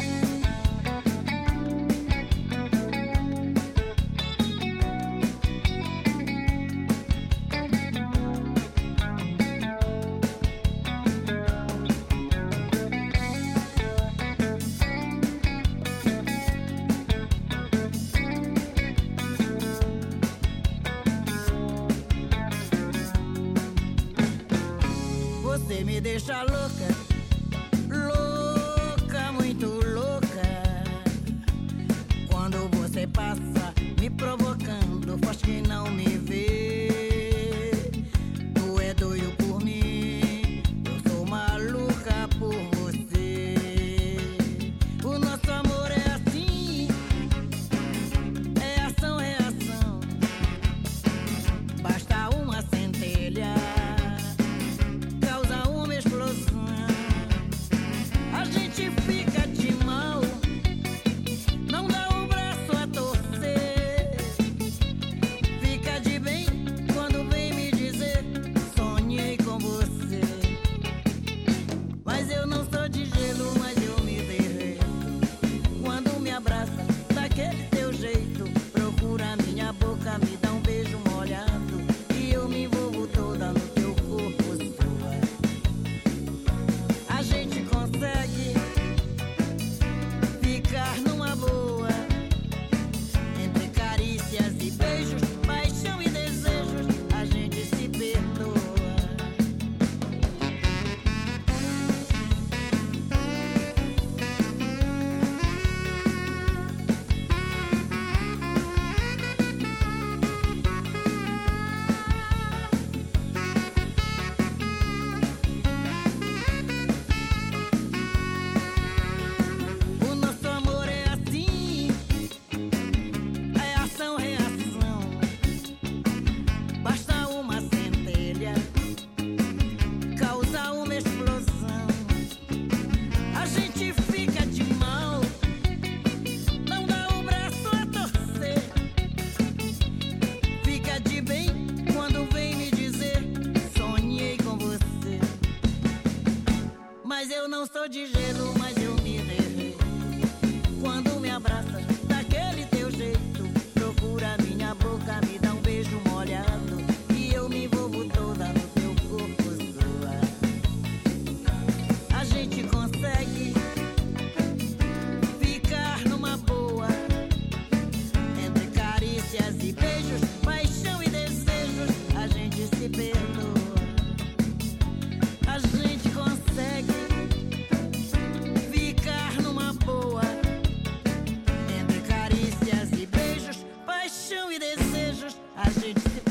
Estamos 185.64 186.31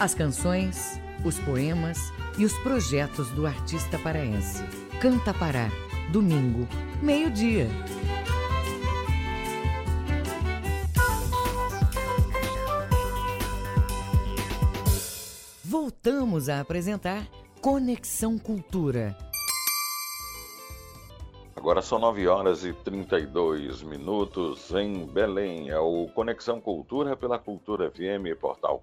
As 0.00 0.14
canções, 0.14 0.98
os 1.22 1.38
poemas 1.40 2.10
e 2.38 2.44
os 2.46 2.54
projetos 2.60 3.28
do 3.32 3.46
artista 3.46 3.98
paraense. 3.98 4.64
Canta 4.98 5.34
Pará, 5.34 5.68
domingo, 6.10 6.66
meio-dia. 7.02 7.68
Voltamos 15.62 16.48
a 16.48 16.60
apresentar 16.60 17.26
Conexão 17.60 18.38
Cultura 18.38 19.14
Agora 21.60 21.82
são 21.82 21.98
9 21.98 22.26
horas 22.26 22.64
e 22.64 22.72
32 22.72 23.82
minutos 23.82 24.72
em 24.72 25.04
Belém. 25.04 25.68
É 25.68 25.78
o 25.78 26.08
Conexão 26.14 26.58
Cultura 26.58 27.14
pela 27.14 27.38
Cultura 27.38 27.90
FM, 27.90 28.34
portal 28.40 28.82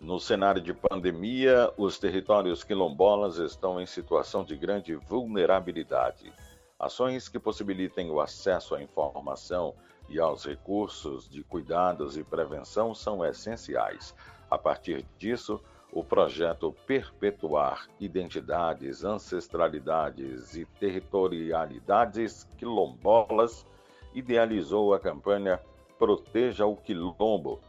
No 0.00 0.18
cenário 0.18 0.60
de 0.60 0.74
pandemia, 0.74 1.72
os 1.76 1.98
territórios 1.98 2.64
quilombolas 2.64 3.38
estão 3.38 3.80
em 3.80 3.86
situação 3.86 4.44
de 4.44 4.56
grande 4.56 4.96
vulnerabilidade. 4.96 6.32
Ações 6.78 7.28
que 7.28 7.38
possibilitem 7.38 8.10
o 8.10 8.20
acesso 8.20 8.74
à 8.74 8.82
informação 8.82 9.74
e 10.08 10.18
aos 10.18 10.44
recursos 10.44 11.28
de 11.28 11.44
cuidados 11.44 12.16
e 12.16 12.24
prevenção 12.24 12.92
são 12.92 13.24
essenciais. 13.24 14.14
A 14.50 14.58
partir 14.58 15.06
disso, 15.16 15.60
o 15.92 16.02
projeto 16.02 16.74
Perpetuar 16.86 17.86
Identidades, 18.00 19.04
Ancestralidades 19.04 20.56
e 20.56 20.64
Territorialidades 20.80 22.48
Quilombolas 22.56 23.64
idealizou 24.12 24.92
a 24.92 24.98
campanha 24.98 25.60
Proteja 26.02 26.66
o 26.66 26.76
Quilombo, 26.76 27.60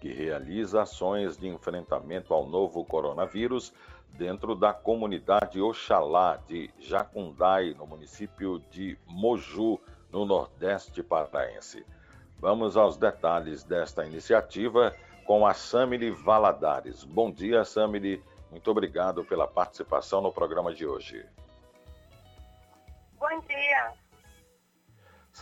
que 0.00 0.10
realiza 0.10 0.80
ações 0.80 1.36
de 1.36 1.46
enfrentamento 1.46 2.32
ao 2.32 2.46
novo 2.46 2.82
coronavírus 2.86 3.70
dentro 4.08 4.54
da 4.54 4.72
comunidade 4.72 5.60
Oxalá 5.60 6.38
de 6.48 6.70
Jacundai, 6.78 7.74
no 7.74 7.86
município 7.86 8.60
de 8.70 8.98
Moju, 9.06 9.78
no 10.10 10.24
Nordeste 10.24 11.02
Paraense. 11.02 11.84
Vamos 12.38 12.78
aos 12.78 12.96
detalhes 12.96 13.62
desta 13.62 14.06
iniciativa 14.06 14.96
com 15.26 15.46
a 15.46 15.52
Samile 15.52 16.10
Valadares. 16.12 17.04
Bom 17.04 17.30
dia, 17.30 17.62
Samile. 17.62 18.24
Muito 18.50 18.70
obrigado 18.70 19.22
pela 19.22 19.46
participação 19.46 20.22
no 20.22 20.32
programa 20.32 20.72
de 20.72 20.86
hoje. 20.86 21.26
Bom 23.18 23.28
Bom 23.28 23.38
dia. 23.40 23.92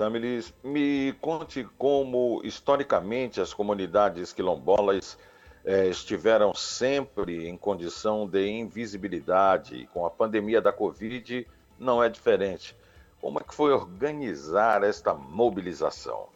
Samilis, 0.00 0.54
me 0.64 1.12
conte 1.20 1.62
como, 1.76 2.40
historicamente, 2.42 3.38
as 3.38 3.52
comunidades 3.52 4.32
quilombolas 4.32 5.18
eh, 5.62 5.88
estiveram 5.88 6.54
sempre 6.54 7.46
em 7.46 7.54
condição 7.54 8.26
de 8.26 8.48
invisibilidade. 8.48 9.86
Com 9.92 10.06
a 10.06 10.10
pandemia 10.10 10.58
da 10.58 10.72
Covid, 10.72 11.46
não 11.78 12.02
é 12.02 12.08
diferente. 12.08 12.74
Como 13.20 13.40
é 13.40 13.42
que 13.42 13.54
foi 13.54 13.74
organizar 13.74 14.82
esta 14.84 15.12
mobilização? 15.12 16.30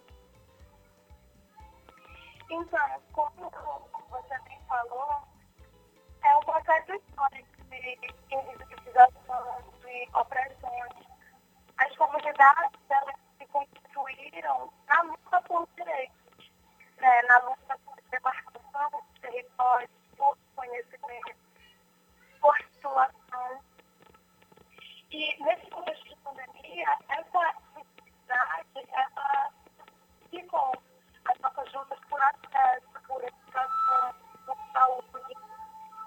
Então, 2.50 3.00
como 3.12 3.50
você 4.10 4.38
bem 4.46 4.60
falou, 4.68 5.22
é 6.22 6.36
um 6.36 6.40
processo 6.40 6.92
histórico 6.92 7.64
de 7.70 7.98
invisibilização, 8.30 9.56
de 9.80 10.08
opressões. 10.12 11.08
As 11.78 11.96
comunidades, 11.96 12.78
elas 12.90 13.23
se 13.54 13.68
constituíram 13.84 14.72
na 14.88 15.02
luta 15.02 15.40
por 15.42 15.68
direitos, 15.76 16.50
né, 16.98 17.22
na 17.22 17.38
luta 17.38 17.78
por 17.84 17.96
demarcação 18.10 18.90
dos 18.90 19.20
territórios, 19.20 19.90
por 20.16 20.36
conhecimento, 20.56 21.36
por 22.40 22.56
situação. 22.72 23.60
E 25.10 25.44
nesse 25.44 25.70
contexto 25.70 26.08
de 26.08 26.16
pandemia, 26.16 26.98
essa 27.08 27.54
necessidade, 27.76 28.88
ela 28.92 29.50
ficou 30.30 30.72
as 31.26 31.38
nossas 31.38 31.72
lutas 31.72 31.98
por 32.08 32.20
acesso, 32.20 32.88
por 33.06 33.22
educação, 33.22 34.14
por 34.46 34.56
saúde. 34.72 35.34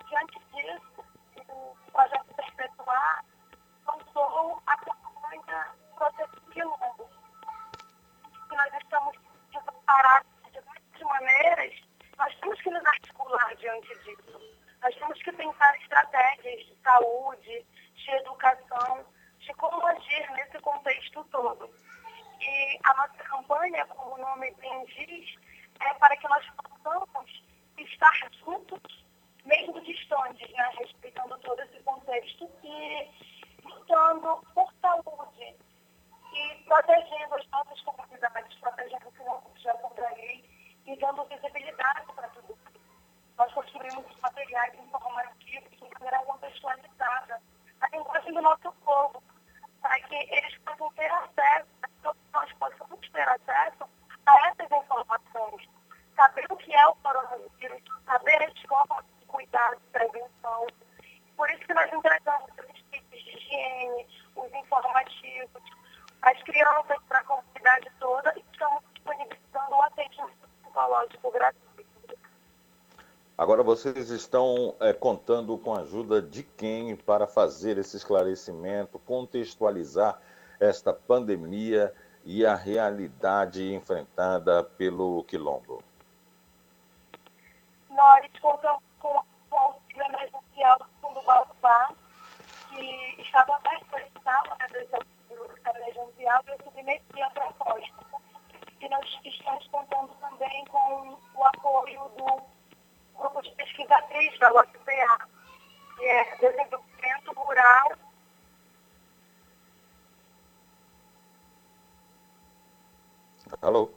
Diante 0.09 0.39
disso, 0.53 1.05
o 1.47 1.75
projeto 1.91 2.35
Perpetuar 2.35 3.25
lançou 3.85 4.61
a 4.65 4.77
campanha 4.77 5.73
Proteção. 5.95 7.06
Nós 8.57 8.73
estamos 8.81 9.15
desamparados 9.53 10.31
de 10.45 10.51
diversas 10.51 11.01
maneiras, 11.01 11.73
nós 12.17 12.35
temos 12.39 12.59
que 12.59 12.71
nos 12.71 12.85
articular 12.85 13.55
diante 13.55 13.87
disso. 13.99 14.41
Nós 14.81 14.95
temos 14.95 15.21
que 15.21 15.31
pensar 15.31 15.77
estratégias 15.77 16.65
de 16.65 16.75
saúde, 16.81 17.65
de 17.93 18.11
educação, 18.11 19.05
de 19.37 19.53
como 19.53 19.85
agir 19.85 20.31
nesse 20.31 20.59
contexto 20.59 21.23
todo. 21.25 21.69
E 22.41 22.79
a 22.83 22.93
nossa 22.95 23.23
campanha, 23.25 23.85
como 23.85 24.15
o 24.15 24.17
nome 24.17 24.51
bem 24.55 24.85
diz, 24.85 25.35
é 25.79 25.93
para 25.93 26.17
que 26.17 26.27
nós 26.27 26.43
possamos 26.55 27.43
estar 27.77 28.29
juntos, 28.43 29.05
mesmo 29.45 29.79
distantes, 29.81 30.49
né? 30.51 30.71
respeitando 30.79 31.37
todo 31.39 31.61
esse 31.61 31.79
contexto 31.83 32.49
e 32.63 33.07
lutando 33.63 34.43
por 34.55 34.73
saúde 34.81 35.55
e 36.33 36.63
protegendo 36.65 37.35
as 37.35 37.47
nossas 37.47 37.81
o 38.67 39.53
que 39.53 39.63
já 39.63 39.73
contra 39.75 40.07
e 40.87 40.95
dando 40.99 41.25
visibilidade 41.25 42.13
para 42.15 42.27
tudo. 42.29 42.57
Nós 43.37 43.53
construímos 43.53 44.19
materiais 44.21 44.73
informativos 44.79 45.69
de 45.71 45.89
maneira 45.93 46.19
contextualizada, 46.25 47.41
a 47.81 47.89
linguagem 47.89 48.33
do 48.33 48.41
nosso 48.41 48.71
povo, 48.83 49.21
para 49.81 49.99
que 50.01 50.15
eles 50.15 50.57
possam 50.59 50.91
ter 50.93 51.11
acesso, 51.11 51.67
nós 52.33 52.53
possamos 52.53 53.09
ter 53.09 53.29
acesso 53.29 53.89
a 54.25 54.47
essas 54.47 54.71
informações. 54.71 55.69
Saber 56.15 56.45
o 56.49 56.57
que 56.57 56.73
é 56.73 56.87
o 56.87 56.95
coronavírus, 56.95 57.83
saber 58.05 58.43
as 58.43 58.61
formas 58.61 59.05
de 59.19 59.25
cuidado, 59.25 59.79
de 59.79 59.87
prevenção. 59.91 60.67
Por 61.35 61.49
isso 61.51 61.59
que 61.59 61.73
nós 61.73 61.93
entregamos 61.93 62.49
os 62.57 62.81
tipos 62.91 63.23
de 63.23 63.37
higiene, 63.37 64.07
os 64.35 64.51
informativos, 64.51 65.61
as 66.27 66.43
crianças 66.43 66.97
para 67.07 67.19
a 67.19 67.23
comunidade 67.23 67.89
toda 67.99 68.33
e 68.35 68.43
estamos 68.51 68.83
disponibilizando 68.93 69.71
o 69.71 69.81
atendimento 69.83 70.49
psicológico 70.61 71.31
gratuito. 71.31 72.17
Agora, 73.37 73.63
vocês 73.63 74.09
estão 74.09 74.75
é, 74.81 74.91
contando 74.91 75.57
com 75.57 75.73
a 75.73 75.81
ajuda 75.81 76.21
de 76.21 76.43
quem 76.43 76.95
para 76.97 77.27
fazer 77.27 77.77
esse 77.77 77.95
esclarecimento, 77.95 78.99
contextualizar 78.99 80.19
esta 80.59 80.91
pandemia 80.91 81.93
e 82.25 82.45
a 82.45 82.55
realidade 82.55 83.73
enfrentada 83.73 84.63
pelo 84.63 85.23
Quilombo? 85.25 85.81
Nós 87.89 88.27
contamos 88.41 88.83
com 88.99 89.23
o 89.51 89.55
auxílio 89.55 90.03
emergencial 90.07 90.79
do 90.79 90.85
Fundo 90.99 91.21
Balbá, 91.21 91.93
que 92.69 93.21
estava 93.21 93.55
aberto 93.55 93.85
para 93.85 94.01
esse 94.01 94.19
eu 95.75 96.63
submeti 96.63 97.21
a 97.21 97.29
proposta. 97.31 98.05
E 98.79 98.89
nós 98.89 99.19
estamos 99.25 99.67
contando 99.67 100.13
também 100.19 100.65
com 100.65 101.17
o 101.35 101.43
apoio 101.43 102.09
do 102.15 102.41
grupo 103.17 103.41
de 103.41 103.51
pesquisatriz 103.55 104.39
da 104.39 104.53
UFPA, 104.53 105.27
que 105.97 106.05
é 106.05 106.35
Desenvolvimento 106.37 107.33
Rural. 107.35 107.91
Alô? 113.61 113.89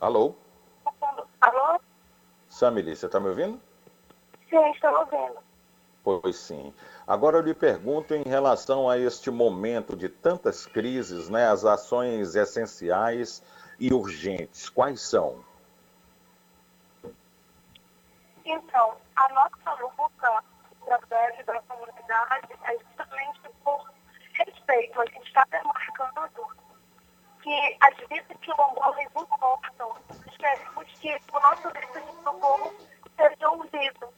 Alô? 0.00 0.34
Alô? 1.40 1.80
Samili, 2.48 2.94
você 2.94 3.06
está 3.06 3.18
me 3.20 3.28
ouvindo? 3.28 3.60
Sim, 4.50 4.70
estou 4.70 4.90
ouvindo. 4.98 5.38
Pois 6.02 6.36
sim. 6.36 6.74
Agora 7.08 7.38
eu 7.38 7.40
lhe 7.40 7.54
pergunto 7.54 8.14
em 8.14 8.22
relação 8.22 8.86
a 8.86 8.98
este 8.98 9.30
momento 9.30 9.96
de 9.96 10.10
tantas 10.10 10.66
crises, 10.66 11.30
né, 11.30 11.48
as 11.48 11.64
ações 11.64 12.34
essenciais 12.34 13.42
e 13.80 13.94
urgentes, 13.94 14.68
quais 14.68 15.00
são? 15.00 15.42
Então, 18.44 18.94
a 19.16 19.28
nossa 19.30 19.82
luta 19.82 20.44
através 20.82 21.46
da 21.46 21.62
comunidade 21.62 22.48
é 22.64 22.78
justamente 22.78 23.40
por 23.64 23.90
respeito. 24.34 25.00
A 25.00 25.06
gente 25.06 25.28
está 25.28 25.46
demarcando 25.50 26.46
que 27.42 27.76
as 27.80 27.96
vidas 28.06 28.36
quilombolas 28.42 28.98
importam. 28.98 29.94
Nós 30.26 30.36
queremos 30.36 30.92
que 31.00 31.18
o 31.32 31.40
nosso 31.40 31.70
grito 31.70 32.00
de 32.00 32.22
socorro 32.22 32.74
seja 33.16 33.48
ouvido. 33.48 34.12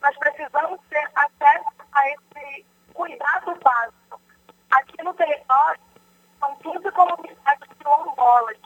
Nós 0.00 0.18
precisamos 0.18 0.80
ter 0.88 1.10
acesso 1.14 1.81
a 1.92 2.08
esse 2.08 2.66
cuidado 2.94 3.58
básico. 3.62 4.20
Aqui 4.70 5.02
no 5.02 5.14
território, 5.14 5.80
são 6.38 6.56
15 6.56 6.90
comunidades 6.92 7.68
quilombolas. 7.78 8.58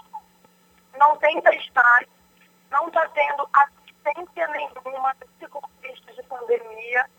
Não 0.98 1.16
tem 1.18 1.40
testagem, 1.42 2.08
não 2.70 2.88
está 2.88 3.08
tendo 3.08 3.48
assistência 3.52 4.48
nenhuma 4.48 5.14
nesse 5.20 5.50
contexto 5.50 6.14
de 6.14 6.22
pandemia. 6.24 7.10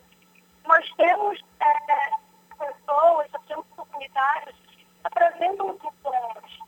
Nós 0.65 0.89
temos 0.95 1.39
é, 1.59 2.11
pessoas, 2.57 3.27
nós 3.31 3.45
temos 3.47 3.65
comunidades 3.75 4.55
que 4.71 4.87
apresentam 5.03 5.73
sintomas 5.79 6.59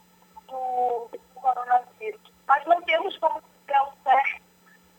do, 0.47 1.09
do 1.11 1.19
coronavírus, 1.35 2.21
mas 2.47 2.65
não 2.65 2.81
temos 2.83 3.17
como 3.17 3.41
saber 3.41 3.75
ao 3.75 3.93
certo 4.03 4.49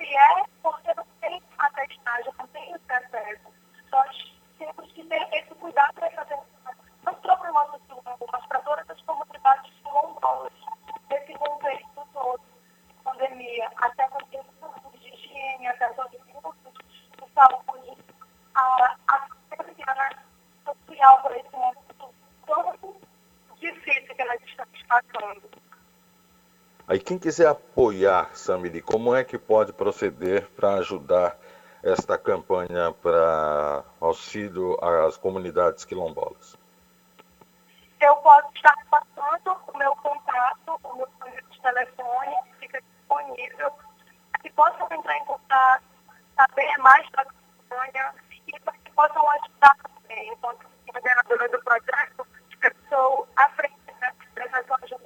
se 0.01 0.17
é 0.17 0.45
porque 0.62 0.95
não 0.95 1.07
tem 1.21 1.43
a 1.59 1.71
testagem, 1.71 2.33
não 2.39 2.47
tem 2.49 2.73
esse 2.73 2.93
acesso. 2.93 3.53
Nós 3.93 4.30
temos 4.61 4.93
que 4.93 5.03
ter 5.05 5.27
esse 5.32 5.55
cuidado 5.55 5.95
para 5.95 6.11
fazer 6.11 6.39
não 7.03 7.16
só 7.23 7.37
para 7.37 7.51
o 7.51 7.55
nosso 7.55 7.81
quilombo, 7.81 8.27
mas 8.31 8.47
para 8.47 8.61
todas 8.61 8.91
as 8.91 9.01
comunidades 9.03 9.73
quilombolas, 9.82 10.53
nesse 11.09 11.32
contexto 11.32 12.09
todo 12.12 12.41
de 12.89 12.95
pandemia, 13.03 13.70
até 13.77 14.07
com 14.09 14.19
recursos 14.19 15.01
de 15.01 15.09
higiene, 15.09 15.66
acesso 15.66 16.03
aos 16.03 16.11
recursos 16.12 16.73
de 16.74 17.32
saúde, 17.35 18.05
a 18.55 18.97
assistência 19.09 20.19
social 20.65 21.23
para 21.23 21.39
esse 21.39 21.53
momento 21.53 22.15
tão 22.47 22.95
difícil 23.59 24.15
que 24.15 24.24
nós 24.24 24.41
estamos 24.43 24.82
passando. 24.82 25.43
Aí 26.87 26.99
quem 26.99 27.19
quiser 27.19 27.47
apoiar, 27.47 28.37
Samiri, 28.37 28.82
como 28.82 29.15
é 29.15 29.24
que 29.24 29.39
pode 29.39 29.73
proceder 29.73 30.51
para 30.51 30.74
ajudar 30.74 31.39
esta 31.82 32.19
campanha 32.19 32.93
para 33.02 33.85
auxílio 34.01 34.77
às 34.82 35.16
comunidades 35.16 35.85
quilombolas? 35.85 36.57
Eu 38.01 38.16
posso 38.16 38.48
estar 38.55 38.77
passando 38.90 39.57
o 39.69 39.78
meu 39.78 39.94
contato, 39.97 40.81
o 40.82 40.97
meu 40.97 41.09
de 41.51 41.61
telefone, 41.61 42.36
fica 42.59 42.81
disponível, 42.81 43.73
que 44.43 44.51
possam 44.51 44.89
entrar 44.90 45.16
em 45.16 45.24
contato, 45.24 45.85
saber 46.35 46.78
mais 46.78 47.09
da 47.11 47.24
campanha 47.24 48.15
e 48.47 48.61
para 48.61 48.73
que 48.73 48.90
possam 48.93 49.31
ajudar 49.31 49.77
também. 49.82 50.32
Enquanto 50.32 50.66
coordenadora 50.86 51.48
do 51.48 51.62
projeto, 51.62 52.27
eu 52.62 52.73
sou 52.89 53.28
à 53.36 53.48
frente 53.51 53.77
da 54.01 54.09
apresentação 54.09 54.98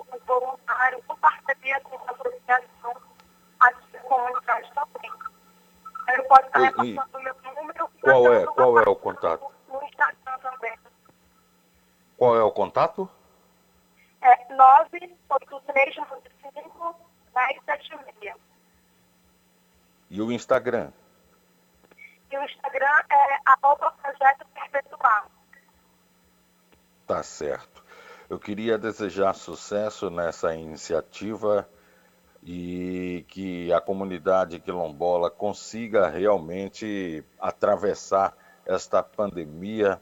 Eu 6.54 6.64
estar 6.66 6.84
E- 6.84 6.94
o. 6.94 7.90
Qual 8.00 8.26
é, 8.26 8.30
mandando 8.38 8.52
qual 8.54 8.78
é 8.78 8.88
o 8.88 8.96
contato? 8.96 9.50
no 9.68 9.82
Instagram 9.82 10.38
também. 10.38 10.78
contato? 12.52 13.08
É 14.20 14.54
98395 14.54 16.96
1076. 17.34 18.34
E 20.10 20.22
o 20.22 20.30
Instagram? 20.30 20.92
E 22.30 22.38
o 22.38 22.44
Instagram 22.44 23.02
é 23.10 23.38
arroba 23.46 23.90
projeto 24.00 24.46
perpetuar. 24.54 25.26
Tá 27.06 27.22
certo. 27.22 27.82
Eu 28.30 28.38
queria 28.38 28.78
desejar 28.78 29.34
sucesso 29.34 30.08
nessa 30.08 30.54
iniciativa 30.54 31.68
e 32.44 33.24
que 33.28 33.72
a 33.72 33.80
comunidade 33.80 34.60
quilombola 34.60 35.30
consiga 35.30 36.08
realmente 36.08 37.24
atravessar 37.40 38.36
esta 38.66 39.02
pandemia 39.02 40.00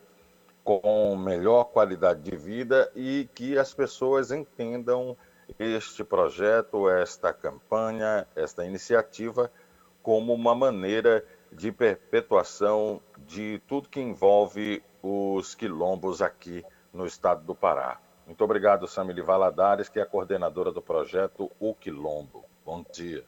com 0.64 1.16
melhor 1.16 1.64
qualidade 1.64 2.22
de 2.22 2.36
vida 2.36 2.90
e 2.94 3.28
que 3.34 3.56
as 3.56 3.72
pessoas 3.72 4.30
entendam 4.30 5.16
este 5.58 6.02
projeto, 6.02 6.88
esta 6.88 7.32
campanha, 7.32 8.26
esta 8.34 8.64
iniciativa 8.64 9.50
como 10.02 10.34
uma 10.34 10.54
maneira 10.54 11.24
de 11.52 11.70
perpetuação 11.70 13.00
de 13.18 13.60
tudo 13.68 13.88
que 13.88 14.00
envolve 14.00 14.82
os 15.02 15.54
quilombos 15.54 16.20
aqui 16.20 16.64
no 16.92 17.06
estado 17.06 17.44
do 17.44 17.54
Pará. 17.54 18.01
Muito 18.26 18.42
obrigado, 18.44 18.86
Samile 18.86 19.20
Valadares, 19.20 19.88
que 19.88 19.98
é 19.98 20.02
a 20.02 20.06
coordenadora 20.06 20.70
do 20.70 20.80
projeto 20.80 21.50
O 21.58 21.74
Quilombo. 21.74 22.44
Bom 22.64 22.84
dia. 22.92 23.24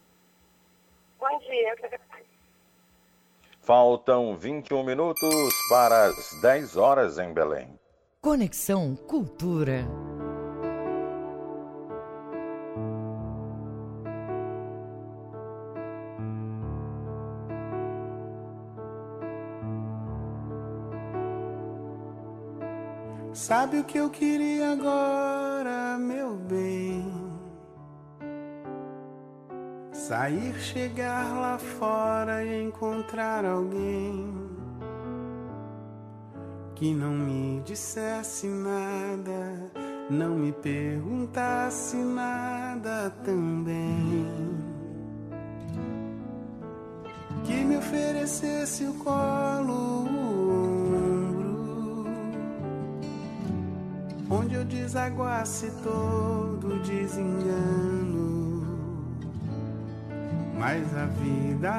Bom 1.19 1.39
dia. 1.41 1.77
Faltam 3.61 4.37
21 4.37 4.85
minutos 4.85 5.55
para 5.69 6.07
as 6.07 6.41
10 6.41 6.77
horas 6.77 7.19
em 7.19 7.33
Belém. 7.33 7.79
Conexão 8.21 8.95
Cultura. 8.95 9.87
Sabe 23.47 23.79
o 23.79 23.85
que 23.85 23.99
eu 23.99 24.09
queria 24.09 24.73
agora, 24.73 25.99
meu 25.99 26.35
bem? 26.35 27.12
Sair, 29.93 30.55
chegar 30.55 31.31
lá 31.39 31.59
fora 31.59 32.43
e 32.43 32.62
encontrar 32.62 33.45
alguém 33.45 34.35
que 36.75 36.95
não 36.95 37.12
me 37.12 37.61
dissesse 37.66 38.47
nada, 38.47 39.71
não 40.09 40.37
me 40.37 40.51
perguntasse 40.51 41.97
nada 41.97 43.11
também. 43.27 44.27
Que 47.45 47.62
me 47.62 47.77
oferecesse 47.77 48.87
o 48.87 48.95
colo, 48.95 50.14
onde 54.31 54.55
eu 54.55 54.65
desaguasse 54.65 55.71
todo 55.83 56.83
desengano. 56.83 58.65
Mas 60.59 60.97
a 60.97 61.07
vida 61.07 61.73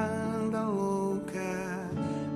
anda 0.43 0.63
louca, 0.63 1.89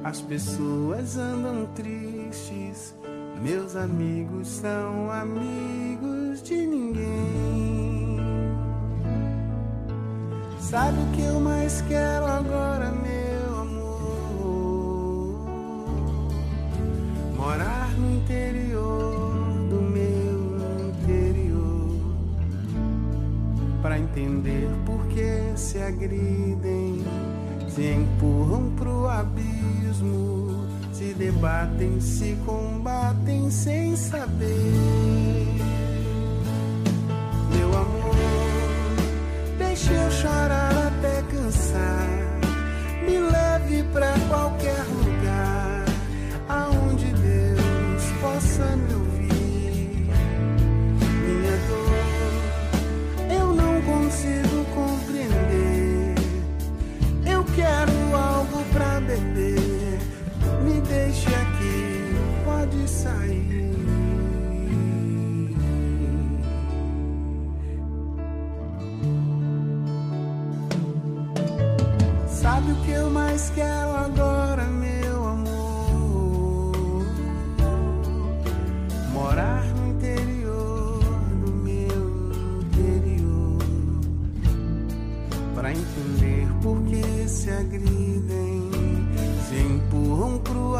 as 0.03 0.21
pessoas 0.21 1.17
andam 1.17 1.67
tristes. 1.75 2.95
Meus 3.41 3.75
amigos 3.75 4.47
são 4.47 5.11
amigos 5.11 6.41
de 6.41 6.67
ninguém. 6.67 8.19
Sabe 10.59 10.97
o 11.01 11.11
que 11.15 11.21
eu 11.21 11.39
mais 11.39 11.81
quero 11.81 12.25
agora, 12.25 12.91
meu 12.91 13.18
entender 24.19 24.69
por 24.85 25.05
que 25.07 25.53
se 25.55 25.81
agridem, 25.81 27.03
se 27.67 27.93
empurram 27.93 28.71
pro 28.75 29.07
abismo, 29.07 30.67
se 30.91 31.13
debatem, 31.13 31.99
se 32.01 32.37
combatem 32.45 33.49
sem 33.49 33.95
saber. 33.95 34.73
Meu 37.55 37.67
amor, 37.69 38.15
deixa 39.57 39.93
eu 39.93 40.11
chorar 40.11 40.87
até 40.87 41.21
cansar, 41.23 42.07
me 43.05 43.17
leve 43.19 43.83
pra 43.93 44.13
qualquer 44.27 44.78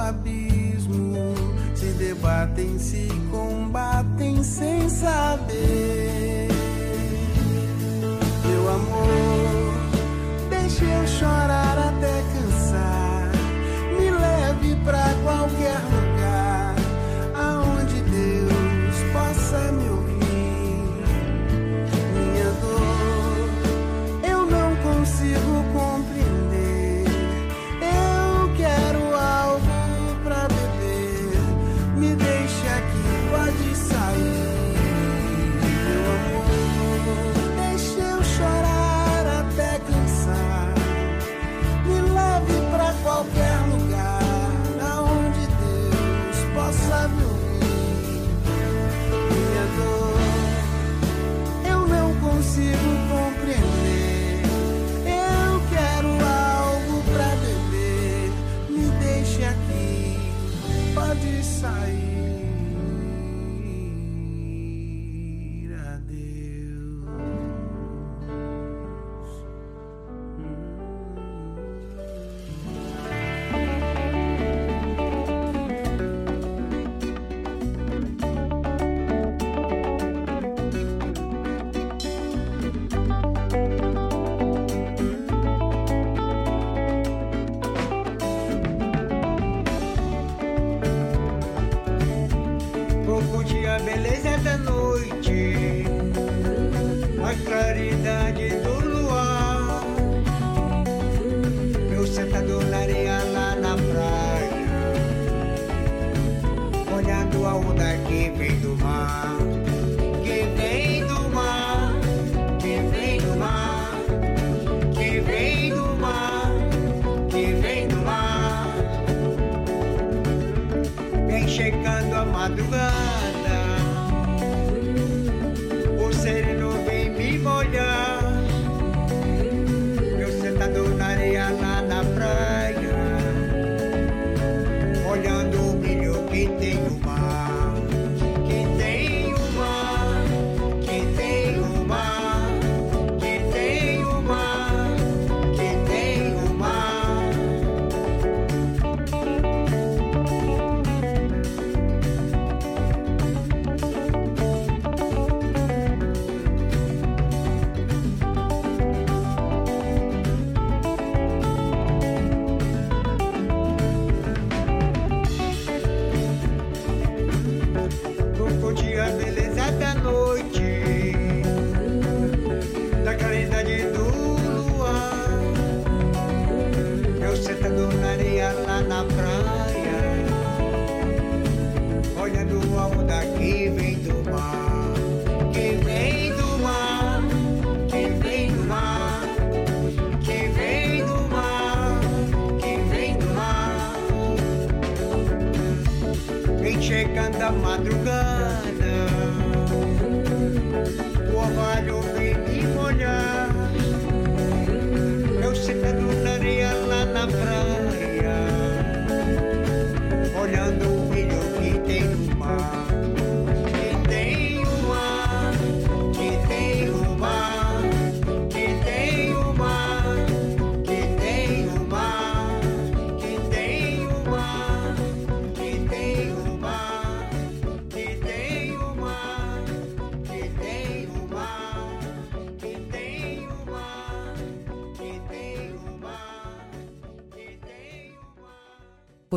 abismo, 0.09 1.35
se 1.75 1.85
debatem, 1.93 2.79
se 2.79 3.07
combatem 3.31 4.43
sem 4.43 4.89
saber. 4.89 5.78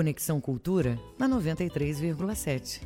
Conexão 0.02 0.40
Cultura 0.40 0.98
na 1.16 1.28
93,7. 1.28 2.82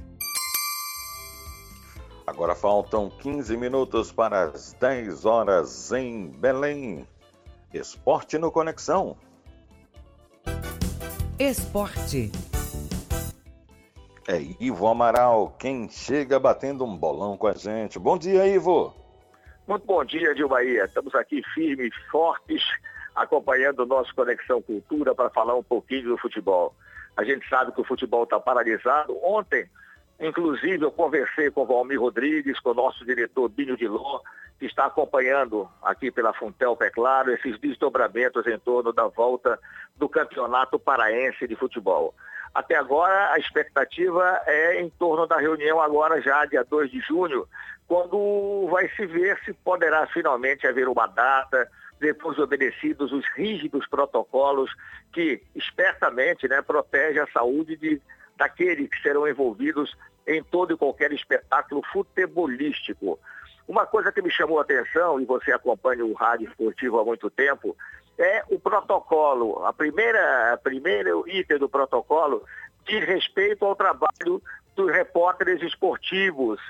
Agora 2.27 2.55
faltam 2.55 3.09
15 3.09 3.57
minutos 3.57 4.13
para 4.13 4.43
as 4.43 4.75
10 4.75 5.25
horas 5.25 5.93
em 5.93 6.29
Belém. 6.29 7.09
Esporte 7.73 8.37
no 8.37 8.53
Conexão. 8.53 9.17
Esporte. 11.39 12.31
É 14.29 14.39
Ivo 14.61 14.87
Amaral, 14.87 15.57
quem 15.59 15.89
chega 15.89 16.39
batendo 16.39 16.85
um 16.85 16.95
bolão 16.95 17.39
com 17.39 17.47
a 17.47 17.55
gente. 17.55 17.99
Bom 17.99 18.19
dia, 18.19 18.47
Ivo. 18.47 18.95
Muito 19.67 19.87
bom 19.87 20.05
dia, 20.05 20.35
Dil 20.35 20.51
Bahia. 20.51 20.85
Estamos 20.85 21.15
aqui 21.15 21.43
firmes, 21.55 21.95
fortes, 22.11 22.63
acompanhando 23.15 23.85
o 23.85 23.87
nosso 23.87 24.15
Conexão 24.15 24.61
Cultura 24.61 25.15
para 25.15 25.31
falar 25.31 25.55
um 25.55 25.63
pouquinho 25.63 26.11
do 26.11 26.19
futebol. 26.19 26.75
A 27.17 27.25
gente 27.25 27.49
sabe 27.49 27.73
que 27.73 27.81
o 27.81 27.85
futebol 27.85 28.25
está 28.25 28.39
paralisado. 28.39 29.17
Ontem, 29.25 29.69
inclusive, 30.21 30.85
eu 30.85 30.91
conversei 30.91 31.51
com 31.51 31.63
o 31.63 31.67
Valmir 31.67 32.01
Rodrigues, 32.01 32.61
com 32.61 32.71
o 32.71 32.75
nosso 32.75 33.05
diretor 33.05 33.49
Binho 33.49 33.77
Dilon, 33.77 34.21
que 34.59 34.67
está 34.67 34.87
acompanhando 34.87 35.69
aqui 35.83 36.11
pela 36.11 36.33
Funtel 36.33 36.77
Pé 36.77 36.91
Claro 36.91 37.33
esses 37.33 37.59
desdobramentos 37.59 38.47
em 38.47 38.59
torno 38.59 38.93
da 38.93 39.07
volta 39.07 39.59
do 39.97 40.09
Campeonato 40.09 40.79
Paraense 40.79 41.47
de 41.47 41.57
Futebol. 41.57 42.15
Até 42.55 42.75
agora, 42.75 43.33
a 43.33 43.39
expectativa 43.39 44.41
é 44.47 44.81
em 44.81 44.89
torno 44.89 45.27
da 45.27 45.37
reunião 45.37 45.79
agora 45.79 46.23
já, 46.23 46.47
dia 46.47 46.65
2 46.65 46.91
de 46.91 47.01
junho, 47.01 47.47
quando 47.87 48.67
vai 48.71 48.89
se 48.97 49.07
ver 49.07 49.39
se 49.45 49.53
poderá 49.53 50.07
finalmente 50.07 50.67
haver 50.67 50.89
uma 50.89 51.07
data, 51.07 51.71
depois 51.99 52.37
de 52.37 52.43
obedecidos 52.43 53.13
os 53.13 53.25
rígidos 53.35 53.87
protocolos 53.89 54.71
que, 55.13 55.43
espertamente, 55.55 56.49
né, 56.49 56.61
protege 56.63 57.21
a 57.21 57.27
saúde 57.29 57.77
de, 57.77 58.01
daqueles 58.37 58.89
que 58.89 59.01
serão 59.01 59.27
envolvidos 59.27 59.97
em 60.27 60.43
todo 60.43 60.75
e 60.75 60.77
qualquer 60.77 61.13
espetáculo 61.13 61.83
futebolístico. 61.93 63.19
Uma 63.69 63.87
coisa 63.87 64.13
que 64.13 64.23
me 64.23 64.31
chamou 64.31 64.59
a 64.59 64.63
atenção, 64.63 65.21
e 65.21 65.25
você 65.25 65.53
acompanha 65.53 66.05
o 66.05 66.13
rádio 66.13 66.49
esportivo 66.49 67.01
há 67.01 67.05
muito 67.05 67.31
tempo, 67.31 67.77
é 68.19 68.45
o 68.49 68.59
protocolo. 68.59 69.65
A 69.65 69.73
primeira, 69.73 70.53
a 70.53 70.57
primeiro 70.57 71.29
item 71.29 71.59
do 71.59 71.69
protocolo 71.69 72.45
diz 72.87 73.05
respeito 73.05 73.65
ao 73.65 73.75
trabalho 73.75 74.43
dos 74.75 74.91
repórteres 74.91 75.63
esportivos. 75.63 76.61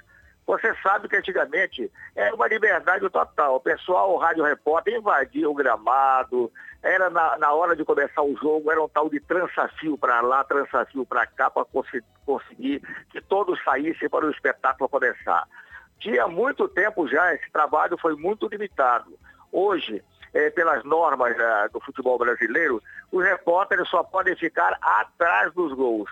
Você 0.46 0.72
sabe 0.80 1.08
que 1.08 1.16
antigamente 1.16 1.90
era 2.14 2.34
uma 2.34 2.46
liberdade 2.46 3.08
total. 3.10 3.56
O 3.56 3.60
pessoal, 3.60 4.14
o 4.14 4.16
rádio 4.16 4.44
repórter, 4.44 4.94
invadia 4.94 5.50
o 5.50 5.54
gramado, 5.54 6.52
era 6.82 7.10
na, 7.10 7.36
na 7.36 7.52
hora 7.52 7.74
de 7.74 7.84
começar 7.84 8.22
o 8.22 8.36
jogo, 8.36 8.70
era 8.70 8.80
um 8.80 8.88
tal 8.88 9.10
de 9.10 9.18
trançafio 9.18 9.98
para 9.98 10.20
lá, 10.20 10.44
trançafio 10.44 11.04
para 11.04 11.26
cá, 11.26 11.50
para 11.50 11.66
conseguir 12.24 12.80
que 13.10 13.20
todos 13.20 13.62
saíssem 13.64 14.08
para 14.08 14.24
o 14.24 14.30
espetáculo 14.30 14.88
começar. 14.88 15.48
Tinha 15.98 16.28
muito 16.28 16.68
tempo 16.68 17.08
já, 17.08 17.34
esse 17.34 17.50
trabalho 17.50 17.98
foi 17.98 18.14
muito 18.14 18.46
limitado. 18.46 19.18
Hoje, 19.50 20.04
eh, 20.32 20.50
pelas 20.50 20.84
normas 20.84 21.36
ah, 21.40 21.68
do 21.72 21.80
futebol 21.80 22.18
brasileiro, 22.18 22.80
os 23.10 23.24
repórteres 23.24 23.88
só 23.88 24.04
podem 24.04 24.36
ficar 24.36 24.78
atrás 24.80 25.52
dos 25.54 25.72
gols. 25.72 26.10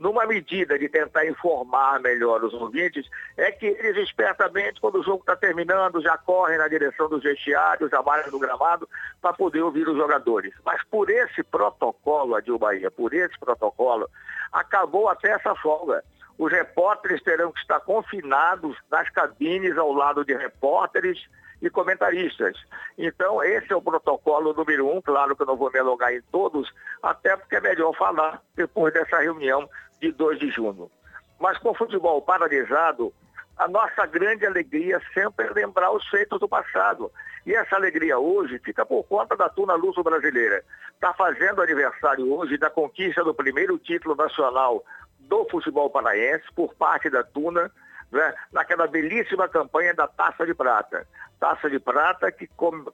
Numa 0.00 0.24
medida 0.24 0.78
de 0.78 0.88
tentar 0.88 1.26
informar 1.26 2.00
melhor 2.00 2.42
os 2.42 2.54
ouvintes, 2.54 3.06
é 3.36 3.52
que 3.52 3.66
eles 3.66 4.08
espertamente, 4.08 4.80
quando 4.80 4.98
o 4.98 5.02
jogo 5.02 5.20
está 5.20 5.36
terminando, 5.36 6.00
já 6.00 6.16
correm 6.16 6.56
na 6.56 6.68
direção 6.68 7.06
dos 7.06 7.22
vestiários, 7.22 7.90
já 7.90 8.02
marcam 8.02 8.32
no 8.32 8.38
gramado, 8.38 8.88
para 9.20 9.34
poder 9.34 9.60
ouvir 9.60 9.86
os 9.86 9.98
jogadores. 9.98 10.54
Mas 10.64 10.82
por 10.84 11.10
esse 11.10 11.42
protocolo, 11.42 12.34
Adil 12.34 12.58
Bahia, 12.58 12.90
por 12.90 13.12
esse 13.12 13.38
protocolo, 13.38 14.08
acabou 14.50 15.06
até 15.06 15.32
essa 15.32 15.54
folga 15.54 16.02
os 16.40 16.50
repórteres 16.50 17.22
terão 17.22 17.52
que 17.52 17.60
estar 17.60 17.80
confinados 17.80 18.74
nas 18.90 19.10
cabines 19.10 19.76
ao 19.76 19.92
lado 19.92 20.24
de 20.24 20.34
repórteres 20.34 21.28
e 21.60 21.68
comentaristas. 21.68 22.56
Então, 22.96 23.44
esse 23.44 23.70
é 23.70 23.76
o 23.76 23.82
protocolo 23.82 24.54
número 24.54 24.88
um, 24.88 25.02
claro 25.02 25.36
que 25.36 25.42
eu 25.42 25.46
não 25.46 25.56
vou 25.58 25.70
me 25.70 25.78
alongar 25.78 26.14
em 26.14 26.22
todos, 26.32 26.72
até 27.02 27.36
porque 27.36 27.56
é 27.56 27.60
melhor 27.60 27.94
falar 27.94 28.40
depois 28.56 28.90
dessa 28.94 29.18
reunião 29.18 29.68
de 30.00 30.12
2 30.12 30.38
de 30.38 30.50
junho. 30.50 30.90
Mas 31.38 31.58
com 31.58 31.70
o 31.70 31.74
futebol 31.74 32.20
paralisado, 32.22 33.12
a 33.56 33.68
nossa 33.68 34.06
grande 34.06 34.46
alegria 34.46 35.00
sempre 35.12 35.46
é 35.46 35.52
lembrar 35.52 35.90
os 35.92 36.06
feitos 36.08 36.40
do 36.40 36.48
passado. 36.48 37.10
E 37.46 37.54
essa 37.54 37.76
alegria 37.76 38.18
hoje 38.18 38.58
fica 38.58 38.84
por 38.84 39.04
conta 39.04 39.36
da 39.36 39.48
Tuna 39.48 39.74
Luso 39.74 40.02
Brasileira. 40.02 40.62
Está 40.94 41.12
fazendo 41.14 41.62
aniversário 41.62 42.32
hoje 42.32 42.56
da 42.58 42.70
conquista 42.70 43.24
do 43.24 43.34
primeiro 43.34 43.78
título 43.78 44.14
nacional 44.14 44.84
do 45.20 45.46
futebol 45.50 45.88
paraense 45.90 46.44
por 46.54 46.74
parte 46.74 47.08
da 47.10 47.22
Tuna. 47.22 47.70
né, 48.10 48.34
naquela 48.52 48.86
belíssima 48.86 49.48
campanha 49.48 49.94
da 49.94 50.08
Taça 50.08 50.44
de 50.44 50.52
Prata. 50.52 51.06
Taça 51.38 51.70
de 51.70 51.78
Prata 51.78 52.32
que 52.32 52.48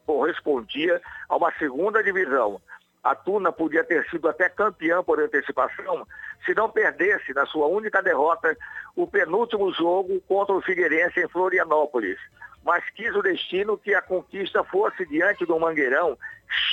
correspondia 0.05 1.01
a 1.29 1.37
uma 1.37 1.53
segunda 1.59 2.03
divisão. 2.03 2.61
A 3.07 3.15
Tuna 3.15 3.53
podia 3.53 3.85
ter 3.85 4.05
sido 4.11 4.29
até 4.29 4.49
campeã 4.49 5.01
por 5.01 5.21
antecipação 5.21 6.05
se 6.45 6.53
não 6.57 6.69
perdesse 6.69 7.33
na 7.33 7.47
sua 7.47 7.69
única 7.69 8.03
derrota 8.03 8.57
o 8.97 9.07
penúltimo 9.07 9.73
jogo 9.73 10.21
contra 10.23 10.53
o 10.53 10.61
Figueirense 10.61 11.21
em 11.21 11.29
Florianópolis. 11.29 12.19
Mas 12.65 12.83
quis 12.91 13.15
o 13.15 13.23
destino 13.23 13.79
que 13.79 13.95
a 13.95 14.03
conquista 14.03 14.65
fosse 14.65 15.07
diante 15.07 15.47
do 15.47 15.57
Mangueirão, 15.57 16.19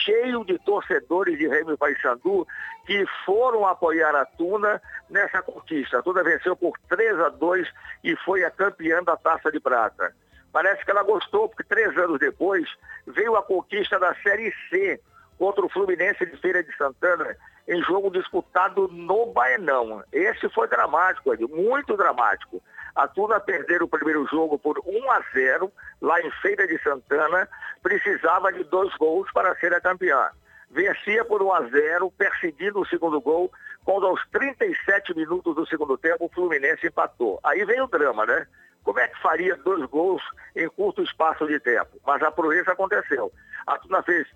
cheio 0.04 0.44
de 0.44 0.58
torcedores 0.58 1.38
de 1.38 1.48
Remy 1.48 1.78
Paysandu 1.78 2.48
que 2.88 3.06
foram 3.24 3.68
apoiar 3.68 4.16
a 4.16 4.26
Tuna 4.26 4.82
nessa 5.12 5.40
conquista. 5.44 6.00
A 6.00 6.02
Tuna 6.02 6.24
venceu 6.24 6.56
por 6.56 6.74
3 6.90 7.20
a 7.20 7.30
2 7.30 7.72
e 8.04 8.16
foi 8.16 8.44
a 8.44 8.50
campeã 8.50 9.04
da 9.04 9.16
Taça 9.16 9.52
de 9.52 9.60
Prata. 9.60 10.16
Parece 10.52 10.84
que 10.84 10.90
ela 10.90 11.04
gostou, 11.04 11.48
porque 11.48 11.64
três 11.64 11.96
anos 11.96 12.20
depois 12.20 12.68
veio 13.06 13.36
a 13.36 13.44
conquista 13.44 14.00
da 14.00 14.16
Série 14.16 14.52
C 14.72 15.00
contra 15.38 15.66
o 15.66 15.70
Fluminense 15.70 16.26
de 16.26 16.38
Feira 16.38 16.64
de 16.64 16.76
Santana, 16.76 17.36
em 17.68 17.82
jogo 17.84 18.12
disputado 18.12 18.88
no 18.90 19.28
Baenão. 19.28 20.04
Esse 20.12 20.50
foi 20.50 20.68
dramático, 20.68 21.34
Ed, 21.34 21.46
muito 21.48 21.96
dramático. 21.96 22.62
A 22.96 23.08
Tuna 23.08 23.40
perder 23.40 23.82
o 23.82 23.88
primeiro 23.88 24.26
jogo 24.28 24.60
por 24.60 24.80
1 24.86 25.12
a 25.12 25.24
0 25.34 25.72
lá 26.02 26.22
em 26.22 26.30
Feira 26.42 26.68
de 26.68 26.78
Santana, 26.84 27.48
precisava 27.82 28.54
de 28.54 28.64
dois 28.66 28.96
gols 28.98 29.32
para 29.32 29.56
ser 29.56 29.74
a 29.74 29.82
campeã. 29.82 30.30
Vencia 30.70 31.26
por 31.26 31.42
1 31.42 31.54
a 31.54 31.62
0, 31.70 32.12
perseguindo 32.12 32.80
o 32.80 32.86
segundo 32.86 33.20
gol, 33.20 33.52
quando 33.84 34.08
aos 34.08 34.22
37 34.32 35.16
minutos 35.16 35.56
do 35.56 35.66
segundo 35.68 35.98
tempo 35.98 36.26
o 36.26 36.30
Fluminense 36.30 36.88
empatou. 36.88 37.40
Aí 37.44 37.66
vem 37.66 37.82
o 37.82 37.88
drama, 37.88 38.26
né? 38.26 38.48
Como 38.84 39.00
é 39.00 39.08
que 39.08 39.22
faria 39.22 39.56
dois 39.56 39.86
gols 39.86 40.22
em 40.56 40.68
curto 40.70 41.02
espaço 41.02 41.48
de 41.48 41.60
tempo? 41.60 42.00
Mas 42.06 42.22
a 42.22 42.32
proeza 42.32 42.74
aconteceu. 42.74 43.32
A 43.66 43.78
Tuna 43.78 44.04
fez 44.04 44.28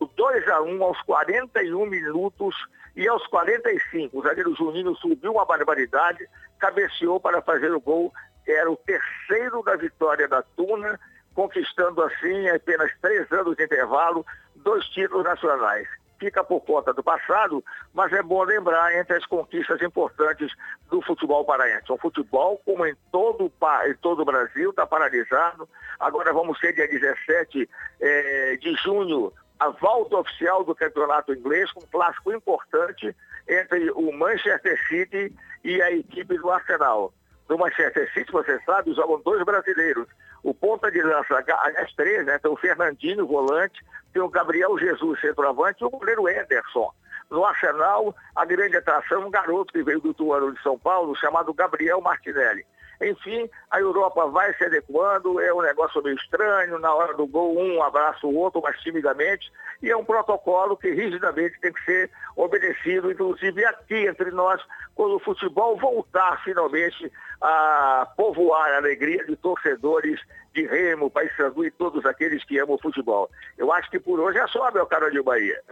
2 0.00 0.48
a 0.48 0.62
1 0.62 0.82
aos 0.82 1.00
41 1.02 1.86
minutos 1.86 2.54
e 2.94 3.06
aos 3.06 3.26
45. 3.28 4.18
O 4.18 4.22
zagueiro 4.22 4.54
Juninho 4.54 4.94
subiu 4.96 5.32
uma 5.32 5.44
barbaridade, 5.44 6.26
cabeceou 6.58 7.20
para 7.20 7.42
fazer 7.42 7.72
o 7.72 7.80
gol. 7.80 8.12
Era 8.46 8.70
o 8.70 8.76
terceiro 8.76 9.62
da 9.62 9.76
vitória 9.76 10.28
da 10.28 10.42
Tuna, 10.42 10.98
conquistando 11.34 12.02
assim, 12.02 12.48
apenas 12.48 12.90
três 13.00 13.30
anos 13.32 13.56
de 13.56 13.64
intervalo, 13.64 14.24
dois 14.56 14.84
títulos 14.86 15.24
nacionais. 15.24 15.86
Fica 16.18 16.42
por 16.42 16.60
conta 16.60 16.94
do 16.94 17.02
passado, 17.02 17.62
mas 17.92 18.10
é 18.12 18.22
bom 18.22 18.42
lembrar 18.42 18.94
entre 18.96 19.16
as 19.16 19.26
conquistas 19.26 19.82
importantes 19.82 20.50
do 20.88 21.02
futebol 21.02 21.44
paraense. 21.44 21.92
O 21.92 21.98
futebol, 21.98 22.58
como 22.64 22.86
em 22.86 22.96
todo, 23.12 23.52
em 23.86 23.94
todo 23.96 24.22
o 24.22 24.24
Brasil, 24.24 24.70
está 24.70 24.86
paralisado. 24.86 25.68
Agora 26.00 26.32
vamos 26.32 26.58
ter 26.58 26.72
dia 26.72 26.88
17 26.88 27.68
eh, 28.00 28.58
de 28.58 28.74
junho 28.76 29.30
a 29.58 29.68
volta 29.70 30.16
oficial 30.16 30.64
do 30.64 30.74
campeonato 30.74 31.32
inglês, 31.32 31.70
com 31.72 31.80
um 31.80 31.86
clássico 31.86 32.32
importante 32.32 33.14
entre 33.48 33.90
o 33.92 34.12
Manchester 34.12 34.78
City 34.88 35.32
e 35.64 35.80
a 35.82 35.90
equipe 35.90 36.36
do 36.36 36.50
Arsenal. 36.50 37.12
No 37.48 37.58
Manchester 37.58 38.12
City, 38.12 38.30
você 38.32 38.60
sabe, 38.64 38.92
jogam 38.94 39.20
dois 39.20 39.44
brasileiros. 39.44 40.08
O 40.42 40.52
ponta 40.52 40.90
de 40.90 41.00
lança, 41.00 41.36
aliás, 41.36 41.92
três, 41.94 42.26
né? 42.26 42.38
Tem 42.38 42.50
o 42.50 42.56
Fernandinho, 42.56 43.26
volante, 43.26 43.84
tem 44.12 44.22
o 44.22 44.28
Gabriel 44.28 44.76
Jesus, 44.78 45.20
centroavante, 45.20 45.82
e 45.82 45.86
o 45.86 45.90
goleiro 45.90 46.28
Ederson. 46.28 46.92
No 47.30 47.44
Arsenal, 47.44 48.14
a 48.34 48.44
grande 48.44 48.76
atração, 48.76 49.26
um 49.26 49.30
garoto 49.30 49.72
que 49.72 49.82
veio 49.82 50.00
do 50.00 50.14
Tuano 50.14 50.52
de 50.52 50.62
São 50.62 50.78
Paulo, 50.78 51.16
chamado 51.16 51.52
Gabriel 51.54 52.00
Martinelli. 52.00 52.64
Enfim, 53.00 53.48
a 53.70 53.80
Europa 53.80 54.26
vai 54.26 54.54
se 54.54 54.64
adequando, 54.64 55.40
é 55.40 55.52
um 55.52 55.62
negócio 55.62 56.02
meio 56.02 56.16
estranho, 56.16 56.78
na 56.78 56.94
hora 56.94 57.14
do 57.14 57.26
gol 57.26 57.58
um 57.58 57.82
abraça 57.82 58.26
o 58.26 58.34
outro, 58.34 58.60
mas 58.62 58.80
timidamente, 58.80 59.50
e 59.82 59.90
é 59.90 59.96
um 59.96 60.04
protocolo 60.04 60.76
que 60.76 60.90
rigidamente 60.90 61.60
tem 61.60 61.72
que 61.72 61.84
ser 61.84 62.10
obedecido, 62.34 63.10
inclusive 63.10 63.64
aqui 63.64 64.06
entre 64.06 64.30
nós, 64.30 64.62
quando 64.94 65.16
o 65.16 65.20
futebol 65.20 65.76
voltar 65.76 66.42
finalmente 66.42 67.12
a 67.40 68.08
povoar 68.16 68.70
a 68.72 68.76
alegria 68.78 69.24
de 69.24 69.36
torcedores 69.36 70.20
de 70.54 70.66
Remo, 70.66 71.10
Paysandu 71.10 71.66
e 71.66 71.70
todos 71.70 72.06
aqueles 72.06 72.42
que 72.44 72.58
amam 72.58 72.76
o 72.76 72.80
futebol. 72.80 73.30
Eu 73.58 73.70
acho 73.72 73.90
que 73.90 74.00
por 74.00 74.18
hoje 74.18 74.38
é 74.38 74.46
só, 74.46 74.70
meu 74.70 74.86
caro 74.86 75.10
de 75.10 75.22
Bahia. 75.22 75.62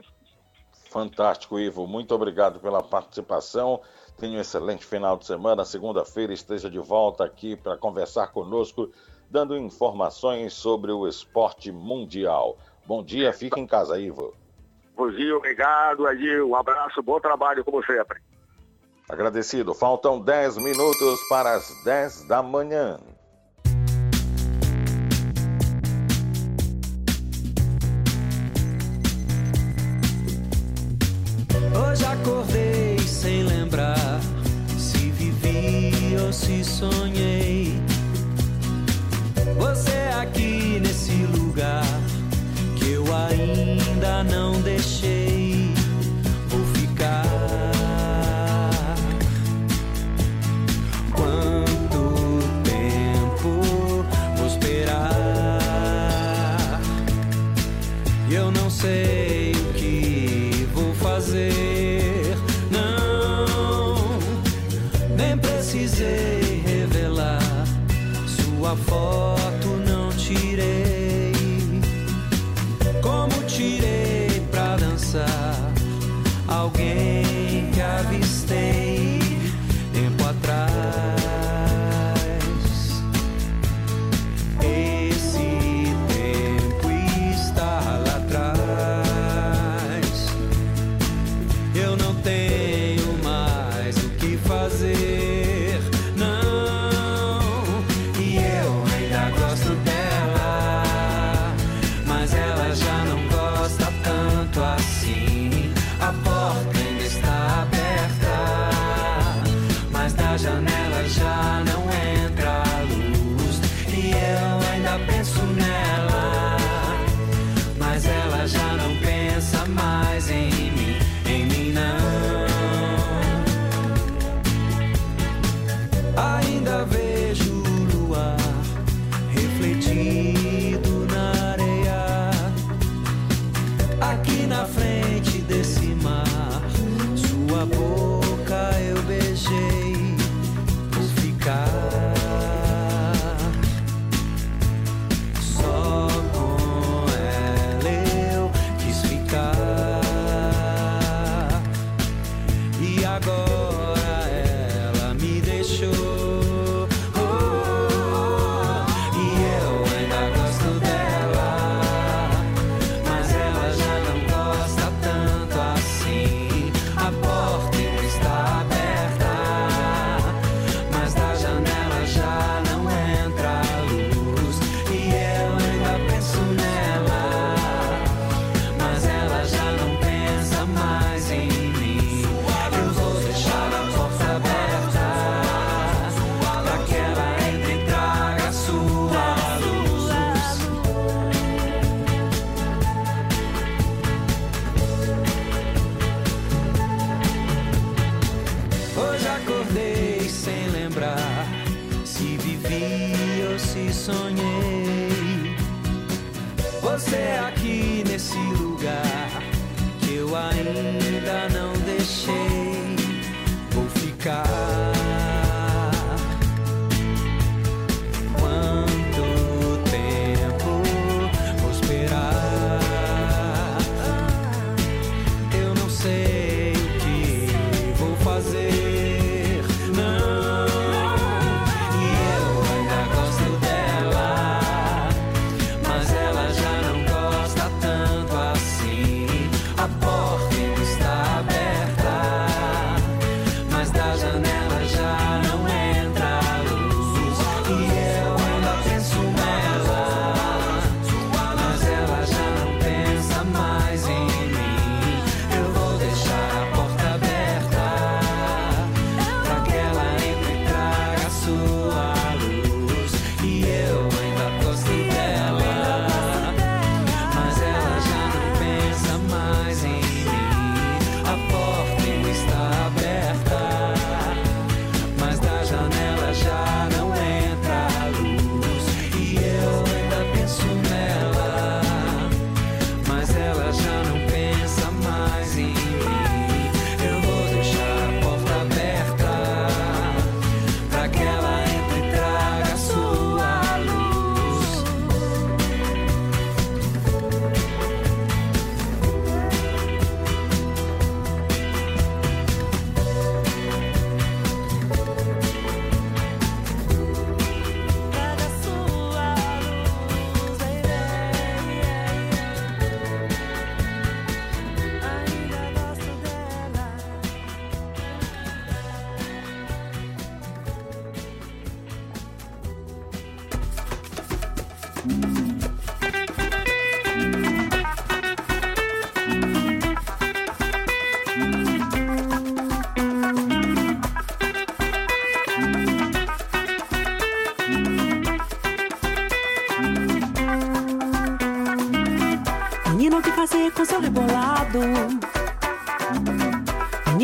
Fantástico, 0.95 1.59
Ivo. 1.59 1.89
Muito 1.89 2.15
obrigado 2.15 2.61
pela 2.61 2.81
participação. 2.81 3.81
Tenha 4.17 4.39
um 4.39 4.41
excelente 4.41 4.87
final 4.87 5.17
de 5.17 5.27
semana. 5.27 5.65
Segunda-feira 5.65 6.33
esteja 6.33 6.71
de 6.71 6.79
volta 6.79 7.25
aqui 7.25 7.57
para 7.57 7.77
conversar 7.77 8.29
conosco, 8.29 8.89
dando 9.29 9.57
informações 9.57 10.53
sobre 10.53 10.93
o 10.93 11.09
esporte 11.09 11.73
mundial. 11.73 12.57
Bom 12.87 13.03
dia, 13.03 13.33
fique 13.33 13.59
em 13.59 13.67
casa, 13.67 13.99
Ivo. 13.99 14.37
Bom 14.95 15.11
dia, 15.11 15.37
obrigado, 15.37 16.07
Adil. 16.07 16.51
Um 16.51 16.55
abraço, 16.55 17.03
bom 17.03 17.19
trabalho, 17.19 17.65
como 17.65 17.85
sempre. 17.85 18.23
Agradecido. 19.09 19.75
Faltam 19.75 20.21
10 20.21 20.59
minutos 20.59 21.21
para 21.29 21.55
as 21.55 21.75
10 21.83 22.29
da 22.29 22.41
manhã. 22.41 23.01
Se 36.35 36.65
sonhei. 36.65 37.73
Você 39.57 40.11
aqui 40.21 40.81
nesse 40.83 41.13
lugar 41.37 41.87
que 42.77 42.91
eu 42.91 43.05
ainda 43.15 44.25
não 44.25 44.61
deixei. 44.61 45.24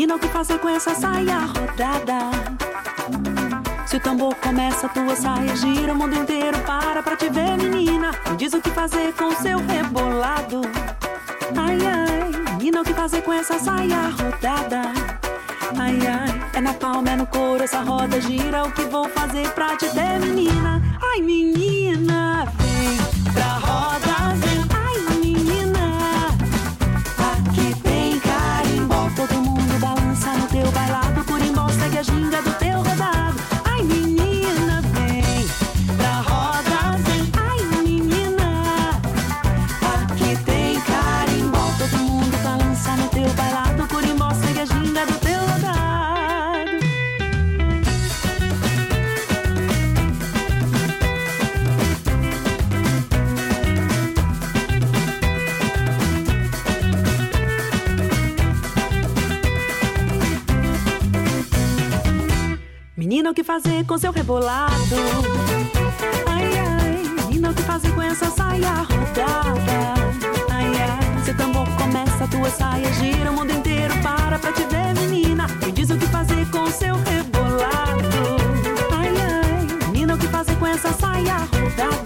Menina, 0.01 0.15
o 0.15 0.19
que 0.19 0.27
fazer 0.29 0.57
com 0.57 0.67
essa 0.67 0.95
saia 0.95 1.41
rodada? 1.41 2.31
Se 3.85 3.97
o 3.97 3.99
tambor 3.99 4.33
começa, 4.33 4.89
tua 4.89 5.15
saia 5.15 5.55
gira 5.55 5.93
o 5.93 5.95
mundo 5.95 6.15
inteiro 6.15 6.57
para 6.61 7.03
pra 7.03 7.15
te 7.15 7.29
ver, 7.29 7.55
menina. 7.55 8.09
Me 8.27 8.35
diz 8.35 8.51
o 8.53 8.59
que 8.59 8.71
fazer 8.71 9.13
com 9.13 9.25
o 9.25 9.35
seu 9.35 9.59
rebolado. 9.59 10.61
Ai, 11.55 11.77
ai, 11.85 12.55
menina, 12.57 12.81
o 12.81 12.83
que 12.83 12.95
fazer 12.95 13.21
com 13.21 13.31
essa 13.31 13.59
saia 13.59 14.09
rodada? 14.09 14.81
Ai, 15.77 15.99
ai, 16.07 16.49
é 16.55 16.61
na 16.61 16.73
palma, 16.73 17.11
é 17.11 17.15
no 17.15 17.27
couro, 17.27 17.63
essa 17.63 17.83
roda 17.83 18.19
gira. 18.21 18.63
O 18.63 18.71
que 18.71 18.81
vou 18.85 19.07
fazer 19.07 19.51
pra 19.51 19.77
te 19.77 19.85
ver, 19.89 20.19
menina? 20.19 20.81
Ai, 20.99 21.21
menina, 21.21 22.51
vem 22.57 23.33
pra 23.33 23.53
roda. 23.59 23.90
fazer 63.51 63.85
com 63.85 63.97
seu 63.97 64.13
rebolado. 64.13 64.95
Ai, 66.25 66.57
ai, 66.57 67.03
e 67.31 67.37
não 67.37 67.53
te 67.53 67.61
fazer 67.63 67.91
com 67.93 68.01
essa 68.01 68.31
saia 68.31 68.71
rodada. 68.75 69.93
Ai, 70.49 70.67
ai, 70.67 71.25
seu 71.25 71.35
tambor 71.35 71.67
começa, 71.75 72.25
tua 72.29 72.49
saia 72.49 72.89
gira, 72.93 73.29
o 73.29 73.33
mundo 73.33 73.51
inteiro 73.51 73.93
para 74.01 74.39
pra 74.39 74.53
te 74.53 74.63
ver, 74.67 74.93
menina. 75.01 75.47
Me 75.65 75.69
diz 75.73 75.89
o 75.89 75.97
que 75.97 76.05
fazer 76.05 76.49
com 76.49 76.65
seu 76.71 76.95
rebolado. 76.95 78.07
Ai, 78.93 79.09
ai, 79.19 79.67
menina, 79.87 80.15
o 80.15 80.17
que 80.17 80.27
fazer 80.27 80.55
com 80.55 80.67
essa 80.67 80.93
saia 80.93 81.35
rodada. 81.39 82.00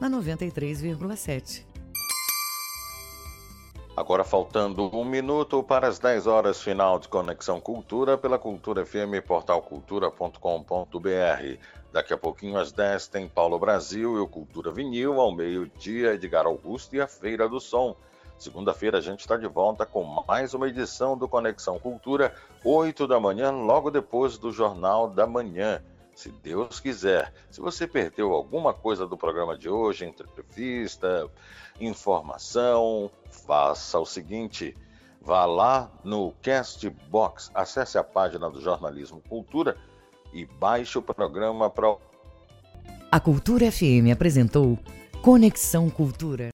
Na 0.00 0.10
93,7. 0.10 1.64
Agora 3.96 4.24
faltando 4.24 4.90
um 4.96 5.04
minuto 5.04 5.62
para 5.62 5.86
as 5.86 6.00
10 6.00 6.26
horas 6.26 6.60
final 6.60 6.98
de 6.98 7.06
Conexão 7.06 7.60
Cultura 7.60 8.18
pela 8.18 8.38
Cultura 8.38 8.84
FM 8.84 9.24
portalcultura.com.br. 9.24 11.58
Daqui 11.92 12.12
a 12.12 12.18
pouquinho 12.18 12.58
às 12.58 12.72
10 12.72 13.06
tem 13.06 13.28
Paulo 13.28 13.56
Brasil 13.56 14.16
e 14.16 14.20
o 14.20 14.26
Cultura 14.26 14.72
Vinil, 14.72 15.20
ao 15.20 15.32
meio-dia 15.32 16.14
Edgar 16.14 16.44
Augusto 16.44 16.96
e 16.96 17.00
a 17.00 17.06
Feira 17.06 17.48
do 17.48 17.60
Som. 17.60 17.94
Segunda-feira 18.36 18.98
a 18.98 19.00
gente 19.00 19.20
está 19.20 19.36
de 19.36 19.46
volta 19.46 19.86
com 19.86 20.02
mais 20.26 20.54
uma 20.54 20.66
edição 20.66 21.16
do 21.16 21.28
Conexão 21.28 21.78
Cultura, 21.78 22.34
8 22.64 23.06
da 23.06 23.20
manhã, 23.20 23.52
logo 23.52 23.92
depois 23.92 24.36
do 24.36 24.50
Jornal 24.50 25.08
da 25.08 25.24
Manhã. 25.24 25.80
Se 26.14 26.30
Deus 26.30 26.78
quiser. 26.80 27.32
Se 27.50 27.60
você 27.60 27.86
perdeu 27.86 28.32
alguma 28.32 28.72
coisa 28.72 29.06
do 29.06 29.16
programa 29.16 29.58
de 29.58 29.68
hoje, 29.68 30.04
entrevista, 30.04 31.28
informação, 31.80 33.10
faça 33.30 33.98
o 33.98 34.06
seguinte: 34.06 34.76
vá 35.20 35.44
lá 35.44 35.90
no 36.04 36.32
Castbox, 36.42 37.50
acesse 37.54 37.98
a 37.98 38.04
página 38.04 38.48
do 38.48 38.60
Jornalismo 38.60 39.20
Cultura 39.28 39.76
e 40.32 40.44
baixe 40.44 40.98
o 40.98 41.02
programa 41.02 41.68
para. 41.68 41.96
A 43.10 43.20
Cultura 43.20 43.70
FM 43.70 44.12
apresentou 44.12 44.78
Conexão 45.22 45.88
Cultura. 45.88 46.42